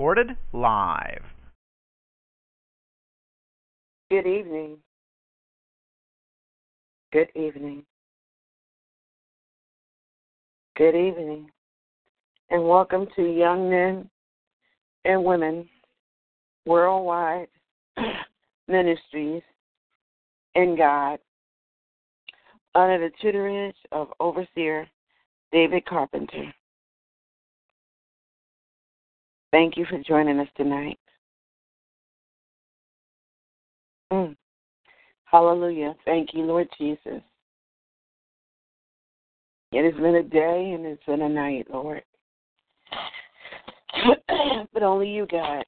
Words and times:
Recorded 0.00 0.34
live. 0.54 1.22
Good 4.10 4.26
evening. 4.26 4.78
Good 7.12 7.28
evening. 7.34 7.84
Good 10.78 10.94
evening, 10.94 11.50
and 12.48 12.66
welcome 12.66 13.08
to 13.14 13.22
Young 13.22 13.68
Men 13.68 14.08
and 15.04 15.22
Women 15.22 15.68
Worldwide 16.64 17.48
Ministries 18.68 19.42
in 20.54 20.78
God 20.78 21.18
under 22.74 23.06
the 23.06 23.10
tutorage 23.22 23.74
of 23.92 24.08
Overseer 24.18 24.88
David 25.52 25.84
Carpenter. 25.84 26.54
Thank 29.52 29.76
you 29.76 29.84
for 29.86 29.98
joining 30.06 30.38
us 30.38 30.48
tonight. 30.56 30.98
Mm. 34.12 34.36
Hallelujah. 35.24 35.94
Thank 36.04 36.34
you, 36.34 36.42
Lord 36.42 36.68
Jesus. 36.78 37.22
It 39.72 39.84
has 39.84 40.00
been 40.00 40.16
a 40.16 40.22
day 40.22 40.72
and 40.74 40.84
it's 40.84 41.04
been 41.04 41.22
a 41.22 41.28
night, 41.28 41.66
Lord. 41.72 42.02
but 44.72 44.82
only 44.82 45.08
you, 45.08 45.26
God. 45.30 45.64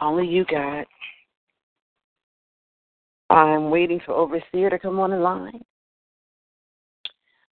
Only 0.00 0.26
you, 0.26 0.44
God. 0.44 0.84
I'm 3.30 3.70
waiting 3.70 4.00
for 4.06 4.12
Overseer 4.14 4.70
to 4.70 4.78
come 4.78 5.00
on 5.00 5.10
the 5.10 5.16
line. 5.16 5.62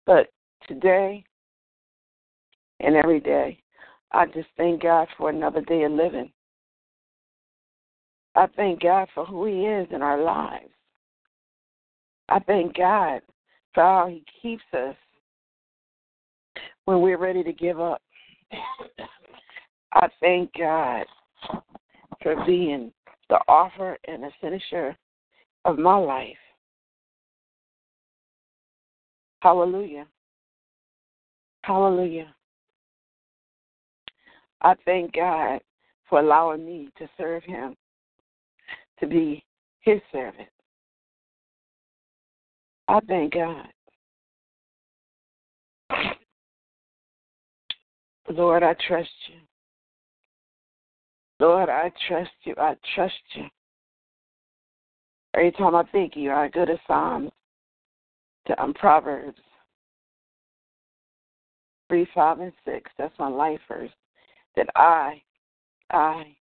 But 0.04 0.26
today 0.66 1.24
and 2.80 2.96
every 2.96 3.20
day, 3.20 3.61
I 4.12 4.26
just 4.26 4.48
thank 4.56 4.82
God 4.82 5.08
for 5.16 5.30
another 5.30 5.62
day 5.62 5.84
of 5.84 5.92
living. 5.92 6.30
I 8.34 8.46
thank 8.56 8.82
God 8.82 9.08
for 9.14 9.24
who 9.24 9.46
He 9.46 9.66
is 9.66 9.88
in 9.90 10.02
our 10.02 10.22
lives. 10.22 10.70
I 12.28 12.38
thank 12.40 12.76
God 12.76 13.22
for 13.74 13.82
how 13.82 14.08
He 14.08 14.24
keeps 14.40 14.62
us 14.72 14.96
when 16.84 17.00
we're 17.00 17.18
ready 17.18 17.42
to 17.42 17.52
give 17.52 17.80
up. 17.80 18.02
I 19.94 20.08
thank 20.20 20.50
God 20.58 21.04
for 22.22 22.44
being 22.46 22.92
the 23.28 23.36
author 23.48 23.98
and 24.06 24.22
the 24.22 24.30
finisher 24.40 24.96
of 25.64 25.78
my 25.78 25.96
life. 25.96 26.36
Hallelujah. 29.40 30.06
Hallelujah. 31.62 32.34
I 34.62 34.74
thank 34.84 35.14
God 35.14 35.60
for 36.08 36.20
allowing 36.20 36.64
me 36.64 36.88
to 36.98 37.08
serve 37.18 37.42
Him, 37.44 37.76
to 39.00 39.06
be 39.06 39.44
His 39.80 40.00
servant. 40.12 40.48
I 42.88 43.00
thank 43.08 43.34
God. 43.34 43.66
Lord, 48.28 48.62
I 48.62 48.74
trust 48.86 49.10
you. 49.28 49.40
Lord, 51.40 51.68
I 51.68 51.90
trust 52.08 52.30
you. 52.44 52.54
I 52.56 52.76
trust 52.94 53.14
you. 53.34 53.44
Every 55.34 55.52
time 55.52 55.74
I 55.74 55.82
think 55.84 56.14
you, 56.14 56.30
I 56.30 56.48
go 56.48 56.64
to 56.64 56.78
Psalms, 56.86 57.30
to 58.46 58.62
um, 58.62 58.74
Proverbs 58.74 59.40
3, 61.88 62.06
5, 62.14 62.40
and 62.40 62.52
6. 62.64 62.90
That's 62.98 63.18
my 63.18 63.28
life 63.28 63.60
verse. 63.68 63.90
That 64.56 64.68
I, 64.76 65.22
I, 65.90 66.36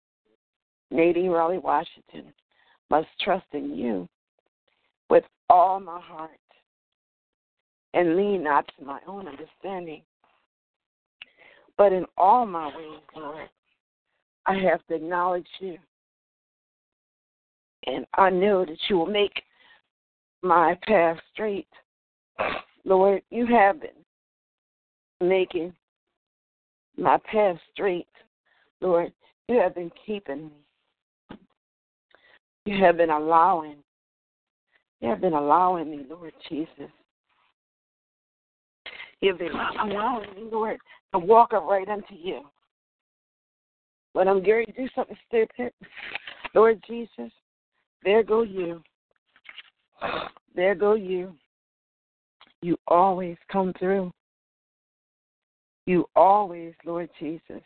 Nadine 0.90 1.30
Raleigh 1.30 1.58
Washington, 1.58 2.34
must 2.90 3.08
trust 3.22 3.46
in 3.54 3.76
you 3.76 4.08
with 5.10 5.24
all 5.50 5.80
my 5.80 6.00
heart 6.00 6.32
and 7.94 8.16
lean 8.16 8.44
not 8.44 8.70
to 8.78 8.86
my 8.86 9.00
own 9.08 9.28
understanding. 9.28 10.02
But 11.78 11.94
in 11.94 12.06
all 12.18 12.46
my 12.46 12.68
ways, 12.68 13.00
Lord, 13.16 13.50
I 14.46 14.56
have 14.56 14.86
to 14.88 14.96
acknowledge 14.96 15.48
you. 15.60 15.78
And 17.88 18.06
I 18.16 18.30
know 18.30 18.66
that 18.66 18.78
you 18.90 18.98
will 18.98 19.08
make 19.08 19.42
my 20.42 20.78
path 20.86 21.18
straight. 21.34 21.68
Lord, 22.86 23.22
you 23.30 23.46
have 23.48 23.82
been 23.82 23.90
making 25.28 25.74
my 26.98 27.18
path 27.32 27.58
straight. 27.74 28.08
Lord, 28.82 29.12
you 29.48 29.60
have 29.60 29.76
been 29.76 29.92
keeping 30.06 30.46
me. 30.46 31.38
You 32.66 32.84
have 32.84 32.98
been 32.98 33.10
allowing 33.10 33.78
you 35.02 35.10
have 35.10 35.20
been 35.20 35.34
allowing 35.34 35.90
me, 35.90 36.06
Lord 36.08 36.34
Jesus. 36.48 36.92
You've 39.20 39.40
been 39.40 39.52
allowing 39.52 40.30
me, 40.36 40.44
Lord, 40.52 40.78
to 41.14 41.20
walk 41.20 41.54
right 41.54 41.88
unto 41.90 42.14
you. 42.14 42.42
When 44.14 44.28
I'm 44.28 44.44
going 44.44 44.66
to 44.68 44.72
do 44.74 44.88
something 44.96 45.18
stupid, 45.28 45.74
Lord 46.54 46.84
Jesus, 46.88 47.32
there 48.04 48.24
go 48.24 48.44
you. 48.44 48.84
There 50.56 50.76
go 50.76 50.94
you. 50.94 51.34
You 52.62 52.78
always 52.88 53.38
come 53.52 53.74
through. 53.80 54.12
You 55.86 56.06
always, 56.16 56.74
Lord 56.86 57.10
Jesus. 57.20 57.64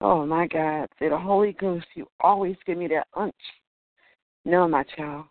Oh 0.00 0.26
my 0.26 0.46
God. 0.46 0.88
Say 0.98 1.08
the 1.08 1.18
Holy 1.18 1.52
Ghost, 1.52 1.86
you 1.94 2.06
always 2.20 2.56
give 2.66 2.78
me 2.78 2.88
that 2.88 3.06
unch. 3.16 3.32
No, 4.44 4.66
my 4.66 4.84
child. 4.96 5.26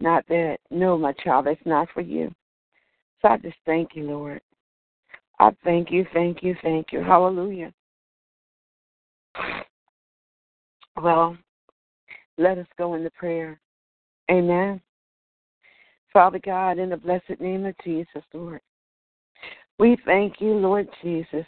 Not 0.00 0.24
that. 0.28 0.58
No, 0.70 0.96
my 0.96 1.12
child, 1.12 1.46
that's 1.46 1.60
not 1.64 1.88
for 1.92 2.02
you. 2.02 2.32
So 3.22 3.28
I 3.28 3.38
just 3.38 3.56
thank 3.64 3.90
you, 3.94 4.04
Lord. 4.04 4.40
I 5.38 5.50
thank 5.64 5.90
you, 5.90 6.06
thank 6.12 6.42
you, 6.42 6.54
thank 6.62 6.92
you. 6.92 7.02
Hallelujah. 7.02 7.72
Well, 11.02 11.36
let 12.38 12.58
us 12.58 12.66
go 12.78 12.94
into 12.94 13.10
prayer. 13.10 13.60
Amen. 14.30 14.80
Father 16.12 16.40
God, 16.42 16.78
in 16.78 16.90
the 16.90 16.96
blessed 16.96 17.40
name 17.40 17.66
of 17.66 17.74
Jesus, 17.84 18.22
Lord, 18.32 18.60
we 19.78 19.96
thank 20.04 20.40
you, 20.40 20.54
Lord 20.54 20.88
Jesus, 21.02 21.46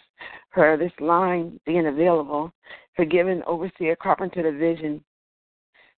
for 0.53 0.77
this 0.77 0.93
line 1.01 1.59
being 1.67 1.87
available, 1.87 2.53
for 2.95 3.05
giving 3.05 3.43
Overseer 3.47 3.97
Carpenter 3.97 4.43
the 4.43 4.57
vision 4.57 5.03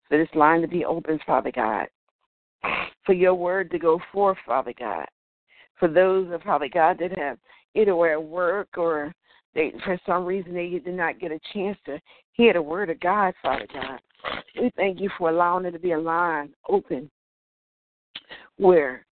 for 0.07 0.17
this 0.17 0.33
line 0.35 0.61
to 0.61 0.67
be 0.67 0.85
open, 0.85 1.19
Father 1.25 1.51
God 1.51 1.87
for 3.05 3.13
your 3.13 3.35
word 3.35 3.71
to 3.71 3.79
go 3.79 3.99
forth, 4.11 4.37
Father 4.45 4.73
God. 4.77 5.05
For 5.79 5.87
those 5.87 6.31
of 6.31 6.41
Father 6.43 6.69
God 6.71 6.97
that 6.99 7.17
have 7.17 7.37
either 7.73 7.95
were 7.95 8.11
at 8.11 8.23
work 8.23 8.77
or 8.77 9.13
they 9.53 9.73
for 9.83 9.99
some 10.05 10.25
reason 10.25 10.53
they 10.53 10.69
did 10.69 10.87
not 10.87 11.19
get 11.19 11.31
a 11.31 11.39
chance 11.53 11.77
to 11.85 11.99
hear 12.33 12.53
the 12.53 12.61
word 12.61 12.89
of 12.89 12.99
God, 12.99 13.33
Father 13.41 13.67
God. 13.73 13.99
We 14.59 14.71
thank 14.75 14.99
you 14.99 15.09
for 15.17 15.29
allowing 15.29 15.65
it 15.65 15.71
to 15.71 15.79
be 15.79 15.91
a 15.91 15.99
line 15.99 16.53
open 16.69 17.09
where 18.57 19.05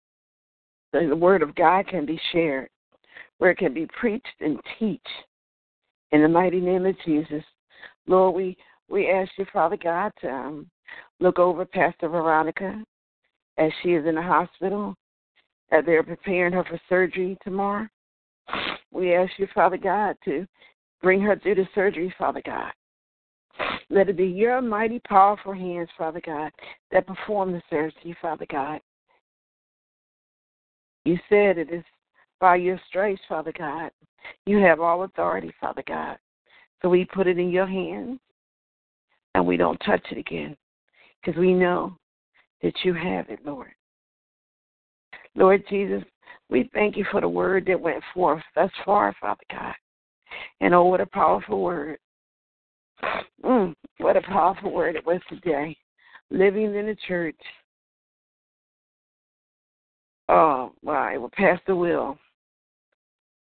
the 0.94 1.16
word 1.16 1.42
of 1.42 1.56
God 1.56 1.88
can 1.88 2.06
be 2.06 2.20
shared, 2.32 2.70
where 3.40 3.52
it 3.52 3.58
can 3.58 3.74
be 3.74 3.88
preached 4.00 4.28
and 4.40 4.60
teach. 4.78 5.02
In 6.12 6.22
the 6.22 6.28
mighty 6.28 6.60
name 6.60 6.86
of 6.86 6.96
Jesus, 7.06 7.44
Lord, 8.08 8.36
we, 8.36 8.58
we 8.90 9.10
ask 9.10 9.32
you, 9.38 9.46
Father 9.52 9.78
God, 9.78 10.12
to 10.22 10.30
um, 10.30 10.70
look 11.20 11.40
over 11.40 11.66
Pastor 11.66 12.10
Veronica 12.10 12.84
as 13.58 13.72
she 13.82 13.90
is 13.90 14.06
in 14.06 14.16
the 14.16 14.22
hospital, 14.22 14.96
as 15.72 15.84
they're 15.86 16.04
preparing 16.04 16.54
her 16.54 16.64
for 16.64 16.80
surgery 16.88 17.38
tomorrow. 17.44 17.88
We 18.92 19.14
ask 19.14 19.32
you, 19.38 19.48
Father 19.54 19.78
God, 19.78 20.16
to 20.26 20.48
bring 21.02 21.22
her 21.22 21.38
through 21.38 21.56
the 21.56 21.68
surgery, 21.76 22.14
Father 22.18 22.42
God. 22.46 22.72
Let 23.90 24.10
it 24.10 24.18
be 24.18 24.26
your 24.26 24.62
mighty, 24.62 25.00
powerful 25.08 25.54
hands, 25.54 25.90
Father 25.98 26.22
God, 26.26 26.52
that 26.92 27.08
perform 27.08 27.52
the 27.52 27.62
surgery, 27.70 28.16
Father 28.22 28.46
God. 28.50 28.80
You 31.06 31.18
said 31.30 31.58
it 31.58 31.72
is 31.72 31.84
by 32.40 32.56
your 32.56 32.80
stripes, 32.88 33.22
Father 33.28 33.54
God. 33.58 33.92
You 34.46 34.58
have 34.60 34.80
all 34.80 35.04
authority, 35.04 35.54
Father 35.60 35.84
God. 35.88 36.18
So 36.82 36.90
we 36.90 37.06
put 37.06 37.28
it 37.28 37.38
in 37.38 37.50
your 37.50 37.68
hands 37.68 38.20
and 39.36 39.46
we 39.46 39.58
don't 39.58 39.78
touch 39.86 40.06
it 40.12 40.18
again 40.18 40.56
because 41.22 41.38
we 41.40 41.54
know 41.54 41.98
that 42.62 42.74
you 42.84 42.94
have 42.94 43.30
it, 43.30 43.40
Lord. 43.46 43.72
Lord 45.36 45.64
Jesus, 45.70 46.04
we 46.50 46.70
thank 46.74 46.98
you 46.98 47.06
for 47.12 47.22
the 47.22 47.30
word 47.30 47.66
that 47.68 47.80
went 47.80 48.04
forth 48.14 48.44
thus 48.56 48.72
far, 48.86 49.16
Father 49.22 49.44
God. 49.52 49.74
And 50.62 50.74
oh, 50.74 50.86
what 50.86 51.02
a 51.02 51.06
powerful 51.06 51.62
word. 51.62 51.98
Mm, 53.42 53.74
what 54.00 54.18
a 54.18 54.22
powerful 54.22 54.70
word 54.70 54.98
it 54.98 55.06
was 55.06 55.22
today. 55.30 55.74
Living 56.30 56.76
in 56.76 56.88
the 56.88 56.98
church. 57.08 57.40
Oh, 60.28 60.74
wow, 60.84 61.26
it 61.26 61.32
pass 61.32 61.58
the 61.66 61.74
will. 61.74 62.18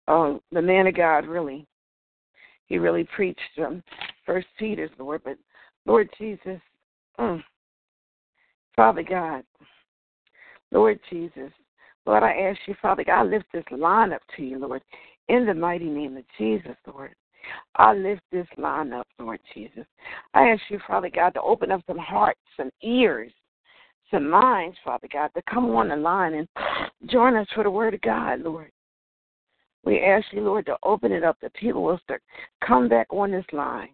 Oh, 0.07 0.41
the 0.51 0.61
man 0.61 0.87
of 0.87 0.95
God 0.95 1.25
really, 1.25 1.67
he 2.65 2.77
really 2.77 3.07
preached 3.15 3.39
um, 3.65 3.83
First 4.25 4.47
Peter's 4.57 4.91
Lord, 4.97 5.21
but 5.23 5.37
Lord 5.85 6.09
Jesus, 6.17 6.59
mm, 7.19 7.43
Father 8.75 9.03
God, 9.03 9.43
Lord 10.71 10.99
Jesus, 11.09 11.51
Lord, 12.05 12.23
I 12.23 12.31
ask 12.31 12.59
you, 12.67 12.75
Father 12.81 13.03
God, 13.03 13.21
I 13.21 13.23
lift 13.23 13.45
this 13.53 13.63
line 13.71 14.13
up 14.13 14.21
to 14.35 14.43
you, 14.43 14.57
Lord, 14.57 14.81
in 15.27 15.45
the 15.45 15.53
mighty 15.53 15.85
name 15.85 16.17
of 16.17 16.23
Jesus, 16.37 16.75
Lord. 16.87 17.13
I 17.75 17.93
lift 17.93 18.21
this 18.31 18.47
line 18.57 18.93
up, 18.93 19.07
Lord 19.19 19.39
Jesus. 19.53 19.85
I 20.33 20.49
ask 20.49 20.61
you, 20.69 20.79
Father 20.87 21.09
God, 21.13 21.33
to 21.33 21.41
open 21.41 21.71
up 21.71 21.81
some 21.87 21.97
hearts, 21.97 22.39
some 22.55 22.71
ears, 22.83 23.31
some 24.09 24.29
minds, 24.29 24.77
Father 24.83 25.07
God, 25.11 25.31
to 25.35 25.41
come 25.49 25.65
on 25.71 25.89
the 25.89 25.95
line 25.95 26.33
and 26.33 26.47
join 27.09 27.35
us 27.35 27.47
for 27.53 27.63
the 27.63 27.71
word 27.71 27.93
of 27.93 28.01
God, 28.01 28.41
Lord. 28.41 28.71
We 29.83 30.01
ask 30.01 30.25
you, 30.31 30.41
Lord, 30.41 30.65
to 30.67 30.77
open 30.83 31.11
it 31.11 31.23
up 31.23 31.37
that 31.41 31.53
people 31.53 31.83
will 31.83 31.99
start 32.03 32.21
come 32.65 32.87
back 32.87 33.07
on 33.11 33.31
this 33.31 33.45
line 33.51 33.89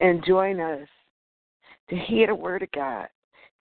and 0.00 0.24
join 0.24 0.60
us 0.60 0.88
to 1.90 1.96
hear 1.96 2.28
the 2.28 2.34
word 2.34 2.62
of 2.62 2.70
God, 2.72 3.08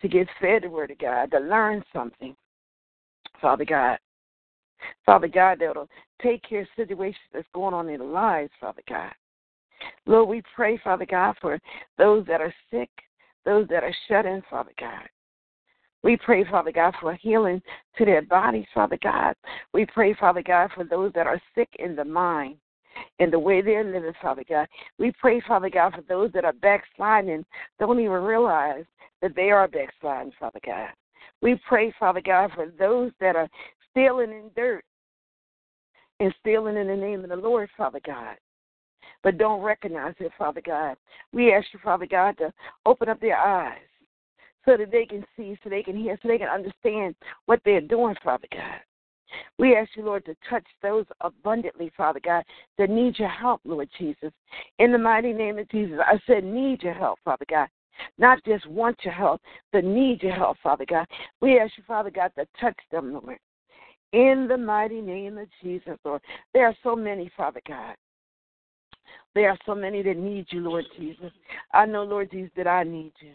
to 0.02 0.08
get 0.08 0.28
fed 0.40 0.64
the 0.64 0.70
word 0.70 0.92
of 0.92 1.00
God, 1.00 1.32
to 1.32 1.40
learn 1.40 1.84
something. 1.94 2.36
Father 3.42 3.66
God. 3.66 4.00
Father 5.06 5.28
God, 5.28 5.60
that'll 5.60 5.90
take 6.22 6.44
care 6.44 6.62
of 6.62 6.68
situations 6.76 7.18
that's 7.34 7.48
going 7.54 7.74
on 7.74 7.90
in 7.90 8.00
their 8.00 8.08
lives, 8.08 8.52
Father 8.60 8.82
God. 8.88 9.12
Lord, 10.06 10.30
we 10.30 10.42
pray, 10.56 10.80
Father 10.84 11.06
God, 11.06 11.36
for 11.42 11.60
those 11.98 12.26
that 12.28 12.42
are 12.42 12.54
sick, 12.72 12.90
those 13.46 13.68
that 13.70 13.84
are 13.84 13.96
shut 14.08 14.26
in, 14.26 14.42
Father 14.50 14.74
God. 14.80 15.08
We 16.06 16.18
pray, 16.18 16.46
Father 16.46 16.72
God, 16.72 16.94
for 17.02 17.16
healing 17.16 17.64
to 17.98 18.06
their 18.06 18.22
bodies, 18.22 18.68
Father 18.76 19.00
God. 19.02 19.34
We 19.74 19.88
pray, 19.88 20.14
Father 20.14 20.44
God, 20.44 20.70
for 20.76 20.84
those 20.84 21.12
that 21.16 21.26
are 21.26 21.42
sick 21.56 21.68
in 21.80 21.96
the 21.96 22.06
mind 22.06 22.58
in 23.18 23.32
the 23.32 23.40
way 23.40 23.64
they're 23.64 23.84
living, 23.84 24.14
Father 24.22 24.44
God. 24.48 24.68
We 25.00 25.12
pray, 25.20 25.42
Father 25.48 25.68
God, 25.68 25.96
for 25.96 26.04
those 26.08 26.32
that 26.34 26.46
are 26.46 26.54
backsliding 26.54 27.44
don't 27.80 28.00
even 28.00 28.12
realize 28.12 28.86
that 29.24 29.36
they 29.36 29.50
are 29.50 29.68
backsliding, 29.68 30.32
Father 30.40 30.60
God. 30.64 30.90
We 31.42 31.60
pray, 31.68 31.92
Father 32.00 32.22
God, 32.24 32.52
for 32.54 32.72
those 32.78 33.12
that 33.20 33.36
are 33.36 33.50
stealing 33.90 34.30
in 34.30 34.52
dirt 34.56 34.84
and 36.20 36.32
stealing 36.40 36.78
in 36.78 36.86
the 36.86 36.96
name 36.96 37.24
of 37.24 37.32
the 37.32 37.36
Lord, 37.36 37.68
Father 37.76 38.00
God, 38.06 38.36
but 39.24 39.40
don't 39.40 39.64
recognize 39.64 40.14
it, 40.20 40.32
Father 40.38 40.62
God. 40.64 40.98
We 41.34 41.52
ask 41.52 41.66
you, 41.74 41.80
Father 41.84 42.06
God, 42.06 42.38
to 42.38 42.54
open 42.86 43.10
up 43.10 43.20
their 43.20 43.38
eyes 43.38 43.80
so 44.66 44.78
that 44.78 44.92
they 44.92 45.06
can 45.06 45.24
see, 45.38 45.58
so 45.64 45.70
they 45.70 45.84
can 45.84 45.96
hear, 45.96 46.18
so 46.22 46.28
they 46.28 46.38
can 46.38 46.50
understand 46.50 47.16
what 47.46 47.62
they're 47.64 47.82
doing, 47.82 48.16
Father 48.24 48.48
God. 48.52 48.80
We 49.58 49.76
ask 49.76 49.90
you, 49.96 50.04
Lord, 50.04 50.26
to 50.26 50.36
touch 50.50 50.66
those 50.82 51.06
abundantly, 51.22 51.92
Father 51.98 52.20
God, 52.24 52.44
that 52.78 52.90
need 52.90 53.18
your 53.20 53.30
help, 53.30 53.62
Lord 53.66 53.90
Jesus. 53.98 54.32
In 54.80 54.92
the 54.92 54.98
mighty 54.98 55.34
name 55.34 55.58
of 55.58 55.70
Jesus, 55.70 56.00
I 56.06 56.20
said, 56.28 56.44
need 56.44 56.84
your 56.84 56.94
help, 56.94 57.20
Father 57.26 57.46
God. 57.50 57.68
Not 58.18 58.44
just 58.46 58.68
want 58.68 58.98
your 59.04 59.14
help, 59.14 59.42
but 59.72 59.84
need 59.84 60.22
your 60.22 60.34
help, 60.34 60.58
Father 60.62 60.86
God. 60.88 61.06
We 61.42 61.60
ask 61.60 61.74
you, 61.78 61.84
Father 61.88 62.12
God, 62.12 62.32
to 62.38 62.46
touch 62.60 62.78
them, 62.92 63.14
Lord. 63.14 63.38
In 64.14 64.48
the 64.48 64.58
mighty 64.58 65.02
name 65.02 65.38
of 65.38 65.48
Jesus, 65.62 65.98
Lord. 66.04 66.22
There 66.54 66.68
are 66.68 66.76
so 66.84 66.96
many, 66.96 67.32
Father 67.36 67.62
God. 67.68 67.96
There 69.34 69.50
are 69.50 69.58
so 69.66 69.76
many 69.76 70.02
that 70.04 70.18
need 70.18 70.48
you, 70.50 70.62
Lord 70.62 70.86
Jesus. 70.98 71.32
I 71.74 71.86
know, 71.86 72.04
Lord 72.04 72.32
Jesus, 72.32 72.52
that 72.56 72.68
I 72.68 72.84
need 72.84 73.12
you. 73.20 73.34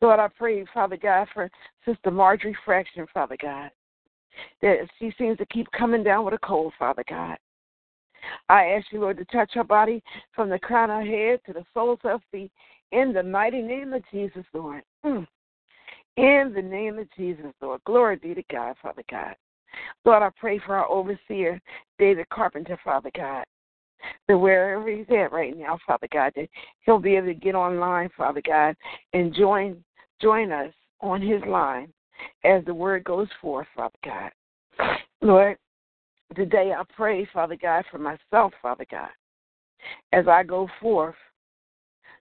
Lord, 0.00 0.20
I 0.20 0.28
pray, 0.28 0.64
Father 0.72 0.96
God, 0.96 1.28
for 1.32 1.50
Sister 1.84 2.10
Marjorie 2.10 2.56
Fraction, 2.64 3.06
Father 3.12 3.36
God, 3.40 3.70
that 4.62 4.88
she 4.98 5.12
seems 5.18 5.38
to 5.38 5.46
keep 5.46 5.70
coming 5.72 6.02
down 6.02 6.24
with 6.24 6.34
a 6.34 6.38
cold, 6.38 6.72
Father 6.78 7.04
God. 7.08 7.36
I 8.48 8.66
ask 8.66 8.86
you, 8.90 9.00
Lord, 9.00 9.18
to 9.18 9.24
touch 9.26 9.52
her 9.54 9.64
body 9.64 10.02
from 10.34 10.50
the 10.50 10.58
crown 10.58 10.90
of 10.90 10.98
her 10.98 11.04
head 11.04 11.40
to 11.46 11.52
the 11.52 11.64
soles 11.72 12.00
of 12.04 12.20
her 12.20 12.26
feet 12.30 12.50
in 12.92 13.12
the 13.12 13.22
mighty 13.22 13.62
name 13.62 13.92
of 13.92 14.02
Jesus, 14.10 14.44
Lord. 14.52 14.82
Mm. 15.04 15.26
In 16.16 16.52
the 16.54 16.62
name 16.62 16.98
of 16.98 17.06
Jesus, 17.16 17.52
Lord. 17.60 17.80
Glory 17.84 18.16
be 18.16 18.34
to 18.34 18.42
God, 18.50 18.76
Father 18.82 19.04
God. 19.10 19.36
Lord, 20.04 20.22
I 20.22 20.30
pray 20.38 20.58
for 20.58 20.74
our 20.74 20.88
overseer, 20.88 21.60
David 21.98 22.28
Carpenter, 22.30 22.78
Father 22.82 23.10
God. 23.14 23.44
That 24.28 24.38
wherever 24.38 24.88
he's 24.88 25.06
at 25.10 25.32
right 25.32 25.56
now, 25.56 25.78
Father 25.86 26.08
God, 26.12 26.32
that 26.36 26.48
he'll 26.80 26.98
be 26.98 27.16
able 27.16 27.28
to 27.28 27.34
get 27.34 27.54
online, 27.54 28.10
Father 28.16 28.42
God, 28.44 28.76
and 29.12 29.34
join 29.34 29.82
join 30.20 30.52
us 30.52 30.72
on 31.00 31.22
his 31.22 31.42
line 31.46 31.92
as 32.44 32.64
the 32.64 32.74
word 32.74 33.04
goes 33.04 33.28
forth, 33.40 33.66
Father 33.76 33.98
God. 34.04 34.30
Lord, 35.20 35.56
today 36.34 36.72
I 36.76 36.82
pray, 36.94 37.28
Father 37.32 37.56
God, 37.60 37.84
for 37.90 37.98
myself, 37.98 38.52
Father 38.60 38.86
God, 38.90 39.10
as 40.12 40.26
I 40.28 40.42
go 40.42 40.68
forth 40.80 41.14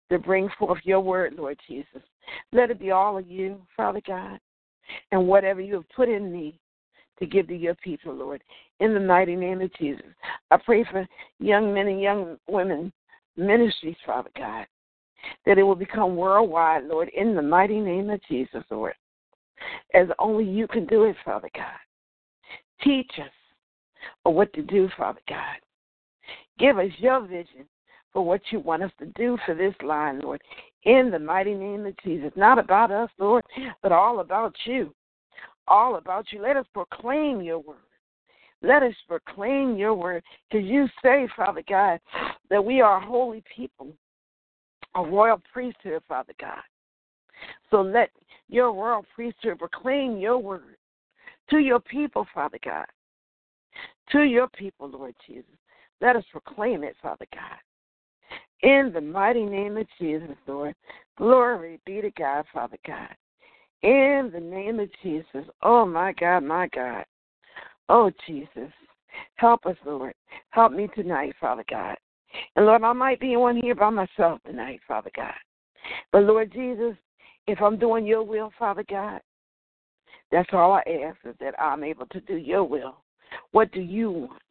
to 0.09 0.19
bring 0.19 0.49
forth 0.57 0.79
your 0.83 1.01
word, 1.01 1.33
Lord 1.37 1.59
Jesus. 1.67 2.01
Let 2.51 2.71
it 2.71 2.79
be 2.79 2.91
all 2.91 3.17
of 3.17 3.27
you, 3.27 3.61
Father 3.75 4.01
God, 4.05 4.39
and 5.11 5.27
whatever 5.27 5.61
you 5.61 5.75
have 5.75 5.89
put 5.95 6.09
in 6.09 6.31
me 6.31 6.59
to 7.19 7.25
give 7.25 7.47
to 7.47 7.55
your 7.55 7.75
people, 7.75 8.13
Lord. 8.13 8.43
In 8.79 8.93
the 8.93 8.99
mighty 8.99 9.35
name 9.35 9.61
of 9.61 9.73
Jesus. 9.75 10.05
I 10.51 10.57
pray 10.57 10.85
for 10.91 11.07
young 11.39 11.73
men 11.73 11.87
and 11.87 12.01
young 12.01 12.37
women 12.47 12.93
ministries, 13.35 13.95
Father 14.05 14.29
God, 14.37 14.67
that 15.45 15.57
it 15.57 15.63
will 15.63 15.75
become 15.75 16.15
worldwide, 16.15 16.85
Lord, 16.85 17.09
in 17.15 17.35
the 17.35 17.41
mighty 17.41 17.79
name 17.79 18.09
of 18.09 18.19
Jesus, 18.29 18.63
Lord. 18.69 18.93
As 19.93 20.07
only 20.19 20.45
you 20.45 20.67
can 20.67 20.85
do 20.85 21.05
it, 21.05 21.15
Father 21.25 21.49
God. 21.55 21.79
Teach 22.83 23.11
us 23.19 23.31
what 24.23 24.53
to 24.53 24.61
do, 24.61 24.89
Father 24.97 25.21
God. 25.27 25.57
Give 26.59 26.77
us 26.77 26.91
your 26.99 27.21
vision 27.21 27.65
for 28.13 28.23
what 28.23 28.41
you 28.51 28.59
want 28.59 28.83
us 28.83 28.91
to 28.99 29.05
do 29.07 29.37
for 29.45 29.55
this 29.55 29.73
line, 29.83 30.19
Lord. 30.19 30.41
In 30.83 31.09
the 31.11 31.19
mighty 31.19 31.53
name 31.53 31.85
of 31.85 31.95
Jesus. 32.03 32.31
Not 32.35 32.59
about 32.59 32.91
us, 32.91 33.09
Lord, 33.19 33.43
but 33.81 33.91
all 33.91 34.19
about 34.19 34.55
you. 34.65 34.93
All 35.67 35.95
about 35.95 36.31
you. 36.31 36.41
Let 36.41 36.57
us 36.57 36.65
proclaim 36.73 37.41
your 37.41 37.59
word. 37.59 37.77
Let 38.61 38.83
us 38.83 38.93
proclaim 39.07 39.75
your 39.75 39.93
word. 39.93 40.23
Because 40.49 40.65
you 40.67 40.87
say, 41.03 41.27
Father 41.35 41.63
God, 41.67 41.99
that 42.49 42.63
we 42.63 42.81
are 42.81 42.99
holy 42.99 43.43
people, 43.55 43.91
a 44.95 45.03
royal 45.03 45.41
priesthood, 45.53 46.01
Father 46.07 46.33
God. 46.39 46.61
So 47.69 47.81
let 47.81 48.09
your 48.49 48.73
royal 48.73 49.05
priesthood 49.15 49.59
proclaim 49.59 50.17
your 50.17 50.37
word 50.37 50.77
to 51.49 51.59
your 51.59 51.79
people, 51.79 52.25
Father 52.33 52.59
God. 52.63 52.85
To 54.11 54.23
your 54.23 54.47
people, 54.49 54.89
Lord 54.89 55.13
Jesus. 55.27 55.45
Let 56.01 56.15
us 56.15 56.23
proclaim 56.31 56.83
it, 56.83 56.95
Father 57.01 57.25
God. 57.33 57.59
In 58.61 58.91
the 58.93 59.01
mighty 59.01 59.45
name 59.45 59.77
of 59.77 59.85
Jesus, 59.99 60.35
Lord. 60.47 60.73
Glory 61.17 61.79
be 61.85 62.01
to 62.01 62.11
God, 62.11 62.45
Father 62.53 62.77
God. 62.85 63.09
In 63.83 64.31
the 64.33 64.39
name 64.39 64.79
of 64.79 64.89
Jesus. 65.03 65.45
Oh, 65.61 65.85
my 65.85 66.13
God, 66.13 66.43
my 66.43 66.67
God. 66.73 67.05
Oh, 67.89 68.11
Jesus. 68.25 68.71
Help 69.35 69.65
us, 69.65 69.77
Lord. 69.85 70.13
Help 70.49 70.71
me 70.71 70.89
tonight, 70.95 71.33
Father 71.39 71.63
God. 71.69 71.95
And 72.55 72.65
Lord, 72.65 72.83
I 72.83 72.93
might 72.93 73.19
be 73.19 73.35
one 73.37 73.55
here 73.55 73.75
by 73.75 73.89
myself 73.89 74.39
tonight, 74.45 74.81
Father 74.87 75.11
God. 75.15 75.33
But 76.11 76.23
Lord 76.23 76.51
Jesus, 76.51 76.95
if 77.47 77.61
I'm 77.61 77.79
doing 77.79 78.05
your 78.05 78.23
will, 78.23 78.51
Father 78.59 78.83
God, 78.89 79.21
that's 80.31 80.49
all 80.51 80.73
I 80.73 80.83
ask 81.05 81.17
is 81.25 81.35
that 81.39 81.59
I'm 81.59 81.83
able 81.83 82.05
to 82.07 82.19
do 82.21 82.35
your 82.35 82.63
will. 82.63 82.97
What 83.51 83.71
do 83.71 83.79
you 83.79 84.11
want? 84.11 84.41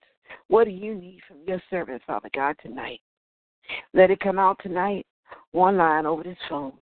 What 0.49 0.65
do 0.65 0.71
you 0.71 0.95
need 0.95 1.21
from 1.29 1.39
your 1.47 1.63
servant, 1.69 2.03
Father 2.07 2.31
God, 2.35 2.57
tonight? 2.63 3.01
Let 3.93 4.11
it 4.11 4.21
come 4.21 4.39
out 4.39 4.59
tonight, 4.63 5.07
one 5.53 5.77
line 5.77 6.07
over 6.07 6.23
this 6.23 6.39
phone. 6.49 6.73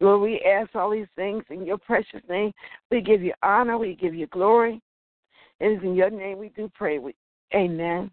Lord, 0.00 0.22
we 0.22 0.40
ask 0.40 0.74
all 0.74 0.90
these 0.90 1.06
things 1.16 1.42
in 1.50 1.66
your 1.66 1.78
precious 1.78 2.22
name. 2.28 2.52
We 2.90 3.00
give 3.02 3.22
you 3.22 3.34
honor. 3.42 3.76
We 3.76 3.94
give 3.94 4.14
you 4.14 4.26
glory. 4.28 4.80
It 5.60 5.66
is 5.66 5.82
in 5.82 5.94
your 5.94 6.10
name 6.10 6.38
we 6.38 6.50
do 6.50 6.70
pray. 6.74 6.98
We, 6.98 7.14
amen. 7.54 8.10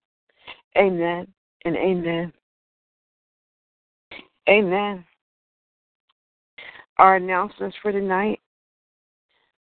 Amen. 0.78 1.28
And 1.66 1.76
amen. 1.76 2.34
Amen. 4.50 5.06
Our 6.98 7.16
announcements 7.16 7.76
for 7.82 7.92
tonight 7.92 8.40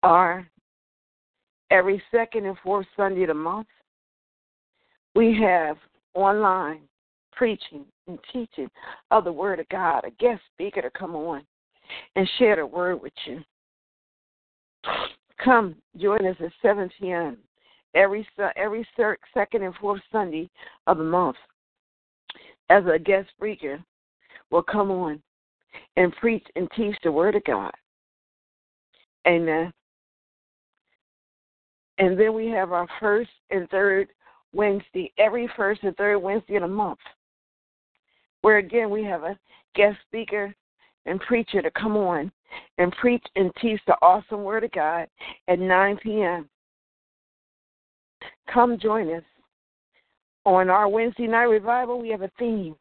are 0.03 0.49
Every 1.75 2.01
second 2.13 2.47
and 2.47 2.57
fourth 2.63 2.87
Sunday 2.97 3.23
of 3.23 3.29
the 3.29 3.35
month, 3.35 3.67
we 5.17 5.37
have 5.43 5.77
online 6.15 6.83
preaching 7.33 7.85
and 8.07 8.17
teaching 8.33 8.71
of 9.11 9.25
the 9.25 9.33
Word 9.33 9.59
of 9.59 9.69
God, 9.71 10.05
a 10.05 10.11
guest 10.13 10.41
speaker 10.53 10.83
to 10.83 10.91
come 10.91 11.17
on 11.17 11.43
and 12.15 12.31
share 12.39 12.55
the 12.55 12.67
Word 12.67 13.03
with 13.03 13.13
you. 13.27 13.41
Come 15.43 15.75
join 15.99 16.25
us 16.27 16.37
at 16.39 16.53
7 16.63 16.89
p.m. 17.01 17.39
every 17.95 18.27
every 18.57 18.87
second 19.33 19.63
and 19.63 19.75
fourth 19.77 20.01
Sunday 20.11 20.49
of 20.87 20.99
the 20.99 21.05
month 21.05 21.37
as 22.71 22.85
a 22.87 22.99
guest 22.99 23.29
speaker 23.37 23.83
will 24.51 24.63
come 24.63 24.91
on 24.91 25.23
and 25.97 26.15
preach 26.17 26.45
and 26.57 26.69
teach 26.77 26.97
the 27.03 27.13
Word 27.13 27.35
of 27.35 27.45
God. 27.45 27.73
Amen. 29.27 29.67
Uh, 29.67 29.71
and 31.99 32.19
then 32.19 32.35
we 32.35 32.49
have 32.49 32.73
our 32.73 32.89
first 33.01 33.31
and 33.51 33.69
third 33.71 34.09
Wednesday, 34.53 35.13
every 35.19 35.49
first 35.57 35.83
and 35.83 35.97
third 35.97 36.19
Wednesday 36.19 36.57
of 36.57 36.63
the 36.63 36.69
month, 36.69 36.99
where 38.43 38.59
again 38.59 38.91
we 38.91 39.05
have 39.05 39.23
a 39.23 39.39
guest 39.75 39.97
speaker 40.07 40.55
and 41.07 41.21
preacher 41.21 41.63
to 41.63 41.71
come 41.73 41.97
on 41.97 42.33
and 42.79 42.93
preach 42.93 43.25
and 43.37 43.53
teach 43.61 43.81
the 43.87 43.97
awesome 44.03 44.43
Word 44.43 44.65
of 44.65 44.73
God 44.73 45.07
at 45.49 45.59
9 45.59 45.99
p.m. 46.03 46.49
Come 48.53 48.79
join 48.79 49.13
us. 49.13 49.23
On 50.45 50.69
our 50.69 50.89
Wednesday 50.89 51.27
night 51.27 51.45
revival, 51.45 51.99
we 52.01 52.11
have 52.11 52.23
a 52.23 52.31
theme. 52.39 52.77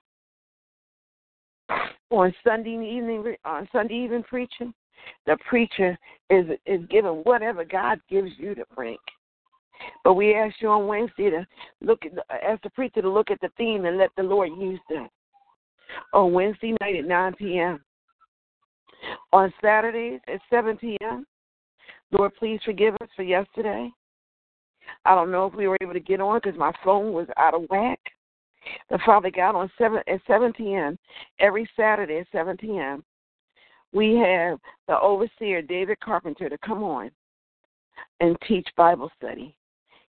On 2.09 2.33
Sunday 2.43 2.71
evening, 2.71 3.35
on 3.45 3.67
Sunday 3.71 3.95
evening 3.95 4.23
preaching, 4.23 4.73
the 5.25 5.37
preacher 5.49 5.97
is 6.29 6.45
is 6.65 6.85
given 6.89 7.21
whatever 7.23 7.63
God 7.63 7.99
gives 8.09 8.31
you 8.37 8.53
to 8.55 8.65
bring. 8.75 8.97
But 10.03 10.13
we 10.13 10.35
ask 10.35 10.55
you 10.59 10.69
on 10.69 10.87
Wednesday 10.87 11.29
to 11.29 11.45
look 11.81 12.05
at 12.05 12.13
the, 12.15 12.23
ask 12.43 12.61
the 12.61 12.69
preacher 12.69 13.01
to 13.01 13.09
look 13.09 13.31
at 13.31 13.41
the 13.41 13.49
theme 13.57 13.85
and 13.85 13.97
let 13.97 14.11
the 14.15 14.23
Lord 14.23 14.49
use 14.57 14.79
them. 14.89 15.09
On 16.13 16.33
Wednesday 16.33 16.75
night 16.81 16.95
at 16.95 17.05
9 17.05 17.33
p.m. 17.35 17.83
On 19.31 19.53
Saturdays 19.61 20.19
at 20.27 20.39
7 20.49 20.77
p.m. 20.77 21.25
Lord, 22.11 22.33
please 22.35 22.59
forgive 22.63 22.93
us 23.01 23.09
for 23.15 23.23
yesterday. 23.23 23.89
I 25.05 25.15
don't 25.15 25.31
know 25.31 25.45
if 25.45 25.53
we 25.53 25.67
were 25.67 25.77
able 25.81 25.93
to 25.93 25.99
get 25.99 26.21
on 26.21 26.39
because 26.41 26.57
my 26.57 26.71
phone 26.83 27.13
was 27.13 27.27
out 27.37 27.53
of 27.53 27.63
whack. 27.69 27.99
The 28.89 28.99
Father 29.05 29.29
God 29.29 29.55
on 29.55 29.69
seven 29.77 30.01
at 30.07 30.21
7 30.25 30.53
p.m. 30.53 30.97
every 31.39 31.69
Saturday 31.75 32.19
at 32.19 32.27
7 32.31 32.55
p.m 32.57 33.03
we 33.93 34.15
have 34.15 34.59
the 34.87 34.99
overseer, 34.99 35.61
David 35.61 35.99
Carpenter, 35.99 36.49
to 36.49 36.57
come 36.57 36.83
on 36.83 37.11
and 38.19 38.35
teach 38.47 38.67
Bible 38.75 39.11
study. 39.17 39.55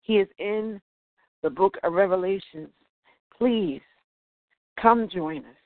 He 0.03 0.19
is 0.19 0.29
in 0.39 0.81
the 1.43 1.51
book 1.51 1.77
of 1.83 1.95
Revelations. 1.95 2.69
Please 3.37 3.81
come 4.81 5.09
join 5.09 5.39
us. 5.39 5.57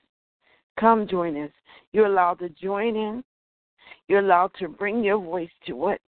Come 0.79 1.09
join 1.09 1.37
us. 1.43 1.51
You're 1.93 2.07
allowed 2.07 2.39
to 2.39 2.49
join 2.51 2.97
in. 2.97 3.25
You're 4.07 4.21
allowed 4.21 4.53
to 4.61 4.69
bring 4.69 5.03
your 5.03 5.19
voice 5.19 5.51
to 5.67 5.73
what, 5.75 6.01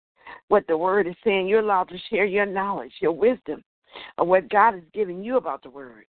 what 0.54 0.68
the 0.68 0.78
word 0.78 1.08
is 1.08 1.16
saying. 1.24 1.48
You're 1.48 1.58
allowed 1.58 1.88
to 1.88 1.98
share 2.08 2.24
your 2.24 2.46
knowledge, 2.46 2.92
your 3.00 3.10
wisdom 3.10 3.64
of 4.18 4.28
what 4.28 4.48
God 4.48 4.76
is 4.76 4.84
giving 4.92 5.20
you 5.20 5.36
about 5.36 5.64
the 5.64 5.70
word. 5.70 6.04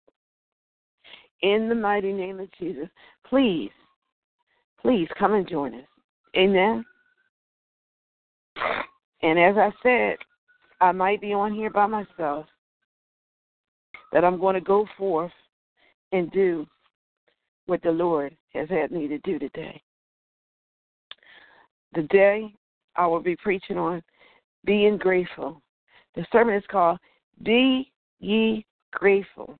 In 1.41 1.67
the 1.67 1.73
mighty 1.73 2.13
name 2.13 2.39
of 2.39 2.47
Jesus, 2.59 2.87
please 3.27 3.71
please 4.83 5.07
come 5.17 5.33
and 5.33 5.49
join 5.49 5.73
us. 5.73 5.87
Amen. 6.37 6.85
And 9.23 9.39
as 9.39 9.55
I 9.57 9.71
said, 9.81 10.17
I 10.79 10.91
might 10.91 11.21
be 11.21 11.33
on 11.33 11.51
here 11.51 11.71
by 11.71 11.87
myself, 11.87 12.45
that 14.11 14.23
I'm 14.23 14.39
going 14.39 14.53
to 14.53 14.61
go 14.61 14.85
forth 14.95 15.31
and 16.11 16.31
do 16.31 16.67
what 17.65 17.81
the 17.81 17.89
Lord 17.89 18.37
has 18.53 18.69
had 18.69 18.91
me 18.91 19.07
to 19.07 19.17
do 19.19 19.39
today. 19.39 19.81
Today, 21.95 22.53
I 22.95 23.07
will 23.07 23.23
be 23.23 23.35
preaching 23.37 23.79
on 23.79 24.03
being 24.65 24.98
grateful. 24.98 25.62
The 26.15 26.25
sermon 26.31 26.55
is 26.55 26.63
called 26.69 27.00
Be 27.43 27.91
Ye 28.19 28.65
Grateful. 28.91 29.57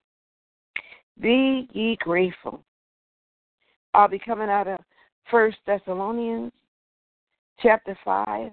Be 1.20 1.70
ye 1.72 1.98
grateful. 2.02 2.62
I'll 3.94 4.10
be 4.10 4.20
coming 4.20 4.50
out 4.50 4.68
of 4.68 4.80
First 5.32 5.58
Thessalonians 5.66 6.52
chapter 7.62 7.98
5, 8.04 8.52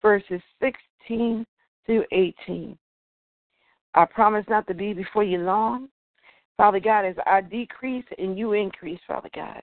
verses 0.00 0.40
16 0.60 1.46
through 1.86 2.04
18. 2.10 2.76
I 3.94 4.04
promise 4.06 4.44
not 4.48 4.66
to 4.66 4.74
be 4.74 4.92
before 4.92 5.22
you 5.22 5.38
long. 5.38 5.88
Father 6.56 6.80
God, 6.80 7.04
as 7.04 7.16
I 7.26 7.40
decrease 7.40 8.04
and 8.18 8.38
you 8.38 8.52
increase, 8.52 9.00
Father 9.06 9.30
God. 9.34 9.62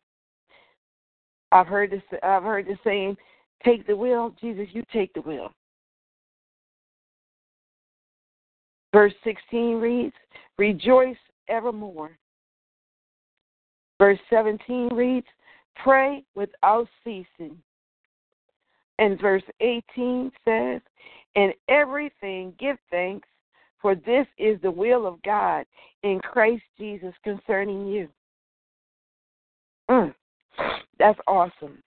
I've 1.51 1.67
heard 1.67 1.91
this 1.91 2.01
I've 2.24 2.43
heard 2.43 2.67
the 2.67 2.77
saying, 2.83 3.17
take 3.65 3.86
the 3.86 3.95
wheel, 3.95 4.33
Jesus, 4.39 4.67
you 4.71 4.83
take 4.93 5.13
the 5.13 5.21
wheel. 5.21 5.51
Verse 8.93 9.13
16 9.24 9.75
reads, 9.75 10.15
Rejoice 10.58 11.17
evermore. 11.48 12.17
Verse 14.00 14.19
17 14.29 14.89
reads, 14.93 15.27
Pray 15.84 16.24
without 16.36 16.88
ceasing. 17.03 17.58
And 18.98 19.19
verse 19.19 19.43
18 19.62 20.31
says, 20.43 20.81
In 21.36 21.53
everything 21.69 22.53
give 22.60 22.77
thanks, 22.91 23.27
for 23.81 23.96
this 23.96 24.27
is 24.38 24.60
the 24.62 24.72
will 24.72 25.08
of 25.08 25.22
God 25.24 25.65
in 26.03 26.19
Christ 26.19 26.63
Jesus 26.77 27.13
concerning 27.24 27.88
you. 27.88 28.10
Mm, 29.89 30.13
that's 30.98 31.19
awesome. 31.27 31.81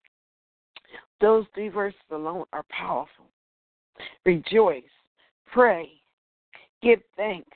Those 1.20 1.44
three 1.54 1.68
verses 1.68 2.00
alone 2.10 2.44
are 2.52 2.64
powerful. 2.70 3.26
Rejoice, 4.24 4.82
pray, 5.52 5.90
give 6.82 7.00
thanks. 7.16 7.50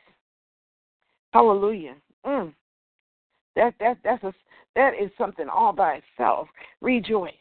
Hallelujah. 1.32 1.96
Mm. 2.24 2.54
That 3.56 3.74
that 3.80 3.98
that's 4.04 4.24
a 4.24 4.32
that 4.74 4.92
is 5.00 5.10
something 5.18 5.48
all 5.48 5.72
by 5.72 6.00
itself. 6.02 6.48
Rejoice. 6.80 7.32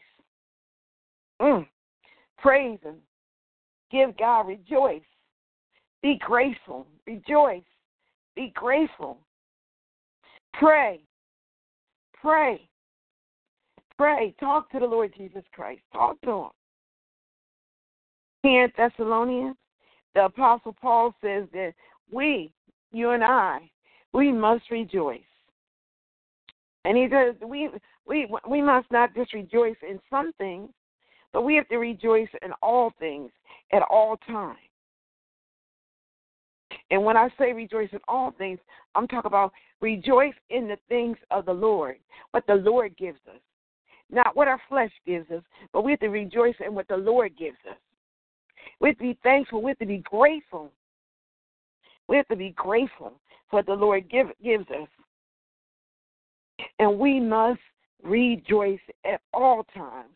Mm. 1.40 1.66
Praise 2.38 2.78
Him. 2.82 2.96
Give 3.90 4.16
God 4.16 4.48
rejoice. 4.48 5.02
Be 6.02 6.18
grateful. 6.20 6.86
Rejoice. 7.06 7.62
Be 8.34 8.52
grateful. 8.54 9.18
Pray. 10.54 11.00
Pray. 12.20 12.68
Pray. 13.96 14.34
Talk 14.40 14.70
to 14.70 14.78
the 14.78 14.86
Lord 14.86 15.12
Jesus 15.16 15.44
Christ. 15.52 15.82
Talk 15.92 16.20
to 16.22 16.30
Him. 16.30 16.50
Here 18.42 18.64
in 18.64 18.72
Thessalonians, 18.76 19.56
the 20.16 20.24
Apostle 20.24 20.74
Paul 20.80 21.14
says 21.20 21.44
that 21.52 21.74
we, 22.10 22.50
you 22.90 23.10
and 23.10 23.22
I, 23.22 23.70
we 24.14 24.32
must 24.32 24.70
rejoice. 24.70 25.20
And 26.86 26.96
he 26.96 27.06
says 27.10 27.34
we 27.46 27.68
we 28.06 28.26
we 28.48 28.62
must 28.62 28.90
not 28.90 29.14
just 29.14 29.34
rejoice 29.34 29.76
in 29.88 30.00
some 30.08 30.32
things, 30.38 30.70
but 31.32 31.42
we 31.42 31.54
have 31.56 31.68
to 31.68 31.76
rejoice 31.76 32.28
in 32.42 32.52
all 32.62 32.92
things 32.98 33.30
at 33.72 33.82
all 33.90 34.16
times. 34.26 34.56
And 36.90 37.04
when 37.04 37.16
I 37.16 37.28
say 37.38 37.52
rejoice 37.52 37.90
in 37.92 37.98
all 38.08 38.32
things, 38.38 38.58
I'm 38.94 39.08
talking 39.08 39.28
about 39.28 39.52
rejoice 39.82 40.34
in 40.48 40.66
the 40.66 40.78
things 40.88 41.18
of 41.30 41.44
the 41.44 41.52
Lord, 41.52 41.96
what 42.30 42.46
the 42.46 42.54
Lord 42.54 42.96
gives 42.96 43.18
us. 43.28 43.40
Not 44.10 44.34
what 44.34 44.48
our 44.48 44.60
flesh 44.68 44.92
gives 45.04 45.30
us, 45.30 45.42
but 45.72 45.82
we 45.82 45.90
have 45.90 46.00
to 46.00 46.08
rejoice 46.08 46.54
in 46.64 46.74
what 46.74 46.88
the 46.88 46.96
Lord 46.96 47.36
gives 47.36 47.58
us. 47.68 47.76
We 48.80 48.88
have 48.88 48.98
to 48.98 49.02
be 49.04 49.18
thankful. 49.22 49.62
We 49.62 49.70
have 49.70 49.78
to 49.78 49.86
be 49.86 49.98
grateful. 49.98 50.70
We 52.08 52.16
have 52.16 52.28
to 52.28 52.36
be 52.36 52.50
grateful 52.50 53.20
for 53.50 53.58
what 53.58 53.66
the 53.66 53.74
Lord 53.74 54.08
give, 54.10 54.28
gives 54.42 54.68
us. 54.70 54.88
And 56.78 56.98
we 56.98 57.20
must 57.20 57.60
rejoice 58.02 58.80
at 59.04 59.20
all 59.32 59.64
times. 59.74 60.10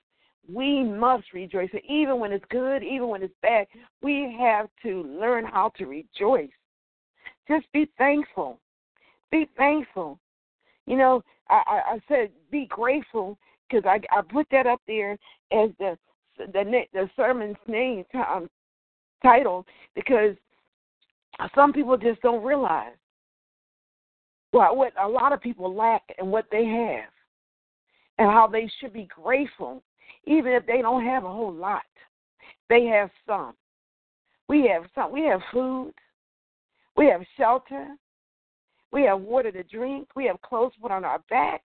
We 0.52 0.82
must 0.82 1.32
rejoice. 1.32 1.70
Even 1.88 2.18
when 2.18 2.32
it's 2.32 2.44
good, 2.50 2.82
even 2.82 3.08
when 3.08 3.22
it's 3.22 3.34
bad, 3.42 3.66
we 4.02 4.36
have 4.38 4.68
to 4.82 5.02
learn 5.02 5.44
how 5.44 5.70
to 5.78 5.86
rejoice. 5.86 6.50
Just 7.48 7.66
be 7.72 7.88
thankful. 7.98 8.58
Be 9.30 9.48
thankful. 9.56 10.18
You 10.86 10.96
know, 10.96 11.22
I, 11.48 11.62
I, 11.66 11.92
I 11.94 11.98
said 12.08 12.30
be 12.50 12.66
grateful 12.66 13.38
because 13.68 13.84
I, 13.86 14.00
I 14.16 14.22
put 14.22 14.46
that 14.50 14.66
up 14.66 14.80
there 14.86 15.12
as 15.52 15.70
the 15.78 15.96
the 16.52 16.82
the 16.92 17.10
sermon's 17.16 17.56
name 17.66 18.04
um, 18.14 18.48
title 19.22 19.66
because 19.94 20.34
some 21.54 21.72
people 21.72 21.96
just 21.96 22.20
don't 22.22 22.44
realize 22.44 22.92
well, 24.52 24.76
what 24.76 24.92
a 25.00 25.08
lot 25.08 25.32
of 25.32 25.40
people 25.40 25.74
lack 25.74 26.02
and 26.18 26.30
what 26.30 26.46
they 26.50 26.64
have, 26.64 27.10
and 28.18 28.30
how 28.30 28.46
they 28.46 28.70
should 28.80 28.92
be 28.92 29.08
grateful, 29.22 29.82
even 30.26 30.52
if 30.52 30.66
they 30.66 30.82
don't 30.82 31.04
have 31.04 31.24
a 31.24 31.32
whole 31.32 31.52
lot. 31.52 31.82
They 32.68 32.84
have 32.86 33.10
some. 33.26 33.54
We 34.48 34.68
have 34.68 34.84
some. 34.94 35.12
We 35.12 35.24
have 35.26 35.40
food. 35.52 35.92
We 36.96 37.06
have 37.06 37.22
shelter. 37.36 37.88
We 38.92 39.04
have 39.04 39.20
water 39.20 39.52
to 39.52 39.62
drink. 39.62 40.08
We 40.16 40.26
have 40.26 40.40
clothes 40.42 40.72
put 40.82 40.90
on 40.90 41.04
our 41.04 41.20
back. 41.30 41.62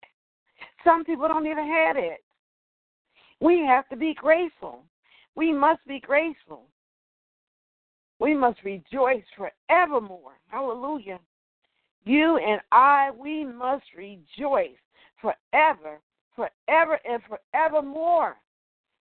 Some 0.84 1.04
people 1.04 1.26
don't 1.26 1.46
even 1.46 1.66
have 1.66 1.96
it. 1.96 2.23
We 3.40 3.64
have 3.66 3.88
to 3.88 3.96
be 3.96 4.14
grateful. 4.14 4.82
We 5.34 5.52
must 5.52 5.80
be 5.86 6.00
grateful. 6.00 6.62
We 8.20 8.34
must 8.34 8.62
rejoice 8.64 9.24
forevermore. 9.36 10.38
Hallelujah. 10.48 11.18
You 12.04 12.36
and 12.36 12.60
I, 12.70 13.10
we 13.18 13.44
must 13.44 13.84
rejoice 13.96 14.76
forever, 15.20 16.00
forever, 16.36 16.98
and 17.08 17.22
forevermore. 17.28 18.36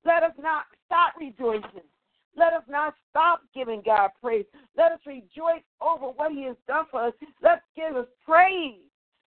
Let 0.05 0.24
us 0.24 0.34
not 0.39 0.65
stop 0.86 1.13
rejoicing. 1.19 1.88
Let 2.36 2.53
us 2.53 2.63
not 2.69 2.93
stop 3.10 3.41
giving 3.55 3.81
God 3.86 4.12
praise. 4.22 4.46
Let 4.77 4.91
us 4.91 5.00
rejoice 5.05 5.63
over 5.81 6.07
what 6.07 6.31
He 6.31 6.43
has 6.43 6.55
done 6.67 6.86
for 6.91 7.07
us. 7.07 7.13
Let's 7.41 7.63
give 7.75 7.96
us 7.96 8.07
praise 8.25 8.79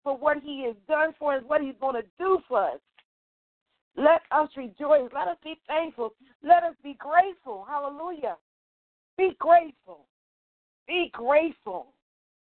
for 0.02 0.16
what 0.16 0.38
He 0.42 0.64
has 0.66 0.76
done 0.88 1.14
for 1.18 1.34
us, 1.34 1.42
what 1.46 1.60
He's 1.60 1.74
going 1.80 1.94
to 1.94 2.08
do 2.18 2.40
for 2.48 2.64
us. 2.72 2.80
Let 3.96 4.22
us 4.30 4.48
rejoice. 4.56 5.10
Let 5.14 5.28
us 5.28 5.38
be 5.42 5.58
thankful. 5.66 6.14
Let 6.42 6.62
us 6.62 6.74
be 6.82 6.96
grateful. 6.98 7.66
Hallelujah. 7.68 8.36
Be 9.16 9.32
grateful. 9.38 10.06
Be 10.86 11.10
grateful 11.12 11.88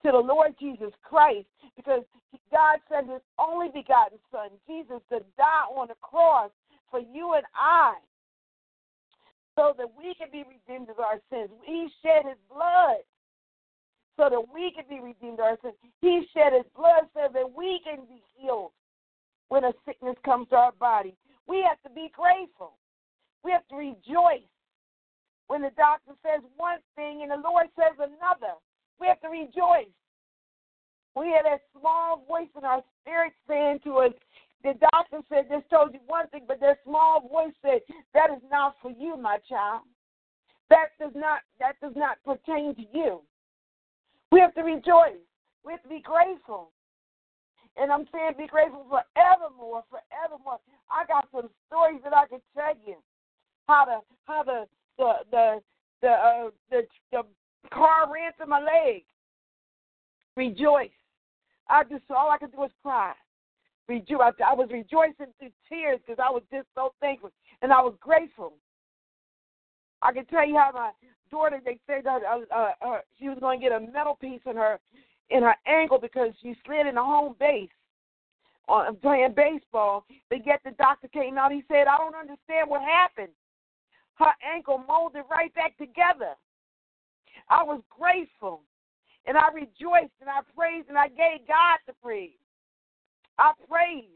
to 0.03 0.11
the 0.11 0.17
Lord 0.17 0.55
Jesus 0.59 0.91
Christ 1.03 1.47
because 1.75 2.01
God 2.51 2.79
sent 2.89 3.09
his 3.09 3.21
only 3.39 3.67
begotten 3.67 4.17
Son, 4.31 4.49
Jesus, 4.67 5.01
to 5.09 5.19
die 5.37 5.67
on 5.69 5.89
the 5.89 5.95
cross 6.01 6.51
for 6.89 6.99
you 6.99 7.33
and 7.33 7.45
I 7.55 7.93
so 9.55 9.73
that 9.77 9.87
we 9.97 10.15
can 10.15 10.29
be 10.31 10.43
redeemed 10.43 10.89
of 10.89 10.99
our 10.99 11.19
sins. 11.29 11.49
He 11.65 11.87
shed 12.01 12.25
his 12.25 12.37
blood 12.49 13.01
so 14.17 14.29
that 14.29 14.43
we 14.53 14.71
can 14.71 14.85
be 14.89 15.03
redeemed 15.03 15.39
of 15.39 15.45
our 15.45 15.57
sins. 15.61 15.75
He 16.01 16.25
shed 16.33 16.53
his 16.53 16.65
blood 16.75 17.09
so 17.13 17.29
that 17.31 17.51
we 17.55 17.79
can 17.83 18.05
be 18.05 18.21
healed 18.37 18.71
when 19.49 19.63
a 19.63 19.73
sickness 19.85 20.15
comes 20.25 20.49
to 20.49 20.55
our 20.55 20.71
body. 20.73 21.15
We 21.47 21.65
have 21.67 21.81
to 21.83 21.89
be 21.89 22.11
grateful. 22.13 22.73
We 23.43 23.51
have 23.51 23.67
to 23.69 23.75
rejoice 23.75 24.47
when 25.47 25.61
the 25.61 25.71
doctor 25.77 26.11
says 26.23 26.43
one 26.57 26.79
thing 26.95 27.21
and 27.23 27.31
the 27.31 27.47
Lord 27.47 27.67
says 27.75 27.95
another. 27.95 28.55
We 28.99 29.07
have 29.07 29.21
to 29.21 29.29
rejoice. 29.29 29.93
We 31.15 31.33
have 31.33 31.45
that 31.45 31.61
small 31.77 32.23
voice 32.27 32.51
in 32.57 32.63
our 32.63 32.83
spirit 33.01 33.33
saying 33.47 33.79
to 33.85 33.97
us, 33.97 34.11
the 34.63 34.73
doctor 34.91 35.21
said 35.29 35.45
this 35.49 35.63
told 35.69 35.93
you 35.93 35.99
one 36.07 36.27
thing, 36.27 36.43
but 36.47 36.59
that 36.59 36.79
small 36.83 37.27
voice 37.27 37.53
said, 37.61 37.79
That 38.13 38.29
is 38.31 38.41
not 38.51 38.75
for 38.81 38.91
you, 38.91 39.15
my 39.15 39.37
child. 39.47 39.83
That 40.69 40.87
does 40.99 41.13
not 41.15 41.39
that 41.59 41.79
does 41.81 41.93
not 41.95 42.17
pertain 42.25 42.75
to 42.75 42.81
you. 42.91 43.21
We 44.31 44.39
have 44.41 44.53
to 44.55 44.61
rejoice. 44.61 45.23
We 45.63 45.71
have 45.73 45.83
to 45.83 45.89
be 45.89 46.01
grateful. 46.01 46.71
And 47.79 47.91
I'm 47.91 48.07
saying 48.11 48.33
be 48.37 48.47
grateful 48.47 48.85
forevermore, 48.89 49.83
forevermore. 49.89 50.59
I 50.89 51.05
got 51.05 51.27
some 51.31 51.49
stories 51.67 52.01
that 52.03 52.15
I 52.15 52.27
can 52.27 52.39
tell 52.55 52.73
you. 52.85 52.97
How 53.67 53.85
the 53.85 53.99
how 54.25 54.43
the 54.43 54.65
the 54.97 55.13
the 55.31 55.59
the 56.01 56.09
uh, 56.09 56.49
the, 56.71 56.87
the 57.11 57.21
car 57.71 58.11
ran 58.11 58.31
through 58.37 58.47
my 58.47 58.59
leg. 58.59 59.03
Rejoice. 60.35 60.89
I 61.69 61.83
just 61.83 62.03
all 62.09 62.31
I 62.31 62.37
could 62.37 62.51
do 62.51 62.59
was 62.59 62.71
cry. 62.81 63.13
Rejoice. 63.87 64.33
I 64.45 64.53
was 64.53 64.69
rejoicing 64.71 65.33
through 65.39 65.51
tears 65.69 65.99
because 66.05 66.23
I 66.23 66.31
was 66.31 66.43
just 66.51 66.67
so 66.75 66.93
thankful 66.99 67.31
and 67.61 67.71
I 67.71 67.81
was 67.81 67.95
grateful. 67.99 68.53
I 70.01 70.13
can 70.13 70.25
tell 70.25 70.47
you 70.47 70.55
how 70.55 70.71
my 70.73 70.91
daughter 71.31 71.59
they 71.63 71.79
said 71.87 72.05
that 72.05 72.21
uh, 72.23 72.55
uh, 72.55 72.71
uh, 72.85 72.99
she 73.19 73.29
was 73.29 73.37
going 73.39 73.59
to 73.59 73.63
get 73.63 73.71
a 73.71 73.79
metal 73.79 74.17
piece 74.19 74.41
in 74.45 74.55
her 74.55 74.79
in 75.29 75.43
her 75.43 75.55
ankle 75.65 75.99
because 75.99 76.33
she 76.41 76.55
slid 76.65 76.87
in 76.87 76.95
the 76.95 77.03
home 77.03 77.35
base 77.39 77.69
on 78.67 78.95
playing 78.97 79.33
baseball. 79.35 80.05
They 80.29 80.39
get 80.39 80.61
the 80.63 80.71
doctor 80.71 81.07
came 81.07 81.37
out. 81.37 81.51
He 81.51 81.63
said, 81.67 81.87
"I 81.87 81.97
don't 81.97 82.15
understand 82.15 82.69
what 82.69 82.81
happened." 82.81 83.33
her 84.17 84.33
ankle 84.43 84.83
molded 84.87 85.23
right 85.29 85.53
back 85.53 85.77
together. 85.77 86.33
I 87.49 87.63
was 87.63 87.81
grateful 87.89 88.61
and 89.25 89.37
I 89.37 89.49
rejoiced 89.53 90.13
and 90.21 90.29
I 90.29 90.41
praised 90.55 90.89
and 90.89 90.97
I 90.97 91.07
gave 91.07 91.47
God 91.47 91.79
the 91.85 91.93
praise. 92.01 92.39
I 93.37 93.53
praised. 93.69 94.07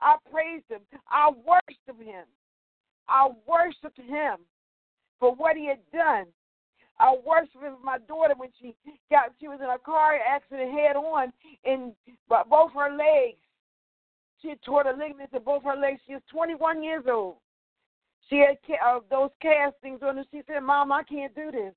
I 0.00 0.16
praised 0.30 0.64
him. 0.68 0.80
I 1.10 1.30
worshiped 1.30 2.02
him. 2.02 2.24
I 3.08 3.28
worshiped 3.46 3.98
him 3.98 4.36
for 5.18 5.34
what 5.34 5.56
he 5.56 5.66
had 5.66 5.80
done. 5.92 6.26
I 7.00 7.16
worshiped 7.26 7.62
with 7.62 7.72
my 7.82 7.98
daughter 7.98 8.34
when 8.36 8.50
she 8.60 8.76
got 9.10 9.32
she 9.40 9.48
was 9.48 9.60
in 9.62 9.70
a 9.70 9.78
car 9.78 10.16
accident 10.16 10.70
head 10.72 10.96
on 10.96 11.32
and 11.64 11.92
both 12.28 12.72
her 12.74 12.94
legs. 12.94 13.38
She 14.42 14.50
had 14.50 14.62
tore 14.62 14.84
the 14.84 14.90
ligaments 14.90 15.32
in 15.34 15.42
both 15.42 15.64
her 15.64 15.76
legs. 15.76 16.00
She 16.06 16.14
was 16.14 16.22
21 16.30 16.82
years 16.82 17.04
old. 17.10 17.36
She 18.28 18.36
had 18.36 18.58
uh, 18.86 19.00
those 19.10 19.30
castings 19.42 20.00
on 20.02 20.16
her. 20.16 20.24
She 20.30 20.42
said, 20.46 20.60
Mom, 20.60 20.92
I 20.92 21.02
can't 21.02 21.34
do 21.34 21.50
this. 21.50 21.74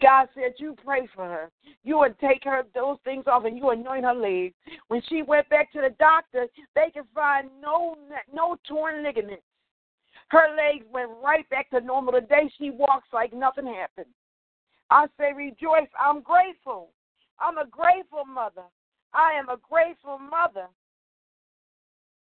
God 0.00 0.28
said, 0.34 0.52
You 0.58 0.76
pray 0.84 1.08
for 1.14 1.24
her. 1.24 1.50
You 1.82 1.98
would 1.98 2.18
take 2.18 2.44
her 2.44 2.62
those 2.74 2.98
things 3.04 3.24
off 3.26 3.44
and 3.44 3.56
you 3.56 3.70
anoint 3.70 4.04
her 4.04 4.14
legs. 4.14 4.54
When 4.88 5.02
she 5.08 5.22
went 5.22 5.48
back 5.48 5.72
to 5.72 5.80
the 5.80 5.94
doctor, 5.98 6.46
they 6.74 6.90
could 6.92 7.06
find 7.14 7.48
no 7.60 7.96
no 8.32 8.56
torn 8.68 9.02
ligaments. 9.02 9.42
Her 10.32 10.48
legs 10.56 10.86
went 10.90 11.10
right 11.22 11.48
back 11.50 11.68
to 11.70 11.80
normal. 11.82 12.14
The 12.14 12.22
day 12.22 12.50
she 12.58 12.70
walks 12.70 13.08
like 13.12 13.34
nothing 13.34 13.66
happened. 13.66 14.12
I 14.88 15.06
say, 15.18 15.34
Rejoice. 15.36 15.90
I'm 16.00 16.22
grateful. 16.22 16.88
I'm 17.38 17.58
a 17.58 17.66
grateful 17.66 18.24
mother. 18.24 18.64
I 19.12 19.32
am 19.38 19.50
a 19.50 19.58
grateful 19.68 20.18
mother. 20.18 20.68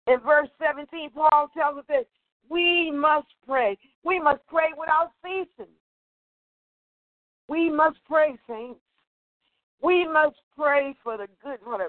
In 0.06 0.20
verse 0.20 0.48
17, 0.58 1.10
Paul 1.10 1.48
tells 1.54 1.78
us 1.78 1.84
this 1.86 2.06
we 2.48 2.90
must 2.90 3.26
pray. 3.46 3.76
We 4.04 4.18
must 4.18 4.40
pray 4.46 4.68
without 4.78 5.10
ceasing. 5.22 5.70
We 7.46 7.68
must 7.68 7.98
pray, 8.06 8.38
saints. 8.48 8.80
We 9.82 10.08
must 10.08 10.36
pray 10.56 10.96
for 11.04 11.18
the 11.18 11.26
good, 11.44 11.58
for 11.62 11.76
the, 11.76 11.88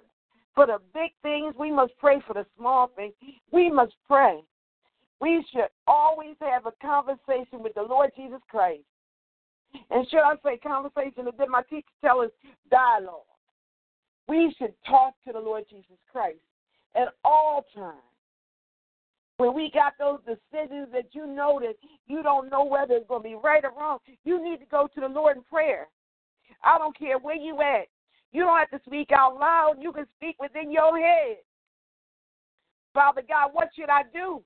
for 0.53 0.67
the 0.67 0.79
big 0.93 1.12
things. 1.23 1.55
We 1.58 1.71
must 1.71 1.93
pray 1.97 2.21
for 2.27 2.34
the 2.34 2.45
small 2.58 2.91
things. 2.93 3.13
We 3.53 3.71
must 3.71 3.93
pray. 4.05 4.41
We 5.21 5.45
should 5.51 5.67
always 5.88 6.36
have 6.41 6.65
a 6.65 6.71
conversation 6.82 7.62
with 7.62 7.73
the 7.73 7.84
Lord 7.84 8.12
Jesus 8.15 8.39
Christ. 8.49 8.84
And 9.91 10.08
should 10.10 10.21
I 10.21 10.36
say 10.43 10.58
conversation, 10.58 11.27
or 11.27 11.32
did 11.32 11.49
my 11.49 11.62
teacher 11.69 11.88
tell 12.03 12.21
us 12.21 12.32
dialogue? 12.71 13.21
We 14.27 14.55
should 14.58 14.73
talk 14.88 15.13
to 15.25 15.34
the 15.34 15.39
Lord 15.39 15.65
Jesus 15.69 15.97
Christ 16.12 16.39
at 16.95 17.10
all 17.23 17.65
times. 17.75 17.97
When 19.38 19.53
we 19.53 19.71
got 19.73 19.93
those 19.97 20.19
decisions 20.25 20.89
that 20.91 21.13
you 21.13 21.25
know 21.25 21.60
that 21.62 21.75
you 22.08 22.21
don't 22.21 22.49
know 22.49 22.63
whether 22.63 22.95
it's 22.95 23.08
going 23.08 23.23
to 23.23 23.29
be 23.29 23.36
right 23.36 23.63
or 23.63 23.71
wrong, 23.71 23.99
you 24.25 24.43
need 24.43 24.60
to 24.60 24.65
go 24.65 24.88
to 24.93 24.99
the 25.01 25.08
Lord 25.08 25.38
in 25.38 25.43
prayer. 25.43 25.88
I 26.63 26.77
don't 26.77 26.97
care 26.97 27.17
where 27.17 27.38
you 27.38 27.62
at. 27.62 27.88
You 28.32 28.43
don't 28.43 28.58
have 28.58 28.69
to 28.71 28.82
speak 28.86 29.12
out 29.12 29.39
loud. 29.39 29.75
You 29.79 29.91
can 29.93 30.05
speak 30.17 30.36
within 30.39 30.71
your 30.71 30.99
head. 30.99 31.38
Father 32.93 33.23
God, 33.27 33.51
what 33.53 33.69
should 33.75 33.89
I 33.89 34.03
do? 34.13 34.43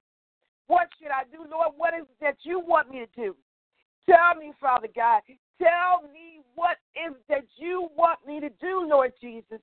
What 0.67 0.87
should 0.99 1.11
I 1.11 1.23
do, 1.31 1.45
Lord? 1.49 1.73
What 1.77 1.93
is 1.93 2.03
it 2.03 2.17
that 2.21 2.37
you 2.43 2.59
want 2.59 2.89
me 2.89 2.99
to 2.99 3.21
do? 3.21 3.35
Tell 4.09 4.35
me, 4.39 4.51
Father 4.59 4.87
God. 4.93 5.21
Tell 5.61 6.03
me 6.11 6.41
what 6.55 6.77
is 6.95 7.15
it 7.15 7.23
that 7.29 7.45
you 7.57 7.89
want 7.95 8.19
me 8.25 8.39
to 8.39 8.49
do, 8.61 8.87
Lord 8.87 9.13
Jesus. 9.21 9.59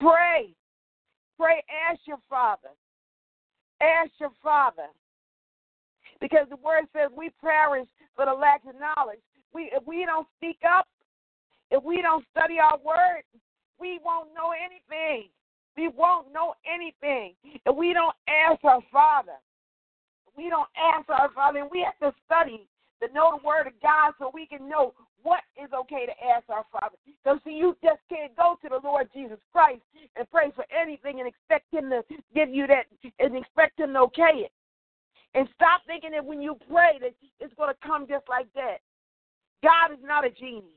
Pray. 0.00 0.54
Pray, 1.38 1.64
ask 1.90 2.00
your 2.06 2.18
Father. 2.28 2.68
Ask 3.80 4.12
your 4.20 4.32
Father. 4.42 4.86
Because 6.20 6.46
the 6.50 6.56
word 6.56 6.84
says 6.92 7.10
we 7.16 7.30
perish 7.40 7.88
for 8.14 8.26
the 8.26 8.32
lack 8.32 8.62
of 8.68 8.74
knowledge. 8.78 9.18
We 9.52 9.70
if 9.72 9.84
we 9.86 10.04
don't 10.06 10.26
speak 10.38 10.58
up, 10.68 10.86
if 11.70 11.82
we 11.82 12.00
don't 12.00 12.24
study 12.30 12.58
our 12.58 12.78
word, 12.78 13.22
we 13.80 13.98
won't 14.04 14.28
know 14.34 14.52
anything. 14.52 15.28
We 15.76 15.88
won't 15.88 16.32
know 16.32 16.54
anything. 16.72 17.34
If 17.42 17.74
we 17.74 17.92
don't 17.92 18.14
ask 18.28 18.62
our 18.62 18.82
Father, 18.92 19.38
we 20.36 20.48
don't 20.48 20.68
ask 20.76 21.08
our 21.08 21.30
Father, 21.34 21.66
we 21.70 21.84
have 21.84 21.98
to 22.00 22.16
study 22.26 22.68
to 23.02 23.12
know 23.12 23.38
the 23.38 23.46
word 23.46 23.66
of 23.66 23.74
God 23.82 24.14
so 24.18 24.30
we 24.32 24.46
can 24.46 24.68
know 24.68 24.94
what 25.22 25.40
is 25.62 25.70
okay 25.72 26.06
to 26.06 26.12
ask 26.34 26.48
our 26.48 26.64
Father. 26.72 26.96
So 27.24 27.38
see, 27.44 27.52
you 27.52 27.76
just 27.82 28.00
can't 28.08 28.34
go 28.36 28.58
to 28.62 28.68
the 28.68 28.80
Lord 28.82 29.08
Jesus 29.14 29.38
Christ 29.52 29.82
and 30.16 30.30
pray 30.30 30.50
for 30.54 30.64
anything 30.70 31.20
and 31.20 31.28
expect 31.28 31.72
him 31.72 31.90
to 31.90 32.02
give 32.34 32.50
you 32.50 32.66
that 32.66 32.86
and 33.18 33.36
expect 33.36 33.80
him 33.80 33.92
to 33.94 34.00
okay 34.10 34.46
it. 34.46 34.52
And 35.34 35.48
stop 35.54 35.82
thinking 35.86 36.10
that 36.12 36.24
when 36.24 36.42
you 36.42 36.56
pray 36.70 36.98
that 37.00 37.14
it's 37.40 37.54
going 37.54 37.72
to 37.72 37.86
come 37.86 38.06
just 38.06 38.28
like 38.28 38.46
that. 38.54 38.78
God 39.62 39.92
is 39.92 40.02
not 40.04 40.26
a 40.26 40.30
genie. 40.30 40.76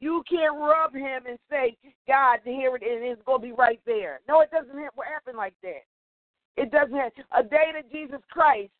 You 0.00 0.22
can't 0.28 0.58
rub 0.58 0.94
him 0.94 1.26
and 1.28 1.38
say, 1.50 1.76
God, 2.06 2.38
hear 2.44 2.76
it, 2.76 2.82
and 2.82 3.04
it's 3.04 3.22
going 3.26 3.40
to 3.40 3.46
be 3.46 3.52
right 3.52 3.80
there. 3.84 4.20
No, 4.28 4.40
it 4.40 4.50
doesn't 4.50 4.70
happen 4.70 5.36
like 5.36 5.54
that. 5.62 5.84
It 6.56 6.70
doesn't 6.70 6.94
happen. 6.94 7.24
A 7.36 7.42
day 7.42 7.72
to 7.74 7.82
Jesus 7.92 8.20
Christ 8.30 8.70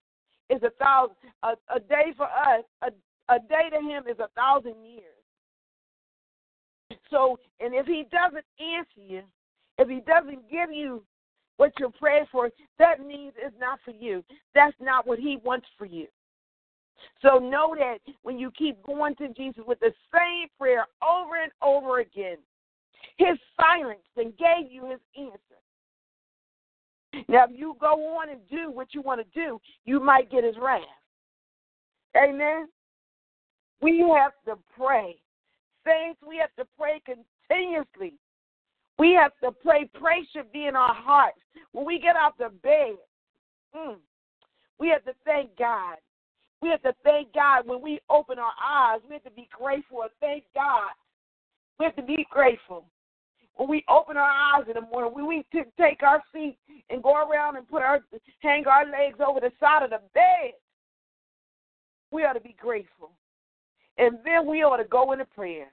is 0.50 0.62
a 0.62 0.70
thousand. 0.82 1.16
A, 1.42 1.52
a 1.74 1.80
day 1.80 2.12
for 2.16 2.26
us, 2.26 2.64
a, 2.82 2.90
A 3.28 3.38
day 3.38 3.70
to 3.70 3.80
him 3.80 4.02
is 4.10 4.18
a 4.18 4.28
thousand 4.34 4.74
years. 4.84 5.22
So, 7.08 7.38
and 7.60 7.72
if 7.72 7.86
he 7.86 8.04
doesn't 8.10 8.44
answer 8.60 9.00
you, 9.00 9.22
if 9.78 9.88
he 9.88 10.00
doesn't 10.00 10.50
give 10.50 10.72
you 10.72 11.02
what 11.56 11.72
you're 11.78 11.90
praying 11.98 12.26
for, 12.30 12.50
that 12.78 13.00
means 13.00 13.32
it's 13.36 13.56
not 13.58 13.78
for 13.84 13.92
you. 13.92 14.24
That's 14.54 14.76
not 14.80 15.06
what 15.06 15.18
he 15.18 15.38
wants 15.44 15.66
for 15.78 15.86
you. 15.86 16.08
So 17.22 17.38
know 17.38 17.74
that 17.78 17.98
when 18.22 18.38
you 18.38 18.50
keep 18.50 18.82
going 18.82 19.14
to 19.16 19.28
Jesus 19.28 19.62
with 19.66 19.80
the 19.80 19.92
same 20.12 20.48
prayer 20.58 20.84
over 21.02 21.42
and 21.42 21.52
over 21.62 22.00
again, 22.00 22.38
his 23.16 23.38
silence 23.58 24.04
then 24.16 24.32
gave 24.38 24.70
you 24.70 24.90
his 24.90 25.00
answer. 25.16 25.51
Now, 27.28 27.44
if 27.44 27.50
you 27.54 27.76
go 27.80 28.16
on 28.16 28.30
and 28.30 28.40
do 28.50 28.70
what 28.70 28.94
you 28.94 29.02
want 29.02 29.20
to 29.20 29.40
do, 29.40 29.60
you 29.84 30.00
might 30.00 30.30
get 30.30 30.44
his 30.44 30.56
wrath. 30.60 30.82
Amen. 32.16 32.68
We 33.80 34.00
have 34.16 34.32
to 34.46 34.60
pray. 34.76 35.16
Saints, 35.84 36.20
we 36.26 36.38
have 36.38 36.54
to 36.56 36.64
pray 36.78 37.02
continuously. 37.04 38.14
We 38.98 39.12
have 39.12 39.32
to 39.42 39.50
pray. 39.50 39.90
Prayer 39.98 40.22
should 40.32 40.52
be 40.52 40.66
in 40.66 40.76
our 40.76 40.94
hearts. 40.94 41.38
When 41.72 41.84
we 41.84 41.98
get 41.98 42.16
out 42.16 42.38
the 42.38 42.50
bed, 42.62 42.96
mm, 43.74 43.96
we 44.78 44.88
have 44.88 45.04
to 45.04 45.12
thank 45.24 45.56
God. 45.58 45.96
We 46.60 46.68
have 46.68 46.82
to 46.82 46.94
thank 47.02 47.34
God 47.34 47.66
when 47.66 47.82
we 47.82 48.00
open 48.08 48.38
our 48.38 48.52
eyes. 48.64 49.00
We 49.08 49.14
have 49.14 49.24
to 49.24 49.30
be 49.30 49.48
grateful 49.50 50.02
and 50.02 50.10
thank 50.20 50.44
God. 50.54 50.90
We 51.78 51.86
have 51.86 51.96
to 51.96 52.02
be 52.02 52.24
grateful. 52.30 52.84
When 53.56 53.68
we 53.68 53.84
open 53.88 54.16
our 54.16 54.30
eyes 54.30 54.64
in 54.66 54.74
the 54.74 54.80
morning, 54.80 55.12
when 55.14 55.26
we 55.26 55.44
take 55.52 56.02
our 56.02 56.22
seat 56.32 56.56
and 56.90 57.02
go 57.02 57.16
around 57.16 57.56
and 57.56 57.68
put 57.68 57.82
our 57.82 58.00
hang 58.40 58.66
our 58.66 58.84
legs 58.86 59.18
over 59.26 59.40
the 59.40 59.52
side 59.60 59.82
of 59.82 59.90
the 59.90 60.00
bed, 60.14 60.52
we 62.10 62.24
ought 62.24 62.32
to 62.32 62.40
be 62.40 62.56
grateful. 62.58 63.10
And 63.98 64.18
then 64.24 64.46
we 64.46 64.62
ought 64.62 64.78
to 64.78 64.84
go 64.84 65.12
into 65.12 65.26
prayer. 65.26 65.68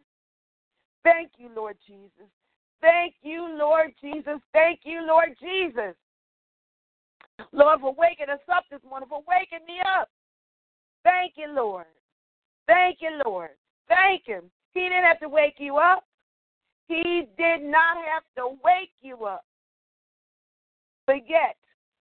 Thank 1.04 1.32
you, 1.38 1.50
Lord 1.56 1.78
Jesus. 1.88 2.30
Thank 2.82 3.16
you, 3.22 3.56
Lord 3.58 3.94
Jesus. 4.02 4.40
Thank 4.54 4.82
you, 4.84 5.06
Lord 5.08 5.36
Jesus. 5.40 5.96
Lord, 7.52 7.80
for 7.80 7.94
waking 7.94 8.30
us 8.30 8.40
up 8.54 8.64
this 8.70 8.82
morning, 8.88 9.08
for 9.10 9.24
waking 9.28 9.66
me 9.66 9.80
up. 10.00 10.10
Thank 11.04 11.34
you, 11.38 11.54
Lord. 11.54 11.86
Thank 12.68 12.98
you, 13.02 13.20
Lord. 13.26 13.52
Thank 13.88 14.26
Him. 14.26 14.52
He 14.74 14.82
didn't 14.82 15.04
have 15.04 15.20
to 15.22 15.30
wake 15.30 15.56
you 15.58 15.78
up. 15.78 16.04
He 16.90 17.28
did 17.38 17.62
not 17.62 17.98
have 17.98 18.24
to 18.36 18.58
wake 18.64 18.92
you 19.02 19.26
up. 19.26 19.46
But 21.06 21.30
yet, 21.30 21.56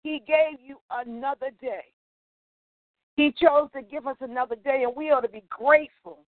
He 0.02 0.24
gave 0.28 0.60
you 0.60 0.78
another 0.89 1.52
day. 1.62 1.86
He 3.15 3.32
chose 3.39 3.70
to 3.74 3.84
give 3.84 4.08
us 4.08 4.17
another 4.22 4.56
day, 4.56 4.84
and 4.84 4.96
we 4.96 5.12
ought 5.12 5.22
to 5.22 5.30
be 5.30 5.44
grateful. 5.50 6.26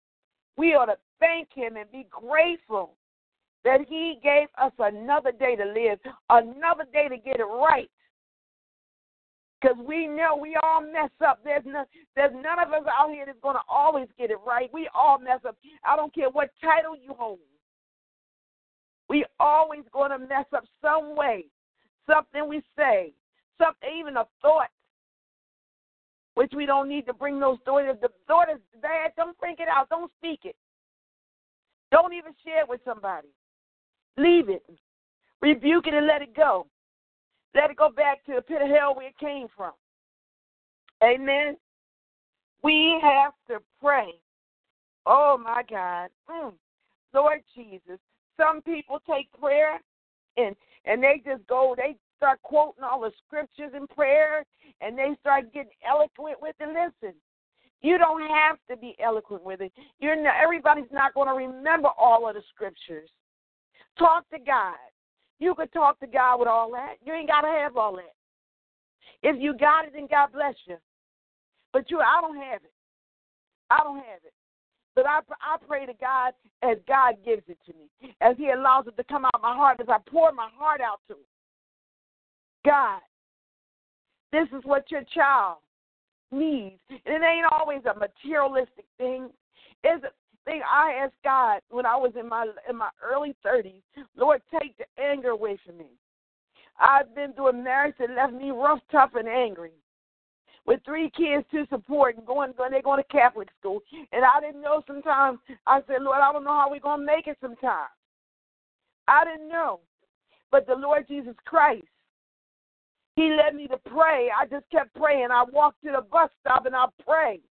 We 0.56 0.76
ought 0.76 0.86
to 0.86 0.98
thank 1.20 1.50
Him 1.54 1.76
and 1.76 1.92
be 1.92 2.08
grateful 2.10 2.96
that 3.66 3.82
He 3.88 4.18
gave 4.24 4.48
us 4.58 4.72
another 4.80 5.34
day 5.34 5.58
to 5.58 5.66
live, 5.66 6.00
another 6.30 6.86
day 6.94 7.10
to 7.10 7.18
get 7.18 7.42
it 7.42 7.44
right. 7.44 7.92
Because 9.62 9.76
we 9.86 10.08
know 10.08 10.38
we 10.40 10.56
all 10.64 10.82
mess 10.82 11.10
up. 11.26 11.40
There's 11.44 11.66
no, 11.66 11.84
there's 12.16 12.34
none 12.34 12.60
of 12.60 12.72
us 12.72 12.88
out 12.98 13.10
here 13.10 13.26
that's 13.26 13.40
going 13.42 13.56
to 13.56 13.62
always 13.68 14.08
get 14.18 14.32
it 14.32 14.38
right. 14.48 14.70
We 14.72 14.88
all 14.96 15.20
mess 15.20 15.40
up. 15.46 15.58
I 15.84 15.98
don't 15.98 16.16
care 16.16 16.30
what 16.30 16.52
title 16.62 16.96
you 16.96 17.14
hold. 17.18 17.40
We 19.10 19.26
always 19.40 19.84
going 19.94 20.12
to 20.12 20.20
mess 20.20 20.46
up 20.56 20.66
some 20.82 21.16
way. 21.16 21.46
Something 22.06 22.48
we 22.48 22.62
say, 22.78 23.14
something, 23.58 23.90
even 24.00 24.18
a 24.18 24.26
thought, 24.42 24.70
which 26.36 26.52
we 26.56 26.66
don't 26.66 26.88
need 26.88 27.06
to 27.08 27.14
bring 27.14 27.40
those 27.40 27.58
thoughts. 27.66 28.00
The 28.02 28.10
thought 28.28 28.50
is 28.50 28.60
bad, 28.82 29.12
don't 29.18 29.38
bring 29.40 29.56
it 29.60 29.68
out. 29.68 29.90
Don't 29.90 30.12
speak 30.18 30.42
it. 30.44 30.56
Don't 31.92 32.14
even 32.14 32.34
share 32.46 32.62
it 32.62 32.70
with 32.70 32.82
somebody. 32.86 33.30
Leave 34.18 34.50
it. 34.50 34.64
Rebuke 35.42 35.88
it 35.88 35.94
and 35.94 36.08
let 36.08 36.22
it 36.22 36.36
go. 36.36 36.68
Let 37.56 37.72
it 37.72 37.78
go 37.78 37.90
back 37.90 38.24
to 38.26 38.36
the 38.36 38.42
pit 38.42 38.62
of 38.62 38.70
hell 38.70 38.96
where 38.96 39.08
it 39.08 39.18
came 39.18 39.48
from. 39.56 39.72
Amen. 41.04 41.58
We 42.64 43.00
have 43.02 43.34
to 43.48 43.64
pray. 43.82 44.14
Oh 45.06 45.40
my 45.42 45.64
God. 45.70 46.10
Mm. 46.30 46.54
Lord 47.14 47.42
Jesus. 47.56 48.00
Some 48.38 48.62
people 48.62 49.00
take 49.10 49.32
prayer 49.40 49.80
and 50.38 50.56
and 50.86 51.04
they 51.04 51.22
just 51.26 51.46
go, 51.48 51.76
they 51.76 51.98
start 52.18 52.42
quoting 52.44 52.84
all 52.84 53.02
the 53.02 53.12
scriptures 53.26 53.72
in 53.76 53.88
prayer 53.88 54.46
and 54.82 54.98
they 54.98 55.16
start 55.20 55.54
getting 55.54 55.72
eloquent 55.88 56.42
with 56.42 56.56
it. 56.60 56.68
Listen, 56.68 57.16
you 57.82 57.98
don't 57.98 58.28
have 58.30 58.58
to 58.70 58.78
be 58.78 58.96
eloquent 59.04 59.44
with 59.44 59.62
it. 59.62 59.72
You're 60.00 60.22
not, 60.22 60.36
everybody's 60.42 60.92
not 60.92 61.14
going 61.14 61.28
to 61.28 61.34
remember 61.34 61.90
all 62.00 62.28
of 62.28 62.36
the 62.36 62.42
scriptures. 62.54 63.10
Talk 64.00 64.30
to 64.30 64.40
God. 64.40 64.76
You 65.40 65.54
could 65.54 65.72
talk 65.74 66.00
to 66.00 66.08
God 66.08 66.40
with 66.40 66.48
all 66.48 66.72
that. 66.72 66.96
You 67.06 67.14
ain't 67.14 67.28
got 67.28 67.42
to 67.42 67.48
have 67.48 67.78
all 67.78 67.96
that. 67.98 68.16
If 69.22 69.36
you 69.40 69.56
got 69.58 69.86
it, 69.86 69.94
then 69.94 70.08
God 70.10 70.30
bless 70.34 70.56
you. 70.66 70.78
But 71.74 71.92
you, 71.92 72.00
I 72.00 72.22
don't 72.22 72.38
have 72.38 72.64
it. 72.64 72.72
I 73.70 73.84
don't 73.84 73.98
have 73.98 74.24
it. 74.24 74.34
But 74.98 75.06
I, 75.06 75.20
I 75.44 75.58
pray 75.68 75.86
to 75.86 75.94
God 76.02 76.34
as 76.64 76.78
God 76.88 77.18
gives 77.24 77.44
it 77.48 77.60
to 77.68 77.74
me, 77.74 78.16
as 78.20 78.36
He 78.36 78.50
allows 78.50 78.88
it 78.88 78.98
to 78.98 79.04
come 79.04 79.26
out 79.26 79.36
of 79.36 79.44
my 79.44 79.56
heart, 79.56 79.80
as 79.80 79.86
I 79.88 80.00
pour 80.10 80.32
my 80.32 80.50
heart 80.58 80.82
out 80.82 81.02
to 81.08 81.14
Him. 81.14 81.20
God, 82.66 83.00
this 84.32 84.48
is 84.58 84.66
what 84.66 84.90
your 84.90 85.04
child 85.14 85.58
needs. 86.32 86.80
And 86.90 87.00
it 87.06 87.22
ain't 87.22 87.46
always 87.52 87.82
a 87.86 87.98
materialistic 88.00 88.86
thing. 88.98 89.30
It's 89.84 90.04
a 90.04 90.10
thing 90.46 90.62
I 90.68 91.04
asked 91.04 91.22
God 91.24 91.62
when 91.70 91.86
I 91.86 91.96
was 91.96 92.14
in 92.20 92.28
my 92.28 92.48
in 92.68 92.76
my 92.76 92.90
early 93.04 93.36
thirties, 93.44 93.84
Lord, 94.16 94.42
take 94.52 94.76
the 94.80 94.86
anger 95.00 95.30
away 95.30 95.60
from 95.64 95.78
me. 95.78 95.90
I've 96.80 97.14
been 97.14 97.34
through 97.34 97.50
a 97.50 97.54
marriage 97.54 97.96
that 98.00 98.10
left 98.10 98.34
me 98.34 98.50
rough, 98.50 98.80
tough, 98.92 99.12
and 99.14 99.28
angry. 99.28 99.74
With 100.68 100.82
three 100.84 101.10
kids 101.10 101.46
to 101.52 101.66
support 101.70 102.18
and 102.18 102.26
going, 102.26 102.52
going 102.58 102.72
they're 102.72 102.82
going 102.82 103.02
to 103.02 103.10
Catholic 103.10 103.48
school. 103.60 103.80
And 104.12 104.26
I 104.26 104.42
didn't 104.42 104.62
know 104.62 104.84
sometimes 104.86 105.40
I 105.66 105.80
said, 105.88 106.02
Lord, 106.02 106.20
I 106.22 106.34
don't 106.34 106.44
know 106.44 106.52
how 106.52 106.70
we're 106.70 106.82
gonna 106.82 107.06
make 107.06 107.28
it 107.28 107.38
sometimes. 107.42 107.90
I 109.08 109.24
didn't 109.24 109.48
know. 109.48 109.80
But 110.52 110.68
the 110.68 110.76
Lord 110.76 111.08
Jesus 111.08 111.36
Christ, 111.46 111.88
He 113.16 113.36
led 113.36 113.56
me 113.56 113.68
to 113.68 113.78
pray. 113.78 114.30
I 114.38 114.46
just 114.46 114.70
kept 114.70 114.94
praying. 114.94 115.30
I 115.32 115.46
walked 115.52 115.84
to 115.84 115.92
the 115.96 116.02
bus 116.02 116.30
stop 116.42 116.66
and 116.66 116.76
I 116.76 116.86
prayed. 117.06 117.42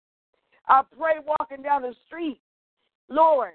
I 0.68 0.82
pray 0.96 1.14
walking 1.24 1.62
down 1.62 1.82
the 1.82 1.94
street. 2.06 2.40
Lord, 3.08 3.52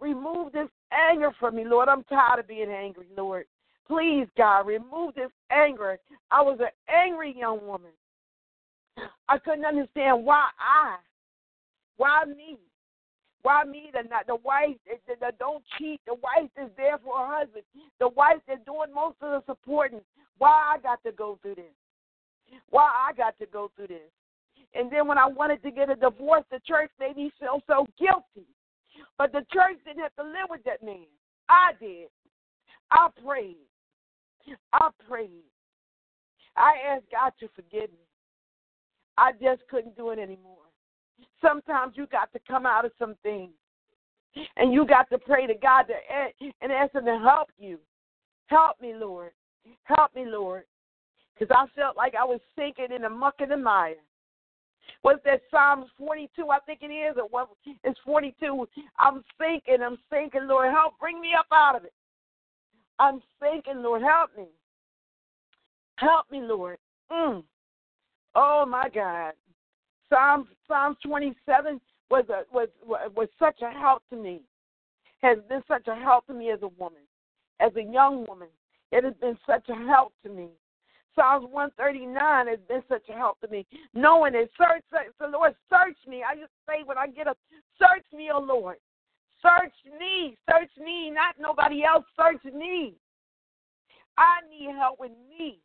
remove 0.00 0.52
this 0.52 0.68
anger 0.92 1.32
from 1.38 1.56
me, 1.56 1.64
Lord. 1.64 1.88
I'm 1.88 2.04
tired 2.04 2.40
of 2.40 2.48
being 2.48 2.70
angry, 2.70 3.06
Lord. 3.16 3.44
Please, 3.86 4.26
God, 4.36 4.66
remove 4.66 5.14
this 5.14 5.30
anger. 5.50 5.98
I 6.30 6.40
was 6.40 6.58
an 6.60 6.68
angry 6.88 7.34
young 7.36 7.66
woman. 7.66 7.90
I 9.28 9.38
couldn't 9.38 9.64
understand 9.64 10.24
why 10.24 10.48
I, 10.58 10.96
why 11.96 12.24
me, 12.24 12.58
why 13.42 13.64
me, 13.64 13.90
the 13.92 14.02
the 14.26 14.36
wife 14.36 14.76
that, 15.20 15.38
don't 15.38 15.64
cheat, 15.78 16.00
the 16.06 16.14
wife 16.14 16.50
is 16.62 16.70
there 16.76 16.98
for 16.98 17.18
her 17.18 17.38
husband, 17.38 17.64
the 17.98 18.08
wife 18.08 18.38
that's 18.46 18.64
doing 18.64 18.94
most 18.94 19.16
of 19.20 19.30
the 19.30 19.52
supporting. 19.52 20.00
Why 20.38 20.74
I 20.74 20.80
got 20.80 21.02
to 21.04 21.12
go 21.12 21.38
through 21.42 21.56
this? 21.56 21.74
Why 22.70 22.82
I 22.84 23.12
got 23.14 23.38
to 23.38 23.46
go 23.46 23.70
through 23.76 23.88
this? 23.88 24.10
And 24.74 24.90
then 24.90 25.06
when 25.06 25.18
I 25.18 25.26
wanted 25.26 25.62
to 25.62 25.70
get 25.70 25.90
a 25.90 25.96
divorce, 25.96 26.44
the 26.50 26.60
church 26.66 26.90
made 26.98 27.16
me 27.16 27.32
feel 27.38 27.62
so 27.66 27.86
guilty. 27.98 28.46
But 29.18 29.32
the 29.32 29.44
church 29.52 29.78
didn't 29.84 30.02
have 30.02 30.14
to 30.16 30.22
live 30.22 30.48
with 30.50 30.62
that 30.64 30.82
man. 30.82 31.06
I 31.48 31.72
did. 31.80 32.08
I 32.90 33.08
prayed. 33.24 33.56
I 34.72 34.88
prayed. 35.08 35.44
I 36.56 36.72
asked 36.94 37.10
God 37.10 37.32
to 37.40 37.48
forgive 37.54 37.90
me. 37.90 38.06
I 39.18 39.32
just 39.32 39.62
couldn't 39.70 39.96
do 39.96 40.10
it 40.10 40.18
anymore. 40.18 40.56
Sometimes 41.40 41.94
you 41.96 42.06
got 42.06 42.32
to 42.32 42.40
come 42.48 42.66
out 42.66 42.84
of 42.84 42.92
some 42.98 43.14
things. 43.22 43.52
And 44.56 44.72
you 44.72 44.86
got 44.86 45.10
to 45.10 45.18
pray 45.18 45.46
to 45.46 45.54
God 45.54 45.82
to, 45.82 45.94
and 46.62 46.72
ask 46.72 46.94
Him 46.94 47.04
to 47.04 47.18
help 47.18 47.50
you. 47.58 47.78
Help 48.46 48.80
me, 48.80 48.94
Lord. 48.94 49.32
Help 49.84 50.14
me, 50.14 50.24
Lord. 50.26 50.64
Because 51.34 51.54
I 51.54 51.66
felt 51.78 51.96
like 51.96 52.14
I 52.14 52.24
was 52.24 52.40
sinking 52.56 52.94
in 52.94 53.02
the 53.02 53.10
muck 53.10 53.34
and 53.40 53.50
the 53.50 53.56
mire. 53.56 53.96
What's 55.02 55.22
that 55.24 55.42
Psalms 55.50 55.86
42? 55.98 56.48
I 56.48 56.58
think 56.60 56.80
it 56.82 56.86
is. 56.86 57.16
Or 57.16 57.28
what? 57.28 57.48
It's 57.84 57.98
42. 58.04 58.66
I'm 58.98 59.22
sinking. 59.38 59.82
I'm 59.84 59.98
sinking. 60.10 60.46
Lord, 60.46 60.70
help. 60.70 60.98
Bring 60.98 61.20
me 61.20 61.30
up 61.38 61.46
out 61.52 61.76
of 61.76 61.84
it. 61.84 61.92
I'm 62.98 63.20
sinking. 63.40 63.82
Lord, 63.82 64.02
help 64.02 64.30
me. 64.36 64.46
Help 65.96 66.30
me, 66.30 66.40
Lord. 66.40 66.78
Mm. 67.10 67.42
Oh 68.34 68.64
my 68.66 68.88
God. 68.88 69.32
Psalm 70.08 70.48
Psalms 70.68 70.96
27 71.04 71.80
was 72.10 72.24
a 72.28 72.42
was 72.52 72.68
was 72.86 73.28
such 73.38 73.60
a 73.62 73.70
help 73.70 74.02
to 74.10 74.16
me. 74.16 74.42
Has 75.22 75.38
been 75.48 75.62
such 75.68 75.86
a 75.86 75.94
help 75.94 76.26
to 76.26 76.34
me 76.34 76.50
as 76.50 76.60
a 76.62 76.68
woman, 76.68 77.02
as 77.60 77.72
a 77.76 77.82
young 77.82 78.26
woman. 78.26 78.48
It 78.90 79.04
has 79.04 79.14
been 79.20 79.38
such 79.46 79.68
a 79.68 79.74
help 79.74 80.12
to 80.24 80.30
me. 80.30 80.48
Psalms 81.14 81.46
139 81.50 82.46
has 82.48 82.58
been 82.68 82.82
such 82.88 83.08
a 83.08 83.12
help 83.12 83.40
to 83.40 83.48
me. 83.48 83.66
Knowing 83.94 84.34
it, 84.34 84.50
search, 84.56 84.82
search 84.90 85.12
the 85.20 85.26
Lord, 85.26 85.54
search 85.68 85.96
me. 86.08 86.22
I 86.26 86.34
just 86.34 86.52
say 86.66 86.82
when 86.84 86.96
I 86.96 87.06
get 87.06 87.28
up, 87.28 87.38
search 87.78 88.04
me, 88.16 88.30
O 88.32 88.40
Lord. 88.40 88.76
Search 89.42 89.74
me, 89.98 90.36
search 90.48 90.70
me, 90.82 91.10
not 91.10 91.34
nobody 91.38 91.84
else. 91.84 92.04
Search 92.16 92.42
me. 92.54 92.94
I 94.16 94.40
need 94.48 94.74
help 94.76 95.00
with 95.00 95.12
me. 95.28 95.58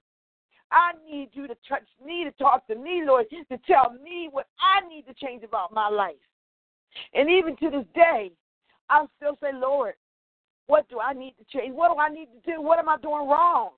I 0.72 0.92
need 1.10 1.30
you 1.34 1.48
to 1.48 1.56
touch 1.68 1.88
me, 2.06 2.26
to 2.26 2.32
talk 2.32 2.68
to 2.68 2.76
me, 2.76 3.04
Lord, 3.06 3.28
to 3.30 3.58
tell 3.68 3.94
me 4.04 4.30
what 4.32 4.48
I 4.60 4.88
need 4.88 5.06
to 5.08 5.14
change 5.14 5.44
about 5.44 5.74
my 5.74 5.90
life. 5.90 6.16
And 7.14 7.30
even 7.30 7.56
to 7.58 7.70
this 7.70 7.86
day, 7.94 8.32
I 8.90 9.06
still 9.18 9.38
say, 9.42 9.52
Lord, 9.54 9.94
what 10.68 10.88
do 10.90 11.00
I 11.00 11.14
need 11.14 11.36
to 11.40 11.58
change? 11.58 11.74
What 11.74 11.94
do 11.94 12.00
I 12.00 12.10
need 12.10 12.28
to 12.28 12.52
do? 12.52 12.62
What 12.62 12.80
am 12.80 12.90
I 12.90 12.98
doing 12.98 13.28
wrong? 13.28 13.72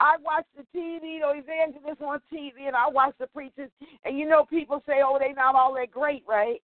I 0.00 0.16
watch 0.24 0.46
the 0.56 0.64
TV, 0.76 1.20
or 1.24 1.36
evangelists 1.36 2.02
on 2.04 2.20
TV, 2.32 2.66
and 2.66 2.74
I 2.74 2.88
watch 2.88 3.14
the 3.20 3.26
preachers, 3.28 3.70
and 4.04 4.18
you 4.18 4.28
know, 4.28 4.44
people 4.44 4.82
say, 4.86 4.94
oh, 5.04 5.16
they 5.18 5.32
not 5.32 5.54
all 5.54 5.74
that 5.74 5.90
great, 5.92 6.24
right? 6.26 6.60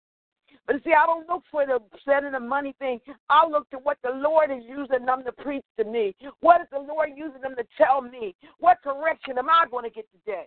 But 0.67 0.77
see, 0.85 0.93
I 0.93 1.07
don't 1.07 1.29
look 1.29 1.43
for 1.51 1.67
the 1.67 1.79
sending 2.05 2.33
the 2.33 2.41
money 2.41 2.75
thing. 2.79 3.01
I 3.29 3.47
look 3.47 3.69
to 3.71 3.77
what 3.79 3.99
the 4.03 4.11
Lord 4.11 4.51
is 4.51 4.63
using 4.67 5.05
them 5.05 5.23
to 5.25 5.33
preach 5.33 5.65
to 5.79 5.85
me. 5.85 6.15
What 6.41 6.63
is 6.63 6.69
the 6.73 6.79
Lord 6.79 7.11
using 7.17 7.41
them 7.41 7.55
to 7.57 7.65
tell 7.77 8.01
me? 8.01 8.35
What 8.59 8.79
correction 8.83 9.39
am 9.39 9.51
I 9.51 9.67
going 9.71 9.85
to 9.85 9.91
get 9.91 10.07
today? 10.13 10.47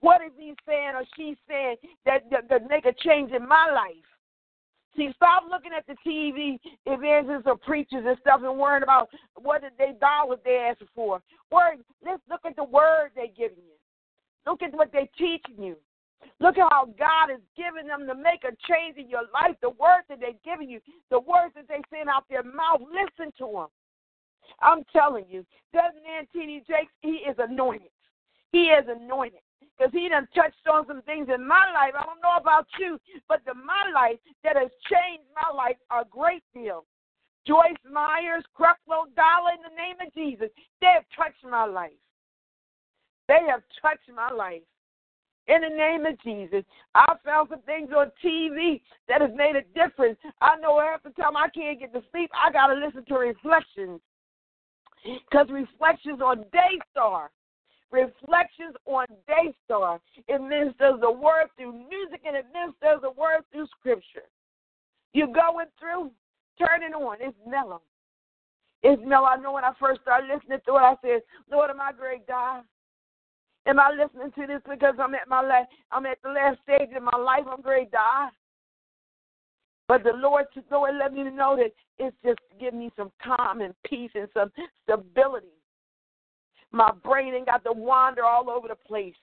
What 0.00 0.20
is 0.20 0.32
he 0.36 0.54
saying 0.66 0.92
or 0.94 1.04
she 1.16 1.36
saying 1.48 1.76
that, 2.06 2.28
that, 2.30 2.48
that 2.48 2.68
make 2.68 2.86
a 2.86 2.92
change 2.92 3.32
in 3.32 3.46
my 3.46 3.70
life? 3.72 4.04
See, 4.96 5.10
stop 5.16 5.44
looking 5.50 5.70
at 5.76 5.86
the 5.86 5.96
TV 6.06 6.58
evangelists 6.84 7.44
or 7.46 7.56
preachers 7.56 8.04
and 8.06 8.18
stuff 8.20 8.40
and 8.44 8.58
worrying 8.58 8.82
about 8.82 9.08
what 9.36 9.62
did 9.62 9.72
they 9.78 9.92
dollars 10.00 10.38
they 10.44 10.68
asking 10.70 10.88
for. 10.94 11.22
Word, 11.50 11.78
let's 12.04 12.20
look 12.28 12.40
at 12.44 12.56
the 12.56 12.64
word 12.64 13.10
they're 13.14 13.26
giving 13.28 13.64
you. 13.64 13.78
Look 14.46 14.62
at 14.62 14.74
what 14.74 14.90
they're 14.92 15.08
teaching 15.16 15.62
you. 15.62 15.76
Look 16.40 16.58
at 16.58 16.70
how 16.70 16.86
God 16.98 17.30
is 17.30 17.42
giving 17.56 17.86
them 17.86 18.06
to 18.06 18.14
make 18.14 18.44
a 18.44 18.54
change 18.66 18.96
in 18.96 19.08
your 19.08 19.26
life. 19.32 19.56
The 19.60 19.70
words 19.70 20.06
that 20.08 20.20
they're 20.20 20.38
giving 20.44 20.68
you, 20.68 20.80
the 21.10 21.20
words 21.20 21.54
that 21.54 21.68
they 21.68 21.80
send 21.90 22.08
out 22.08 22.24
their 22.28 22.42
mouth, 22.42 22.82
listen 22.82 23.32
to 23.38 23.46
them. 23.46 23.70
I'm 24.60 24.84
telling 24.92 25.24
you, 25.28 25.46
Desmond 25.72 26.28
T.D. 26.32 26.62
Jakes, 26.66 26.92
he 27.00 27.22
is 27.26 27.36
anointed. 27.38 27.90
He 28.50 28.66
is 28.74 28.84
anointed. 28.88 29.40
Because 29.60 29.92
he 29.92 30.08
done 30.08 30.28
touched 30.34 30.66
on 30.70 30.86
some 30.86 31.02
things 31.02 31.28
in 31.32 31.46
my 31.46 31.64
life. 31.72 31.94
I 31.98 32.04
don't 32.04 32.20
know 32.22 32.36
about 32.38 32.66
you, 32.78 32.98
but 33.28 33.40
in 33.46 33.58
my 33.64 33.90
life 33.94 34.18
that 34.44 34.56
has 34.56 34.70
changed 34.90 35.26
my 35.34 35.56
life 35.56 35.76
a 35.90 36.04
great 36.08 36.42
deal. 36.54 36.84
Joyce 37.46 37.80
Myers, 37.90 38.44
Creflo 38.54 39.10
Dollar, 39.16 39.56
in 39.56 39.62
the 39.62 39.74
name 39.74 39.96
of 40.04 40.14
Jesus, 40.14 40.50
they 40.80 40.92
have 40.94 41.04
touched 41.16 41.42
my 41.42 41.64
life. 41.64 41.98
They 43.26 43.40
have 43.48 43.62
touched 43.80 44.10
my 44.14 44.30
life 44.30 44.62
in 45.48 45.60
the 45.60 45.68
name 45.68 46.06
of 46.06 46.20
Jesus. 46.22 46.64
I 46.94 47.14
found 47.24 47.48
some 47.50 47.62
things 47.62 47.90
on 47.96 48.10
TV 48.24 48.80
that 49.08 49.20
has 49.20 49.30
made 49.34 49.56
a 49.56 49.62
difference. 49.74 50.18
I 50.40 50.56
know 50.60 50.80
half 50.80 51.02
the 51.02 51.10
time 51.10 51.36
I 51.36 51.48
can't 51.48 51.80
get 51.80 51.92
to 51.94 52.02
sleep, 52.12 52.30
I 52.34 52.52
got 52.52 52.68
to 52.68 52.74
listen 52.74 53.04
to 53.06 53.14
reflections. 53.14 54.00
Because 55.02 55.48
reflections 55.50 56.20
on 56.20 56.44
Daystar. 56.52 57.30
Reflections 57.90 58.74
on 58.86 59.06
Daystar. 59.26 60.00
It 60.28 60.40
ministers 60.40 61.00
the 61.00 61.10
word 61.10 61.50
through 61.56 61.72
music 61.72 62.22
and 62.24 62.36
it 62.36 62.46
ministers 62.52 63.02
the 63.02 63.10
word 63.10 63.42
through 63.52 63.66
scripture. 63.78 64.30
You're 65.12 65.26
going 65.26 65.66
through, 65.78 66.10
turn 66.58 66.82
it 66.82 66.94
on. 66.94 67.16
It's 67.20 67.36
mellow. 67.46 67.82
It's 68.82 69.02
mellow. 69.04 69.26
I 69.26 69.36
know 69.36 69.52
when 69.52 69.64
I 69.64 69.72
first 69.78 70.00
started 70.02 70.30
listening 70.32 70.58
to 70.66 70.74
it, 70.74 70.78
I 70.78 70.94
said, 71.02 71.20
Lord, 71.50 71.70
am 71.70 71.80
I 71.80 71.92
great 71.92 72.26
God? 72.26 72.62
Am 73.66 73.78
I 73.78 73.90
listening 73.90 74.32
to 74.32 74.46
this 74.46 74.62
because 74.68 74.94
I'm 74.98 75.14
at 75.14 75.28
my 75.28 75.40
last, 75.40 75.68
I'm 75.92 76.06
at 76.06 76.18
the 76.22 76.30
last 76.30 76.58
stage 76.62 76.90
in 76.96 77.04
my 77.04 77.16
life? 77.16 77.44
I'm 77.50 77.62
ready 77.62 77.84
to 77.86 77.90
die. 77.90 78.28
But 79.88 80.04
the 80.04 80.12
Lord, 80.14 80.46
Lord, 80.70 80.94
let 80.98 81.12
me 81.12 81.24
know 81.24 81.56
that 81.56 81.72
it's 81.98 82.16
just 82.24 82.40
giving 82.58 82.80
me 82.80 82.90
some 82.96 83.12
calm 83.22 83.60
and 83.60 83.74
peace 83.84 84.10
and 84.14 84.28
some 84.34 84.50
stability. 84.82 85.46
My 86.72 86.90
brain 87.04 87.34
ain't 87.34 87.46
got 87.46 87.62
to 87.64 87.72
wander 87.72 88.24
all 88.24 88.48
over 88.48 88.68
the 88.68 88.74
place. 88.74 89.14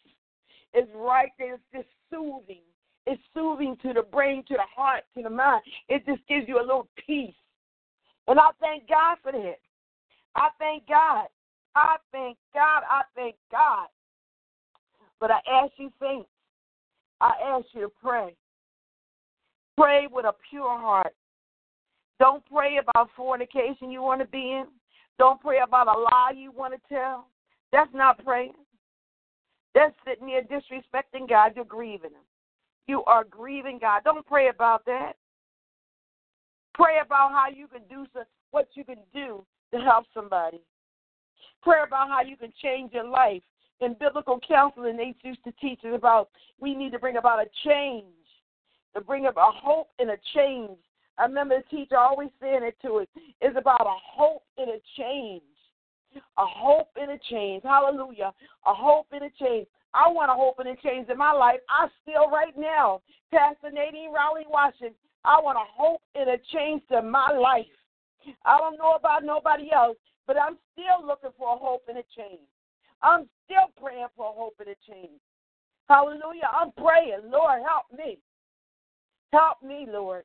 It's 0.73 0.89
right 0.95 1.32
there. 1.39 1.56
It's 1.56 1.63
just 1.73 1.88
soothing. 2.12 2.62
It's 3.08 3.21
soothing 3.34 3.75
to 3.82 3.93
the 3.93 4.04
brain, 4.04 4.43
to 4.47 4.54
the 4.54 4.67
heart, 4.75 5.04
to 5.17 5.23
the 5.23 5.30
mind. 5.30 5.63
It 5.88 6.06
just 6.06 6.21
gives 6.28 6.47
you 6.47 6.60
a 6.60 6.62
little 6.62 6.88
peace. 7.08 7.34
And 8.28 8.39
I 8.39 8.49
thank 8.62 8.88
God 8.88 9.17
for 9.23 9.32
that. 9.32 9.58
I 10.36 10.49
thank 10.60 10.88
God. 10.88 11.25
I 11.75 11.95
thank 12.12 12.38
God. 12.54 12.84
I 12.88 13.02
thank 13.15 13.36
God. 13.52 13.88
But 15.19 15.32
I 15.32 15.39
ask 15.51 15.73
you, 15.77 15.91
saints, 16.01 16.29
I 17.21 17.32
ask 17.43 17.65
you 17.73 17.82
to 17.82 17.91
pray. 18.01 18.36
Pray 19.77 20.08
with 20.12 20.25
a 20.25 20.34
pure 20.49 20.77
heart. 20.77 21.13
Don't 22.19 22.43
pray 22.45 22.77
about 22.77 23.10
fornication 23.15 23.91
you 23.91 24.01
want 24.01 24.21
to 24.21 24.27
be 24.27 24.51
in. 24.51 24.65
Don't 25.17 25.39
pray 25.39 25.60
about 25.65 25.88
a 25.88 25.99
lie 25.99 26.34
you 26.36 26.51
want 26.51 26.73
to 26.73 26.93
tell. 26.93 27.27
That's 27.71 27.93
not 27.93 28.23
praying. 28.23 28.53
That's 29.75 29.93
sitting 30.08 30.27
there 30.27 30.43
disrespecting 30.43 31.29
God. 31.29 31.53
You're 31.55 31.65
grieving 31.65 32.12
Him. 32.12 32.23
You 32.88 33.03
are 33.05 33.23
grieving 33.23 33.79
God. 33.79 34.03
Don't 34.03 34.25
pray 34.25 34.49
about 34.49 34.86
that. 34.86 35.13
Pray 36.73 36.99
about 37.05 37.32
how 37.32 37.47
you 37.53 37.67
can 37.67 37.82
do 37.89 38.05
what 38.51 38.67
you 38.73 38.84
can 38.84 38.97
do 39.13 39.45
to 39.73 39.79
help 39.79 40.05
somebody. 40.13 40.62
Pray 41.62 41.79
about 41.86 42.08
how 42.08 42.21
you 42.21 42.38
can 42.38 42.51
change 42.62 42.93
your 42.93 43.08
life 43.08 43.43
in 43.81 43.95
biblical 43.99 44.39
counseling, 44.45 44.97
they 44.97 45.15
used 45.23 45.43
to 45.43 45.53
teach 45.61 45.79
us 45.85 45.95
about 45.95 46.29
we 46.59 46.75
need 46.75 46.91
to 46.91 46.99
bring 46.99 47.17
about 47.17 47.39
a 47.39 47.45
change, 47.65 48.05
to 48.95 49.01
bring 49.01 49.27
about 49.27 49.49
a 49.49 49.59
hope 49.59 49.89
and 49.99 50.09
a 50.09 50.17
change. 50.33 50.77
I 51.17 51.23
remember 51.23 51.57
the 51.57 51.75
teacher 51.75 51.97
always 51.97 52.29
saying 52.41 52.63
it 52.63 52.77
to 52.83 52.99
us. 52.99 53.07
It's 53.41 53.57
about 53.57 53.81
a 53.81 53.95
hope 54.15 54.43
and 54.57 54.69
a 54.69 54.79
change. 54.97 55.43
A 56.37 56.45
hope 56.45 56.89
and 56.99 57.11
a 57.11 57.19
change. 57.29 57.63
Hallelujah. 57.63 58.33
A 58.65 58.73
hope 58.73 59.07
and 59.11 59.23
a 59.23 59.29
change. 59.39 59.67
I 59.93 60.09
want 60.09 60.31
a 60.31 60.33
hope 60.33 60.59
and 60.59 60.69
a 60.69 60.75
change 60.81 61.09
in 61.09 61.17
my 61.17 61.33
life. 61.33 61.59
I 61.69 61.87
still, 62.01 62.29
right 62.29 62.57
now, 62.57 63.01
Pastor 63.31 63.71
Nadine 63.71 64.13
Rowley 64.13 64.45
Washington, 64.49 64.93
I 65.25 65.39
want 65.41 65.57
a 65.57 65.65
hope 65.75 66.01
and 66.15 66.29
a 66.29 66.37
change 66.53 66.81
to 66.91 67.01
my 67.01 67.31
life. 67.31 67.65
I 68.45 68.57
don't 68.57 68.77
know 68.77 68.93
about 68.93 69.23
nobody 69.23 69.71
else, 69.73 69.97
but 70.27 70.37
I'm 70.37 70.57
still 70.73 71.05
looking 71.05 71.31
for 71.37 71.55
a 71.55 71.57
hope 71.57 71.83
and 71.89 71.97
a 71.97 72.03
change. 72.15 72.47
I'm 73.01 73.27
still 73.49 73.69
praying 73.81 74.07
for 74.15 74.33
hope 74.35 74.55
and 74.59 74.69
a 74.69 74.75
change. 74.88 75.19
Hallelujah. 75.89 76.49
I'm 76.53 76.71
praying, 76.71 77.31
Lord, 77.31 77.62
help 77.67 77.85
me. 77.97 78.19
Help 79.33 79.63
me, 79.63 79.88
Lord. 79.89 80.23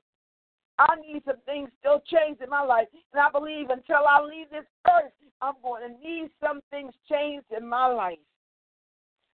I 0.78 0.96
need 0.96 1.22
some 1.24 1.40
things 1.46 1.70
still 1.80 2.02
changed 2.06 2.42
in 2.42 2.50
my 2.50 2.62
life. 2.62 2.88
And 3.12 3.22
I 3.22 3.30
believe 3.30 3.70
until 3.70 4.06
I 4.08 4.20
leave 4.20 4.50
this 4.50 4.66
earth, 4.86 5.12
I'm 5.40 5.54
going 5.62 5.82
to 5.88 6.06
need 6.06 6.30
some 6.40 6.60
things 6.70 6.92
changed 7.10 7.46
in 7.56 7.66
my 7.66 7.86
life. 7.86 8.18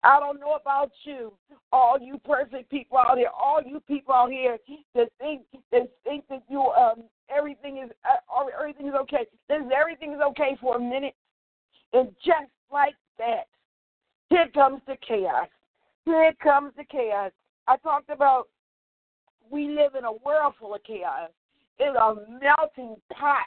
I 0.04 0.20
don't 0.20 0.38
know 0.38 0.54
about 0.60 0.92
you, 1.04 1.32
all 1.72 1.98
you 2.00 2.20
perfect 2.24 2.70
people 2.70 2.98
out 2.98 3.18
here, 3.18 3.30
all 3.36 3.60
you 3.64 3.80
people 3.80 4.14
out 4.14 4.30
here 4.30 4.56
that 4.94 5.08
think 5.18 5.42
that 5.72 5.90
think 6.04 6.24
that 6.28 6.42
you 6.48 6.60
um 6.60 7.02
everything 7.28 7.78
is 7.78 7.90
uh, 8.08 8.44
everything 8.56 8.86
is 8.86 8.94
okay. 8.94 9.26
This 9.48 9.60
everything 9.76 10.12
is 10.12 10.20
okay 10.20 10.56
for 10.60 10.76
a 10.76 10.80
minute, 10.80 11.14
and 11.92 12.10
just. 12.24 12.50
Here 14.38 14.48
comes 14.54 14.80
the 14.86 14.96
chaos. 15.06 15.48
Here 16.04 16.32
comes 16.40 16.72
the 16.76 16.84
chaos. 16.84 17.32
I 17.66 17.76
talked 17.78 18.08
about 18.08 18.46
we 19.50 19.68
live 19.68 19.96
in 19.96 20.04
a 20.04 20.12
world 20.12 20.54
full 20.60 20.76
of 20.76 20.84
chaos. 20.84 21.30
It's 21.80 21.96
a 21.96 22.14
melting 22.40 22.94
pot. 23.12 23.46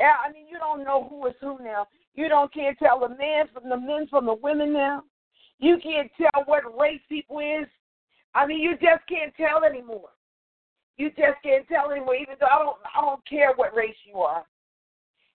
I 0.00 0.32
mean, 0.32 0.48
you 0.50 0.58
don't 0.58 0.82
know 0.82 1.06
who 1.08 1.28
is 1.28 1.34
who 1.40 1.62
now. 1.62 1.86
You 2.14 2.28
don't 2.28 2.52
can't 2.52 2.76
tell 2.78 2.98
the 2.98 3.10
men 3.10 3.46
from 3.54 3.68
the 3.68 3.76
men 3.76 4.08
from 4.10 4.26
the 4.26 4.34
women 4.34 4.72
now. 4.72 5.04
You 5.60 5.78
can't 5.80 6.10
tell 6.16 6.42
what 6.46 6.76
race 6.76 7.02
people 7.08 7.38
is. 7.38 7.68
I 8.34 8.48
mean, 8.48 8.58
you 8.58 8.72
just 8.72 9.06
can't 9.08 9.32
tell 9.36 9.62
anymore. 9.62 10.08
You 10.96 11.10
just 11.10 11.40
can't 11.44 11.68
tell 11.68 11.92
anymore. 11.92 12.16
Even 12.16 12.34
though 12.40 12.46
I 12.46 12.58
don't, 12.58 12.78
I 12.96 13.00
don't 13.00 13.24
care 13.28 13.52
what 13.54 13.76
race 13.76 13.94
you 14.04 14.18
are. 14.18 14.44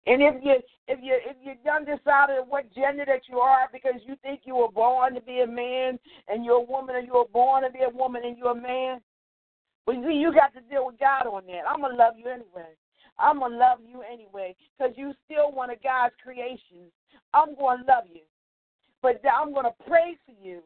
And 0.08 0.22
if 0.22 0.36
you 0.44 0.56
if 0.88 1.00
you 1.02 1.18
if 1.26 1.36
you 1.42 1.54
done 1.66 1.84
decided 1.84 2.46
what 2.48 2.72
gender 2.76 3.06
that 3.08 3.28
you 3.28 3.40
are 3.40 3.68
because 3.74 4.02
you 4.06 4.16
think 4.22 4.42
you 4.44 4.56
were 4.56 4.72
born 4.72 5.16
to 5.16 5.22
be 5.22 5.42
a 5.42 5.48
man 5.48 5.98
and 6.28 6.46
you're 6.46 6.62
a 6.62 6.62
woman 6.62 6.96
and 6.96 7.08
you 7.08 7.14
were 7.14 7.32
born 7.34 7.64
to 7.64 7.72
be 7.72 7.80
a 7.82 7.90
woman 7.90 8.22
and 8.24 8.38
you're 8.38 8.52
a 8.52 8.62
man, 8.62 9.02
well 9.88 9.98
you, 9.98 10.10
you 10.10 10.32
got 10.32 10.54
to 10.54 10.62
deal 10.70 10.86
with 10.86 11.00
God 11.00 11.26
on 11.26 11.44
that. 11.48 11.64
I'm 11.68 11.82
gonna 11.82 11.98
love 11.98 12.14
you 12.18 12.28
anyway. 12.28 12.70
I'm 13.18 13.40
gonna 13.40 13.58
love 13.58 13.80
you 13.84 14.04
anyway 14.04 14.56
because 14.78 14.94
you 14.96 15.14
still 15.26 15.52
one 15.52 15.72
of 15.72 15.82
God's 15.82 16.14
creations. 16.24 16.94
I'm 17.34 17.56
gonna 17.56 17.84
love 17.88 18.04
you, 18.12 18.22
but 19.02 19.22
I'm 19.26 19.54
gonna 19.54 19.74
pray 19.88 20.18
for 20.26 20.34
you. 20.40 20.62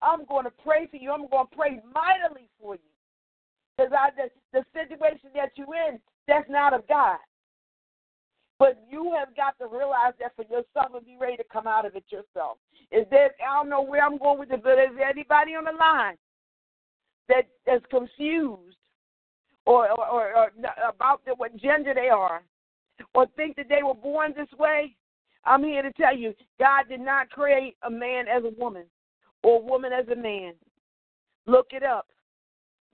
I'm 0.00 0.24
gonna 0.26 0.52
pray 0.62 0.86
for 0.86 0.96
you. 0.96 1.10
I'm 1.10 1.26
gonna 1.28 1.48
pray 1.56 1.80
mightily 1.92 2.48
for 2.60 2.74
you 2.74 2.92
because 3.76 3.92
I 3.92 4.10
the, 4.14 4.30
the 4.52 4.64
situation 4.72 5.30
that 5.34 5.50
you're 5.56 5.74
in 5.88 5.98
that's 6.28 6.48
not 6.48 6.72
of 6.72 6.86
God. 6.86 7.18
But 8.58 8.82
you 8.90 9.14
have 9.18 9.36
got 9.36 9.58
to 9.58 9.66
realize 9.66 10.14
that 10.20 10.34
for 10.34 10.42
yourself 10.42 10.94
and 10.94 11.04
be 11.04 11.16
ready 11.20 11.36
to 11.36 11.44
come 11.52 11.66
out 11.66 11.84
of 11.84 11.94
it 11.94 12.04
yourself. 12.08 12.56
Is 12.90 13.04
there 13.10 13.30
I 13.46 13.56
don't 13.56 13.68
know 13.68 13.82
where 13.82 14.04
I'm 14.04 14.18
going 14.18 14.38
with 14.38 14.50
it, 14.50 14.62
but 14.62 14.78
is 14.78 14.96
there 14.96 15.08
anybody 15.08 15.52
on 15.52 15.64
the 15.64 15.72
line 15.72 16.16
that 17.28 17.48
is 17.66 17.82
confused 17.90 18.76
or 19.66 19.90
or, 19.90 20.08
or, 20.08 20.36
or 20.36 20.50
about 20.88 21.24
the, 21.26 21.34
what 21.34 21.56
gender 21.56 21.92
they 21.94 22.08
are, 22.08 22.42
or 23.14 23.26
think 23.36 23.56
that 23.56 23.68
they 23.68 23.82
were 23.82 23.94
born 23.94 24.32
this 24.34 24.48
way? 24.58 24.94
I'm 25.44 25.62
here 25.62 25.82
to 25.82 25.92
tell 25.92 26.16
you, 26.16 26.34
God 26.58 26.84
did 26.88 27.00
not 27.00 27.30
create 27.30 27.76
a 27.82 27.90
man 27.90 28.26
as 28.26 28.42
a 28.44 28.60
woman 28.60 28.84
or 29.42 29.60
a 29.60 29.64
woman 29.64 29.92
as 29.92 30.08
a 30.08 30.16
man. 30.16 30.54
Look 31.46 31.68
it 31.70 31.82
up. 31.82 32.08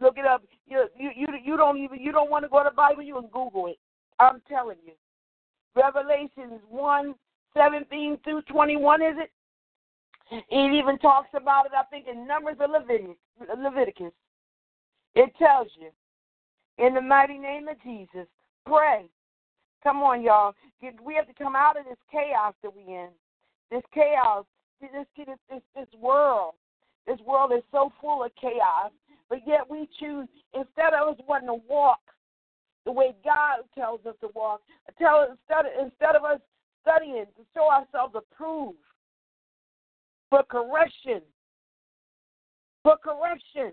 Look 0.00 0.18
it 0.18 0.26
up. 0.26 0.42
You 0.66 0.86
you 0.98 1.10
you, 1.14 1.26
you 1.44 1.56
don't 1.56 1.78
even 1.78 2.00
you 2.00 2.10
don't 2.10 2.30
want 2.30 2.44
to 2.44 2.48
go 2.48 2.64
to 2.64 2.70
the 2.70 2.74
Bible. 2.74 3.02
You 3.02 3.14
can 3.14 3.28
Google 3.32 3.68
it. 3.68 3.78
I'm 4.18 4.42
telling 4.48 4.78
you. 4.84 4.92
Revelations 5.74 6.60
one 6.68 7.14
seventeen 7.54 8.18
through 8.24 8.42
twenty 8.42 8.76
one 8.76 9.02
is 9.02 9.14
it? 9.16 9.30
It 10.50 10.72
even 10.72 10.98
talks 10.98 11.28
about 11.34 11.66
it. 11.66 11.72
I 11.76 11.82
think 11.84 12.06
in 12.08 12.26
Numbers 12.26 12.56
of 12.60 12.70
Leviticus. 12.70 13.16
Leviticus. 13.58 14.12
It 15.14 15.30
tells 15.38 15.68
you 15.78 15.90
in 16.84 16.94
the 16.94 17.00
mighty 17.00 17.38
name 17.38 17.68
of 17.68 17.76
Jesus. 17.82 18.26
Pray. 18.66 19.04
Come 19.82 19.98
on, 19.98 20.22
y'all. 20.22 20.54
We 21.04 21.14
have 21.14 21.26
to 21.26 21.34
come 21.34 21.56
out 21.56 21.78
of 21.78 21.84
this 21.84 21.98
chaos 22.10 22.54
that 22.62 22.74
we're 22.74 23.04
in. 23.04 23.10
This 23.70 23.82
chaos. 23.92 24.44
This 24.80 24.90
this 25.16 25.26
this 25.50 25.62
this 25.74 26.00
world. 26.00 26.54
This 27.06 27.18
world 27.26 27.52
is 27.52 27.62
so 27.72 27.92
full 28.00 28.24
of 28.24 28.30
chaos. 28.40 28.90
But 29.28 29.40
yet 29.46 29.68
we 29.68 29.88
choose 29.98 30.28
instead 30.54 30.92
of 30.94 31.08
us 31.08 31.20
wanting 31.26 31.48
to 31.48 31.60
walk 31.68 32.00
the 32.84 32.92
way 32.92 33.14
God 33.24 33.64
tells 33.74 34.04
us 34.06 34.14
to 34.20 34.28
walk, 34.34 34.60
tell 34.98 35.28
instead 35.30 35.70
instead 35.80 36.16
of 36.16 36.24
us 36.24 36.40
studying 36.82 37.26
to 37.36 37.42
show 37.54 37.70
ourselves 37.70 38.14
approved 38.16 38.78
for 40.30 40.42
correction. 40.42 41.20
For 42.82 42.96
correction. 42.96 43.72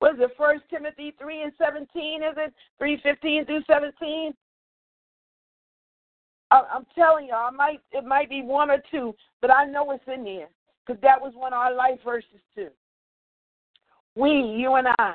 Was 0.00 0.16
it 0.18 0.30
First 0.38 0.62
Timothy 0.70 1.14
three 1.20 1.42
and 1.42 1.52
seventeen? 1.58 2.22
Is 2.22 2.34
it 2.36 2.54
three 2.78 2.98
fifteen 3.02 3.44
through 3.44 3.62
seventeen? 3.66 4.32
I'm 6.50 6.86
telling 6.96 7.26
you, 7.26 7.32
I 7.32 7.50
might 7.50 7.80
it 7.92 8.04
might 8.04 8.28
be 8.28 8.42
one 8.42 8.70
or 8.70 8.82
two, 8.90 9.14
but 9.40 9.50
I 9.52 9.66
know 9.66 9.90
it's 9.92 10.02
in 10.12 10.24
there 10.24 10.48
because 10.84 11.00
that 11.02 11.20
was 11.20 11.32
one 11.36 11.52
of 11.52 11.58
our 11.58 11.74
life 11.74 12.00
verses 12.04 12.40
too. 12.54 12.70
We, 14.16 14.30
you 14.30 14.74
and 14.74 14.88
I, 14.98 15.14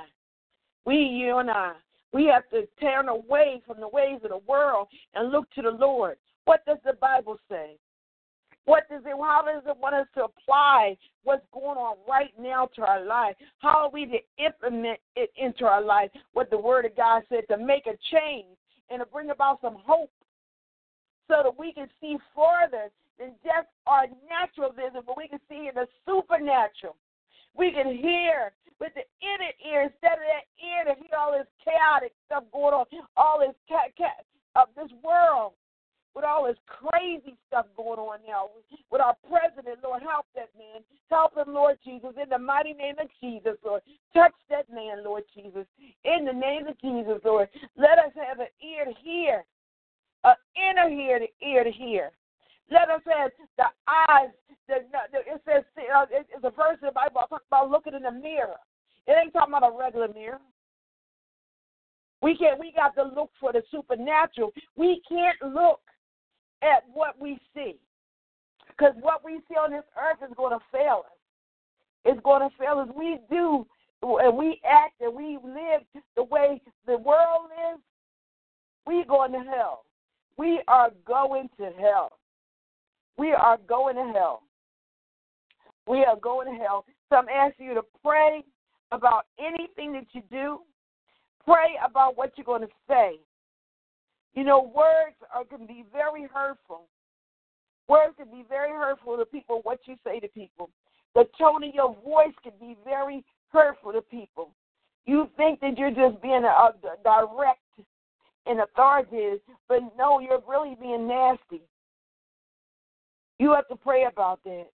we, 0.85 0.95
you 0.95 1.39
and 1.39 1.51
I, 1.51 1.73
we 2.13 2.25
have 2.25 2.47
to 2.49 2.67
turn 2.79 3.09
away 3.09 3.61
from 3.65 3.79
the 3.79 3.87
ways 3.87 4.19
of 4.23 4.29
the 4.29 4.41
world 4.47 4.87
and 5.13 5.31
look 5.31 5.49
to 5.51 5.61
the 5.61 5.71
Lord. 5.71 6.17
What 6.45 6.65
does 6.65 6.77
the 6.85 6.93
Bible 6.93 7.37
say? 7.49 7.77
What 8.65 8.89
does 8.89 9.03
it, 9.05 9.15
how 9.19 9.43
does 9.45 9.63
it 9.67 9.77
want 9.79 9.95
us 9.95 10.07
to 10.15 10.23
apply 10.23 10.97
what's 11.23 11.45
going 11.53 11.77
on 11.77 11.97
right 12.09 12.33
now 12.39 12.67
to 12.75 12.81
our 12.81 13.05
life? 13.05 13.35
How 13.59 13.85
are 13.85 13.91
we 13.91 14.05
to 14.07 14.43
implement 14.43 14.99
it 15.15 15.31
into 15.37 15.65
our 15.65 15.83
life? 15.83 16.09
What 16.33 16.49
the 16.49 16.57
Word 16.57 16.85
of 16.85 16.95
God 16.97 17.23
said 17.29 17.43
to 17.49 17.57
make 17.57 17.85
a 17.85 17.97
change 18.11 18.57
and 18.89 18.99
to 18.99 19.05
bring 19.05 19.29
about 19.29 19.61
some 19.61 19.77
hope 19.85 20.11
so 21.27 21.41
that 21.43 21.59
we 21.59 21.73
can 21.73 21.87
see 22.01 22.17
further 22.35 22.89
than 23.19 23.33
just 23.43 23.67
our 23.87 24.05
natural 24.27 24.71
vision, 24.71 25.01
but 25.05 25.17
we 25.17 25.27
can 25.27 25.39
see 25.47 25.69
in 25.69 25.75
the 25.75 25.87
supernatural. 26.05 26.95
We 27.57 27.71
can 27.71 27.95
hear 27.95 28.51
with 28.79 28.91
the 28.93 29.07
inner 29.23 29.51
ear 29.63 29.83
instead 29.83 30.19
of 30.19 30.27
that 30.27 30.45
ear 30.59 30.83
to 30.85 30.99
hear 30.99 31.17
all 31.17 31.31
this 31.31 31.47
chaotic 31.63 32.11
stuff 32.25 32.43
going 32.51 32.73
on, 32.73 32.85
all 33.15 33.39
this 33.39 33.55
cat 33.67 33.95
cat 33.97 34.25
of 34.55 34.67
this 34.75 34.91
world 35.03 35.53
with 36.15 36.23
all 36.23 36.47
this 36.47 36.57
crazy 36.65 37.35
stuff 37.47 37.65
going 37.75 37.99
on 37.99 38.19
now 38.25 38.47
with 38.89 39.01
our 39.01 39.15
president, 39.27 39.79
Lord, 39.83 40.01
help 40.01 40.25
that 40.35 40.49
man. 40.57 40.81
Help 41.11 41.35
him, 41.37 41.53
Lord 41.53 41.77
Jesus, 41.83 42.11
in 42.21 42.29
the 42.29 42.39
mighty 42.39 42.73
name 42.73 42.95
of 42.99 43.07
Jesus, 43.21 43.57
Lord. 43.63 43.81
Touch 44.13 44.33
that 44.49 44.69
man, 44.71 45.03
Lord 45.03 45.23
Jesus. 45.35 45.65
In 46.05 46.25
the 46.25 46.33
name 46.33 46.67
of 46.67 46.79
Jesus, 46.79 47.19
Lord. 47.23 47.49
Let 47.75 47.99
us 47.99 48.11
have 48.15 48.39
an 48.39 48.47
ear 48.63 48.85
to 48.85 48.93
hear, 49.03 49.43
an 50.23 50.35
inner 50.55 50.89
ear 50.89 51.19
to 51.19 51.27
ear 51.45 51.63
to 51.65 51.71
hear. 51.71 52.11
Let 52.71 52.89
us 52.89 53.01
have 53.05 53.31
the 53.57 53.65
eyes. 53.87 54.29
The, 54.67 54.75
the, 54.91 55.19
it 55.19 55.41
says 55.45 55.63
uh, 55.93 56.05
it's 56.09 56.43
a 56.43 56.49
verse 56.49 56.77
in 56.81 56.87
the 56.87 56.91
Bible 56.91 57.21
talks 57.29 57.45
about 57.47 57.69
looking 57.69 57.93
in 57.93 58.01
the 58.01 58.11
mirror. 58.11 58.57
It 59.05 59.15
ain't 59.21 59.33
talking 59.33 59.53
about 59.53 59.71
a 59.71 59.77
regular 59.77 60.07
mirror. 60.07 60.39
We 62.21 62.35
can't. 62.35 62.59
We 62.59 62.71
got 62.71 62.95
to 62.95 63.03
look 63.03 63.29
for 63.39 63.53
the 63.53 63.61
supernatural. 63.69 64.51
We 64.75 65.01
can't 65.07 65.37
look 65.53 65.81
at 66.63 66.83
what 66.91 67.19
we 67.19 67.37
see. 67.53 67.75
Because 68.69 68.93
what 68.99 69.23
we 69.23 69.39
see 69.47 69.55
on 69.55 69.71
this 69.71 69.83
earth 69.95 70.27
is 70.27 70.35
going 70.35 70.57
to 70.57 70.65
fail 70.71 71.03
us. 71.05 71.11
It's 72.03 72.21
going 72.23 72.41
to 72.41 72.55
fail 72.57 72.79
us. 72.79 72.89
We 72.95 73.19
do, 73.29 73.65
and 74.01 74.35
we 74.35 74.59
act 74.67 75.01
and 75.01 75.15
we 75.15 75.37
live 75.43 75.81
the 76.15 76.23
way 76.23 76.61
the 76.85 76.97
world 76.97 77.49
lives, 77.49 77.81
we 78.85 79.03
going 79.05 79.31
to 79.33 79.39
hell. 79.39 79.85
We 80.37 80.61
are 80.67 80.91
going 81.05 81.49
to 81.57 81.71
hell. 81.79 82.11
We 83.17 83.31
are 83.33 83.57
going 83.67 83.95
to 83.95 84.11
hell. 84.13 84.43
We 85.87 86.03
are 86.03 86.17
going 86.19 86.51
to 86.51 86.63
hell. 86.63 86.85
So 87.09 87.17
I'm 87.17 87.29
asking 87.29 87.67
you 87.67 87.73
to 87.75 87.83
pray 88.03 88.43
about 88.91 89.25
anything 89.39 89.93
that 89.93 90.05
you 90.13 90.21
do. 90.31 90.59
Pray 91.45 91.77
about 91.85 92.17
what 92.17 92.33
you're 92.35 92.45
going 92.45 92.61
to 92.61 92.73
say. 92.87 93.19
You 94.33 94.43
know, 94.43 94.71
words 94.75 95.15
are 95.33 95.45
can 95.45 95.65
be 95.65 95.85
very 95.93 96.27
hurtful. 96.33 96.87
Words 97.87 98.15
can 98.17 98.27
be 98.29 98.43
very 98.49 98.71
hurtful 98.71 99.15
to 99.17 99.25
people, 99.25 99.59
what 99.63 99.79
you 99.85 99.95
say 100.03 100.19
to 100.19 100.27
people. 100.27 100.69
The 101.13 101.25
tone 101.39 101.63
of 101.63 101.73
your 101.73 101.95
voice 102.03 102.33
can 102.43 102.53
be 102.59 102.75
very 102.83 103.23
hurtful 103.49 103.93
to 103.93 104.01
people. 104.01 104.49
You 105.05 105.29
think 105.37 105.61
that 105.61 105.77
you're 105.77 105.91
just 105.91 106.21
being 106.21 106.43
a, 106.43 106.47
a 106.47 106.73
direct 107.03 107.59
and 108.47 108.59
authoritative, 108.59 109.39
but 109.69 109.79
no, 109.97 110.19
you're 110.19 110.43
really 110.47 110.75
being 110.81 111.07
nasty. 111.07 111.61
You 113.39 113.53
have 113.53 113.67
to 113.67 113.75
pray 113.75 114.05
about 114.05 114.39
that. 114.45 114.67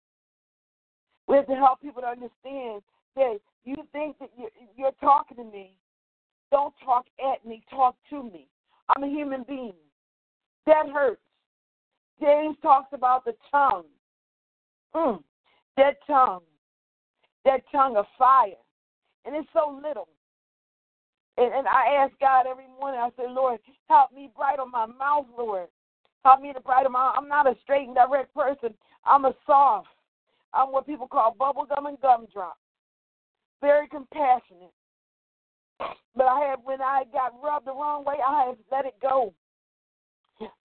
We 1.28 1.36
have 1.38 1.48
to 1.48 1.56
help 1.56 1.82
people 1.82 2.02
to 2.02 2.08
understand 2.08 2.82
that 3.16 3.40
you 3.64 3.76
think 3.92 4.18
that 4.20 4.30
you're, 4.78 4.92
talking 5.02 5.38
to 5.38 5.44
me. 5.44 5.76
Don't 6.52 6.74
talk 6.84 7.06
at 7.34 7.46
me, 7.46 7.64
talk 7.70 7.96
to 8.10 8.24
me. 8.24 8.48
I'm 8.90 9.04
a 9.04 9.08
human 9.08 9.46
being. 9.48 9.74
That 10.66 10.88
hurts. 10.94 11.22
James 12.20 12.58
talks 12.62 12.90
about 12.94 13.26
the 13.26 13.34
tongue. 13.50 13.86
Mm, 14.96 15.24
that 15.78 15.96
tongue. 16.06 16.42
That 17.46 17.62
tongue 17.72 17.98
of 17.98 18.06
fire. 18.18 18.52
And 19.26 19.36
it's 19.36 19.48
so 19.54 19.80
little. 19.84 20.10
And, 21.38 21.54
and 21.54 21.68
I 21.68 22.04
ask 22.04 22.14
God 22.20 22.46
every 22.50 22.68
morning, 22.80 23.00
I 23.00 23.10
say, 23.18 23.28
Lord, 23.30 23.60
help 23.90 24.12
me 24.12 24.30
bridle 24.36 24.66
my 24.66 24.86
mouth, 24.86 25.26
Lord. 25.38 25.68
Help 26.24 26.42
me 26.42 26.54
to 26.54 26.60
bridle 26.60 26.92
my 26.92 27.14
I'm 27.18 27.28
not 27.28 27.48
a 27.48 27.56
straight 27.64 27.88
and 27.88 27.96
direct 27.96 28.34
person. 28.34 28.74
I'm 29.06 29.26
a 29.26 29.34
soft. 29.46 29.88
I'm 30.54 30.72
what 30.72 30.86
people 30.86 31.08
call 31.08 31.36
bubblegum 31.40 31.88
and 31.88 32.00
gumdrop. 32.02 32.58
Very 33.62 33.88
compassionate. 33.88 34.74
But 36.16 36.26
I 36.26 36.42
have, 36.50 36.60
when 36.64 36.82
I 36.82 37.04
got 37.12 37.34
rubbed 37.42 37.68
the 37.68 37.72
wrong 37.72 38.04
way, 38.04 38.16
I 38.26 38.46
have 38.48 38.58
let 38.72 38.86
it 38.86 38.96
go. 39.02 39.34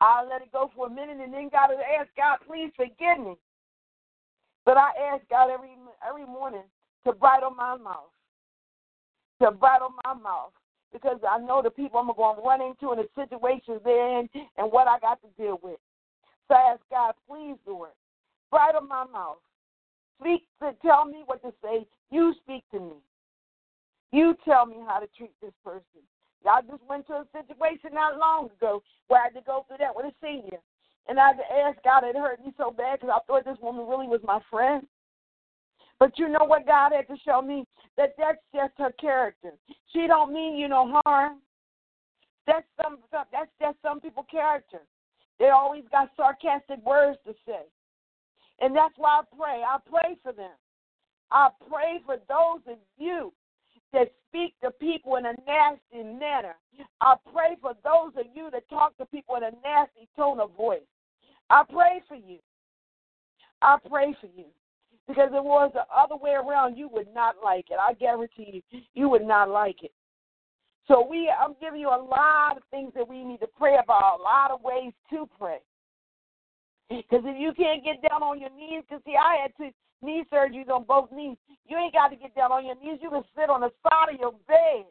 I 0.00 0.24
let 0.28 0.42
it 0.42 0.52
go 0.52 0.70
for 0.74 0.86
a 0.86 0.90
minute 0.90 1.18
and 1.22 1.32
then 1.32 1.48
got 1.50 1.68
to 1.68 1.74
ask 1.74 2.08
God, 2.16 2.38
please 2.46 2.72
forgive 2.76 3.24
me. 3.24 3.36
But 4.64 4.76
I 4.76 4.90
ask 5.12 5.22
God 5.30 5.50
every 5.50 5.70
every 6.06 6.26
morning 6.26 6.64
to 7.06 7.12
bridle 7.12 7.50
my 7.50 7.76
mouth, 7.76 8.10
to 9.40 9.52
bridle 9.52 9.92
my 10.04 10.14
mouth, 10.14 10.52
because 10.92 11.18
I 11.28 11.38
know 11.38 11.62
the 11.62 11.70
people 11.70 11.98
I'm 11.98 12.06
going 12.06 12.36
to 12.36 12.42
run 12.42 12.60
into 12.60 12.92
and 12.92 13.00
the 13.00 13.08
situations 13.14 13.80
they're 13.84 14.20
in 14.20 14.28
and 14.56 14.72
what 14.72 14.88
I 14.88 14.98
got 14.98 15.20
to 15.22 15.42
deal 15.42 15.60
with. 15.62 15.78
So 16.48 16.54
I 16.54 16.72
ask 16.72 16.80
God, 16.90 17.14
please, 17.28 17.56
do 17.64 17.72
Lord, 17.72 17.90
bridle 18.50 18.82
my 18.82 19.04
mouth. 19.04 19.38
Speak 20.20 20.42
to 20.62 20.72
tell 20.82 21.04
me 21.04 21.22
what 21.26 21.42
to 21.42 21.52
say. 21.62 21.86
You 22.10 22.34
speak 22.42 22.64
to 22.72 22.80
me. 22.80 22.96
You 24.12 24.34
tell 24.44 24.64
me 24.64 24.76
how 24.86 24.98
to 24.98 25.06
treat 25.16 25.32
this 25.42 25.52
person. 25.64 26.00
I 26.48 26.62
just 26.62 26.82
went 26.88 27.06
to 27.08 27.14
a 27.14 27.26
situation 27.32 27.90
not 27.92 28.18
long 28.18 28.50
ago 28.56 28.82
where 29.08 29.20
I 29.20 29.24
had 29.24 29.34
to 29.34 29.44
go 29.44 29.66
through 29.66 29.78
that 29.80 29.94
with 29.94 30.06
a 30.06 30.14
senior. 30.22 30.58
And 31.08 31.18
I 31.18 31.28
had 31.28 31.38
to 31.38 31.52
ask 31.52 31.82
God, 31.82 32.04
it 32.04 32.16
hurt 32.16 32.40
me 32.40 32.52
so 32.56 32.70
bad 32.70 33.00
because 33.00 33.14
I 33.14 33.24
thought 33.26 33.44
this 33.44 33.58
woman 33.60 33.86
really 33.86 34.06
was 34.06 34.20
my 34.24 34.40
friend. 34.50 34.86
But 35.98 36.18
you 36.18 36.28
know 36.28 36.44
what 36.44 36.66
God 36.66 36.92
had 36.92 37.08
to 37.08 37.16
show 37.24 37.40
me? 37.40 37.64
That 37.96 38.14
that's 38.18 38.38
just 38.54 38.72
her 38.78 38.92
character. 39.00 39.52
She 39.92 40.06
don't 40.06 40.32
mean 40.32 40.56
you 40.56 40.68
no 40.68 41.00
harm. 41.04 41.38
That's 42.46 42.66
some 42.82 42.98
that's 43.12 43.50
just 43.60 43.76
some 43.82 44.00
people's 44.00 44.26
character. 44.30 44.80
They 45.38 45.50
always 45.50 45.84
got 45.90 46.10
sarcastic 46.16 46.84
words 46.84 47.18
to 47.26 47.34
say. 47.46 47.62
And 48.60 48.74
that's 48.74 48.94
why 48.96 49.20
I 49.20 49.36
pray. 49.36 49.62
I 49.62 49.78
pray 49.88 50.16
for 50.22 50.32
them. 50.32 50.52
I 51.30 51.48
pray 51.68 52.00
for 52.04 52.16
those 52.28 52.62
of 52.72 52.78
you 52.98 53.32
that 53.92 54.12
speak 54.28 54.54
to 54.62 54.70
people 54.70 55.16
in 55.16 55.26
a 55.26 55.34
nasty 55.46 56.02
manner. 56.18 56.54
I 57.00 57.16
pray 57.32 57.56
for 57.60 57.74
those 57.84 58.12
of 58.18 58.26
you 58.34 58.50
that 58.52 58.68
talk 58.68 58.96
to 58.98 59.06
people 59.06 59.36
in 59.36 59.42
a 59.42 59.50
nasty 59.62 60.08
tone 60.16 60.40
of 60.40 60.54
voice. 60.56 60.80
I 61.50 61.62
pray 61.68 62.02
for 62.08 62.16
you. 62.16 62.38
I 63.62 63.78
pray 63.88 64.14
for 64.20 64.28
you. 64.36 64.46
Because 65.08 65.28
if 65.30 65.36
it 65.36 65.44
was 65.44 65.70
the 65.72 65.86
other 65.94 66.16
way 66.16 66.32
around, 66.32 66.76
you 66.76 66.88
would 66.88 67.08
not 67.14 67.36
like 67.42 67.66
it. 67.70 67.78
I 67.80 67.92
guarantee 67.94 68.62
you, 68.70 68.80
you 68.94 69.08
would 69.08 69.24
not 69.24 69.48
like 69.48 69.82
it. 69.82 69.92
So 70.88 71.06
we, 71.08 71.30
I'm 71.30 71.54
giving 71.60 71.80
you 71.80 71.88
a 71.88 71.98
lot 71.98 72.56
of 72.56 72.62
things 72.70 72.92
that 72.94 73.08
we 73.08 73.24
need 73.24 73.40
to 73.40 73.48
pray 73.58 73.76
about, 73.82 74.18
a 74.18 74.22
lot 74.22 74.50
of 74.50 74.62
ways 74.62 74.92
to 75.10 75.28
pray. 75.38 75.58
Because 76.88 77.22
if 77.26 77.36
you 77.38 77.52
can't 77.54 77.82
get 77.82 78.02
down 78.08 78.22
on 78.22 78.40
your 78.40 78.50
knees, 78.50 78.82
because 78.86 79.02
see, 79.04 79.16
I 79.18 79.42
had 79.42 79.50
two 79.58 79.70
knee 80.02 80.24
surgeries 80.32 80.70
on 80.70 80.84
both 80.84 81.10
knees. 81.10 81.36
You 81.66 81.76
ain't 81.76 81.92
got 81.92 82.08
to 82.08 82.16
get 82.16 82.34
down 82.34 82.52
on 82.52 82.64
your 82.64 82.76
knees. 82.76 82.98
You 83.02 83.10
can 83.10 83.24
sit 83.34 83.50
on 83.50 83.60
the 83.60 83.70
side 83.82 84.14
of 84.14 84.20
your 84.20 84.32
bed. 84.46 84.86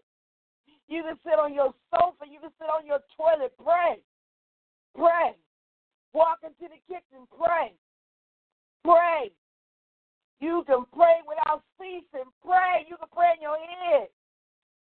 You 0.88 1.04
can 1.04 1.16
sit 1.24 1.40
on 1.40 1.54
your 1.54 1.74
sofa. 1.92 2.28
You 2.30 2.40
can 2.40 2.52
sit 2.60 2.68
on 2.68 2.86
your 2.86 3.00
toilet. 3.16 3.54
Pray. 3.64 4.04
Pray. 4.94 5.36
Walk 6.14 6.40
into 6.44 6.68
the 6.68 6.80
kitchen. 6.88 7.24
Pray. 7.32 7.72
Pray. 8.84 9.32
You 10.40 10.64
can 10.68 10.86
pray 10.94 11.24
without 11.28 11.64
ceasing. 11.80 12.30
Pray. 12.44 12.86
You 12.88 12.98
can 12.98 13.10
pray 13.14 13.34
in 13.36 13.42
your 13.42 13.58
head. 13.58 14.08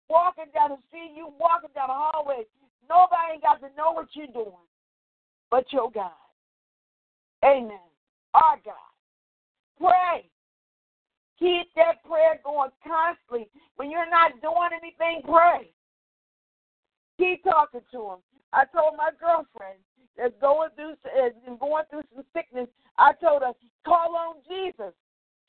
Walking 0.08 0.52
down 0.52 0.76
the 0.76 0.78
street, 0.88 1.12
you 1.16 1.32
walking 1.40 1.70
down 1.74 1.88
the 1.88 1.96
hallway. 1.96 2.44
Nobody 2.88 3.38
ain't 3.38 3.42
got 3.42 3.60
to 3.60 3.74
know 3.76 3.92
what 3.92 4.08
you're 4.12 4.26
doing 4.28 4.64
but 5.54 5.72
your 5.72 5.88
God. 5.88 6.10
Amen. 7.44 7.78
Our 8.34 8.58
God. 8.64 8.90
Pray. 9.78 10.28
Keep 11.38 11.72
that 11.76 12.02
prayer 12.04 12.40
going 12.44 12.70
constantly. 12.82 13.48
When 13.76 13.88
you're 13.88 14.10
not 14.10 14.32
doing 14.42 14.70
anything, 14.74 15.22
pray. 15.22 15.70
Keep 17.18 17.44
talking 17.44 17.82
to 17.92 17.98
him. 17.98 18.18
I 18.52 18.64
told 18.64 18.96
my 18.96 19.10
girlfriend 19.20 19.78
that's 20.18 20.34
going 20.40 20.70
through 20.74 20.94
uh, 21.06 21.26
is 21.26 21.58
going 21.60 21.84
through 21.88 22.02
some 22.12 22.24
sickness. 22.34 22.66
I 22.98 23.12
told 23.22 23.42
her, 23.42 23.52
call 23.84 24.16
on 24.16 24.36
Jesus. 24.48 24.94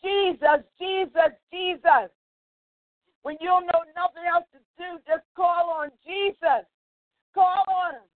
Jesus, 0.04 0.62
Jesus, 0.80 1.32
Jesus. 1.52 2.10
When 3.24 3.38
you 3.42 3.48
don't 3.48 3.66
know 3.66 3.82
nothing 3.96 4.26
else 4.30 4.46
to 4.54 4.60
do, 4.78 5.00
just 5.08 5.26
call 5.36 5.70
on 5.70 5.90
Jesus. 6.06 6.66
Call 7.34 7.66
on 7.68 7.96
him. 7.96 8.10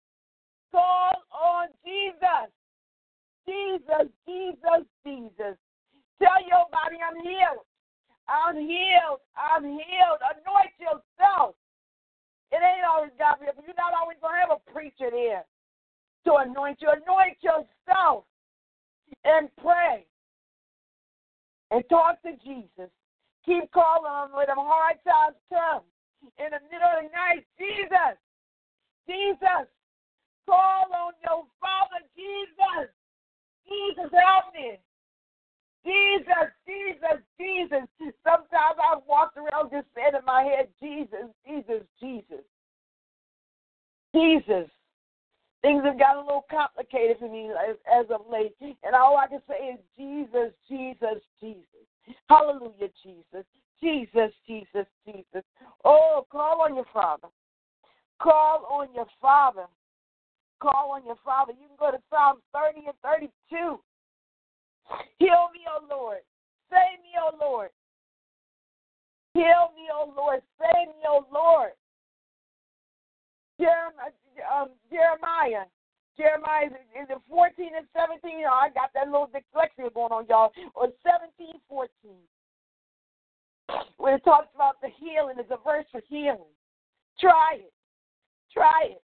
Call 0.71 1.17
on 1.33 1.69
Jesus. 1.85 2.53
Jesus, 3.49 4.13
Jesus, 4.29 4.85
Jesus. 5.07 5.57
Tell 6.21 6.41
your 6.45 6.69
body 6.69 7.01
I'm 7.01 7.17
healed. 7.25 7.65
I'm 8.29 8.57
healed. 8.57 9.25
I'm 9.33 9.65
healed. 9.65 10.21
Anoint 10.21 10.77
yourself. 10.77 11.57
It 12.53 12.61
ain't 12.61 12.85
always 12.85 13.13
got 13.19 13.41
to 13.41 13.49
be, 13.49 13.65
you're 13.65 13.77
not 13.77 13.97
always 13.97 14.19
going 14.21 14.35
to 14.37 14.41
have 14.45 14.61
a 14.61 14.71
preacher 14.73 15.09
there 15.11 15.45
to 16.27 16.37
anoint 16.45 16.81
you. 16.81 16.89
Anoint 16.93 17.41
yourself 17.41 18.25
and 19.25 19.49
pray 19.61 20.05
and 21.71 21.85
talk 21.89 22.23
to 22.23 22.33
Jesus. 22.45 22.91
Keep 23.45 23.73
calling 23.73 24.11
on 24.11 24.33
when 24.33 24.47
them 24.47 24.59
hard 24.59 24.97
times 25.07 25.37
come. 25.49 25.83
In 26.39 26.51
the 26.51 26.61
middle 26.71 26.89
of 26.89 27.05
the 27.05 27.11
night, 27.15 27.47
Jesus, 27.57 28.19
Jesus, 29.07 29.71
call 30.47 30.91
on 30.93 31.13
your 31.23 31.45
Father, 31.61 32.03
Jesus. 32.17 32.91
Jesus, 33.69 34.11
help 34.11 34.53
me. 34.55 34.79
Jesus, 35.85 36.51
Jesus, 36.67 37.21
Jesus. 37.39 37.87
Sometimes 38.25 38.77
I've 38.77 39.07
walked 39.07 39.37
around 39.37 39.71
just 39.71 39.87
saying 39.95 40.19
in 40.19 40.25
my 40.25 40.43
head, 40.43 40.69
Jesus, 40.83 41.31
Jesus, 41.47 41.85
Jesus. 42.01 42.45
Jesus. 44.15 44.69
Things 45.63 45.83
have 45.85 45.99
gotten 45.99 46.23
a 46.23 46.27
little 46.27 46.47
complicated 46.51 47.19
for 47.19 47.29
me 47.29 47.51
as, 47.51 47.77
as 47.93 48.07
of 48.11 48.23
late. 48.31 48.55
And 48.61 48.95
all 48.95 49.17
I 49.17 49.27
can 49.27 49.41
say 49.49 49.75
is 49.75 49.81
Jesus, 49.97 50.53
Jesus, 50.69 51.23
Jesus. 51.41 51.65
Hallelujah, 52.29 52.89
Jesus. 53.03 53.45
Jesus, 53.83 54.33
Jesus, 54.47 54.87
Jesus. 55.05 55.45
Oh, 55.85 56.27
call 56.31 56.63
on 56.63 56.75
your 56.75 56.87
Father. 56.93 57.29
Call 58.21 58.67
on 58.71 58.89
your 58.95 59.07
Father. 59.21 59.67
Call 60.61 60.93
on 60.93 61.05
your 61.05 61.19
Father. 61.25 61.53
You 61.53 61.69
can 61.69 61.77
go 61.79 61.91
to 61.91 62.03
Psalms 62.11 62.43
30 62.53 62.87
and 62.87 62.97
32. 63.03 63.79
Heal 65.19 65.49
me, 65.53 65.61
O 65.71 65.87
Lord. 65.89 66.19
Save 66.71 67.03
me, 67.03 67.15
O 67.21 67.37
Lord. 67.39 67.71
Heal 69.35 69.71
me, 69.77 69.87
O 69.93 70.13
Lord. 70.17 70.43
Save 70.59 70.89
me, 70.89 71.03
O 71.07 71.27
Lord. 71.33 71.73
Jeremiah, 73.61 74.15
um, 74.47 74.69
Jeremiah. 74.91 75.67
Jeremiah 76.19 76.67
is 76.99 77.07
it 77.07 77.19
14 77.31 77.79
and 77.79 77.87
17? 77.95 78.43
Oh, 78.43 78.51
I 78.51 78.71
got 78.75 78.91
that 78.95 79.07
little 79.07 79.31
dyslexia 79.31 79.93
going 79.95 80.11
on, 80.11 80.27
y'all. 80.27 80.51
Or 80.75 80.91
17, 81.07 81.63
14. 81.69 81.89
When 83.99 84.15
it 84.15 84.25
talks 84.25 84.49
about 84.55 84.81
the 84.83 84.89
healing, 84.99 85.37
it's 85.39 85.51
a 85.51 85.63
verse 85.63 85.87
for 85.93 86.03
healing. 86.09 86.51
Try 87.21 87.63
it. 87.63 87.73
Try 88.53 88.99
it. 88.99 89.03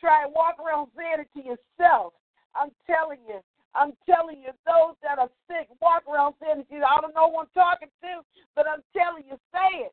Try. 0.00 0.24
Walk 0.24 0.56
around 0.56 0.88
to 0.96 1.40
yourself. 1.40 2.14
I'm 2.56 2.70
telling 2.86 3.20
you, 3.28 3.40
I'm 3.74 3.92
telling 4.08 4.40
you, 4.40 4.50
those 4.64 4.96
that 5.02 5.18
are 5.18 5.30
sick, 5.46 5.68
walk 5.80 6.02
around 6.08 6.34
saying, 6.40 6.64
I 6.72 7.00
don't 7.00 7.14
know 7.14 7.30
who 7.30 7.44
I'm 7.44 7.52
talking 7.54 7.92
to, 8.02 8.24
but 8.56 8.66
I'm 8.66 8.82
telling 8.96 9.24
you, 9.28 9.36
say 9.52 9.86
it. 9.86 9.92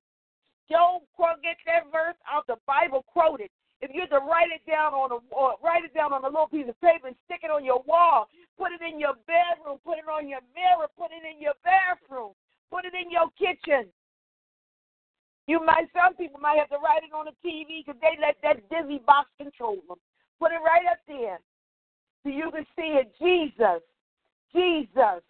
Don't 0.70 1.04
quote, 1.14 1.44
get 1.44 1.58
that 1.70 1.92
verse 1.92 2.18
out 2.26 2.50
of 2.50 2.58
the 2.58 2.60
Bible, 2.66 3.06
quote 3.06 3.42
it. 3.42 3.52
If 3.86 3.94
you're 3.94 4.10
to 4.18 4.26
write 4.26 4.50
it 4.50 4.66
down 4.66 4.98
on 4.98 5.14
a 5.14 5.22
or 5.30 5.62
write 5.62 5.86
it 5.86 5.94
down 5.94 6.10
on 6.10 6.26
a 6.26 6.32
little 6.34 6.50
piece 6.50 6.66
of 6.66 6.74
paper 6.82 7.06
and 7.06 7.16
stick 7.30 7.46
it 7.46 7.54
on 7.54 7.62
your 7.62 7.86
wall, 7.86 8.26
put 8.58 8.74
it 8.74 8.82
in 8.82 8.98
your 8.98 9.14
bedroom, 9.30 9.78
put 9.86 10.02
it 10.02 10.10
on 10.10 10.26
your 10.26 10.42
mirror, 10.58 10.90
put 10.98 11.14
it 11.14 11.22
in 11.22 11.38
your 11.38 11.54
bathroom, 11.62 12.34
put 12.74 12.90
it 12.90 12.98
in 12.98 13.14
your 13.14 13.30
kitchen. 13.38 13.86
You 15.46 15.62
might 15.62 15.86
some 15.94 16.18
people 16.18 16.42
might 16.42 16.58
have 16.58 16.74
to 16.74 16.82
write 16.82 17.06
it 17.06 17.14
on 17.14 17.30
the 17.30 17.38
TV 17.46 17.86
because 17.86 18.02
they 18.02 18.18
let 18.18 18.42
that 18.42 18.66
dizzy 18.74 18.98
box 19.06 19.30
control 19.38 19.78
them. 19.86 20.02
Put 20.42 20.50
it 20.50 20.66
right 20.66 20.90
up 20.90 20.98
there. 21.06 21.38
So 22.26 22.34
you 22.34 22.50
can 22.50 22.66
see 22.74 22.98
it, 22.98 23.14
Jesus, 23.22 23.86
Jesus. 24.50 25.22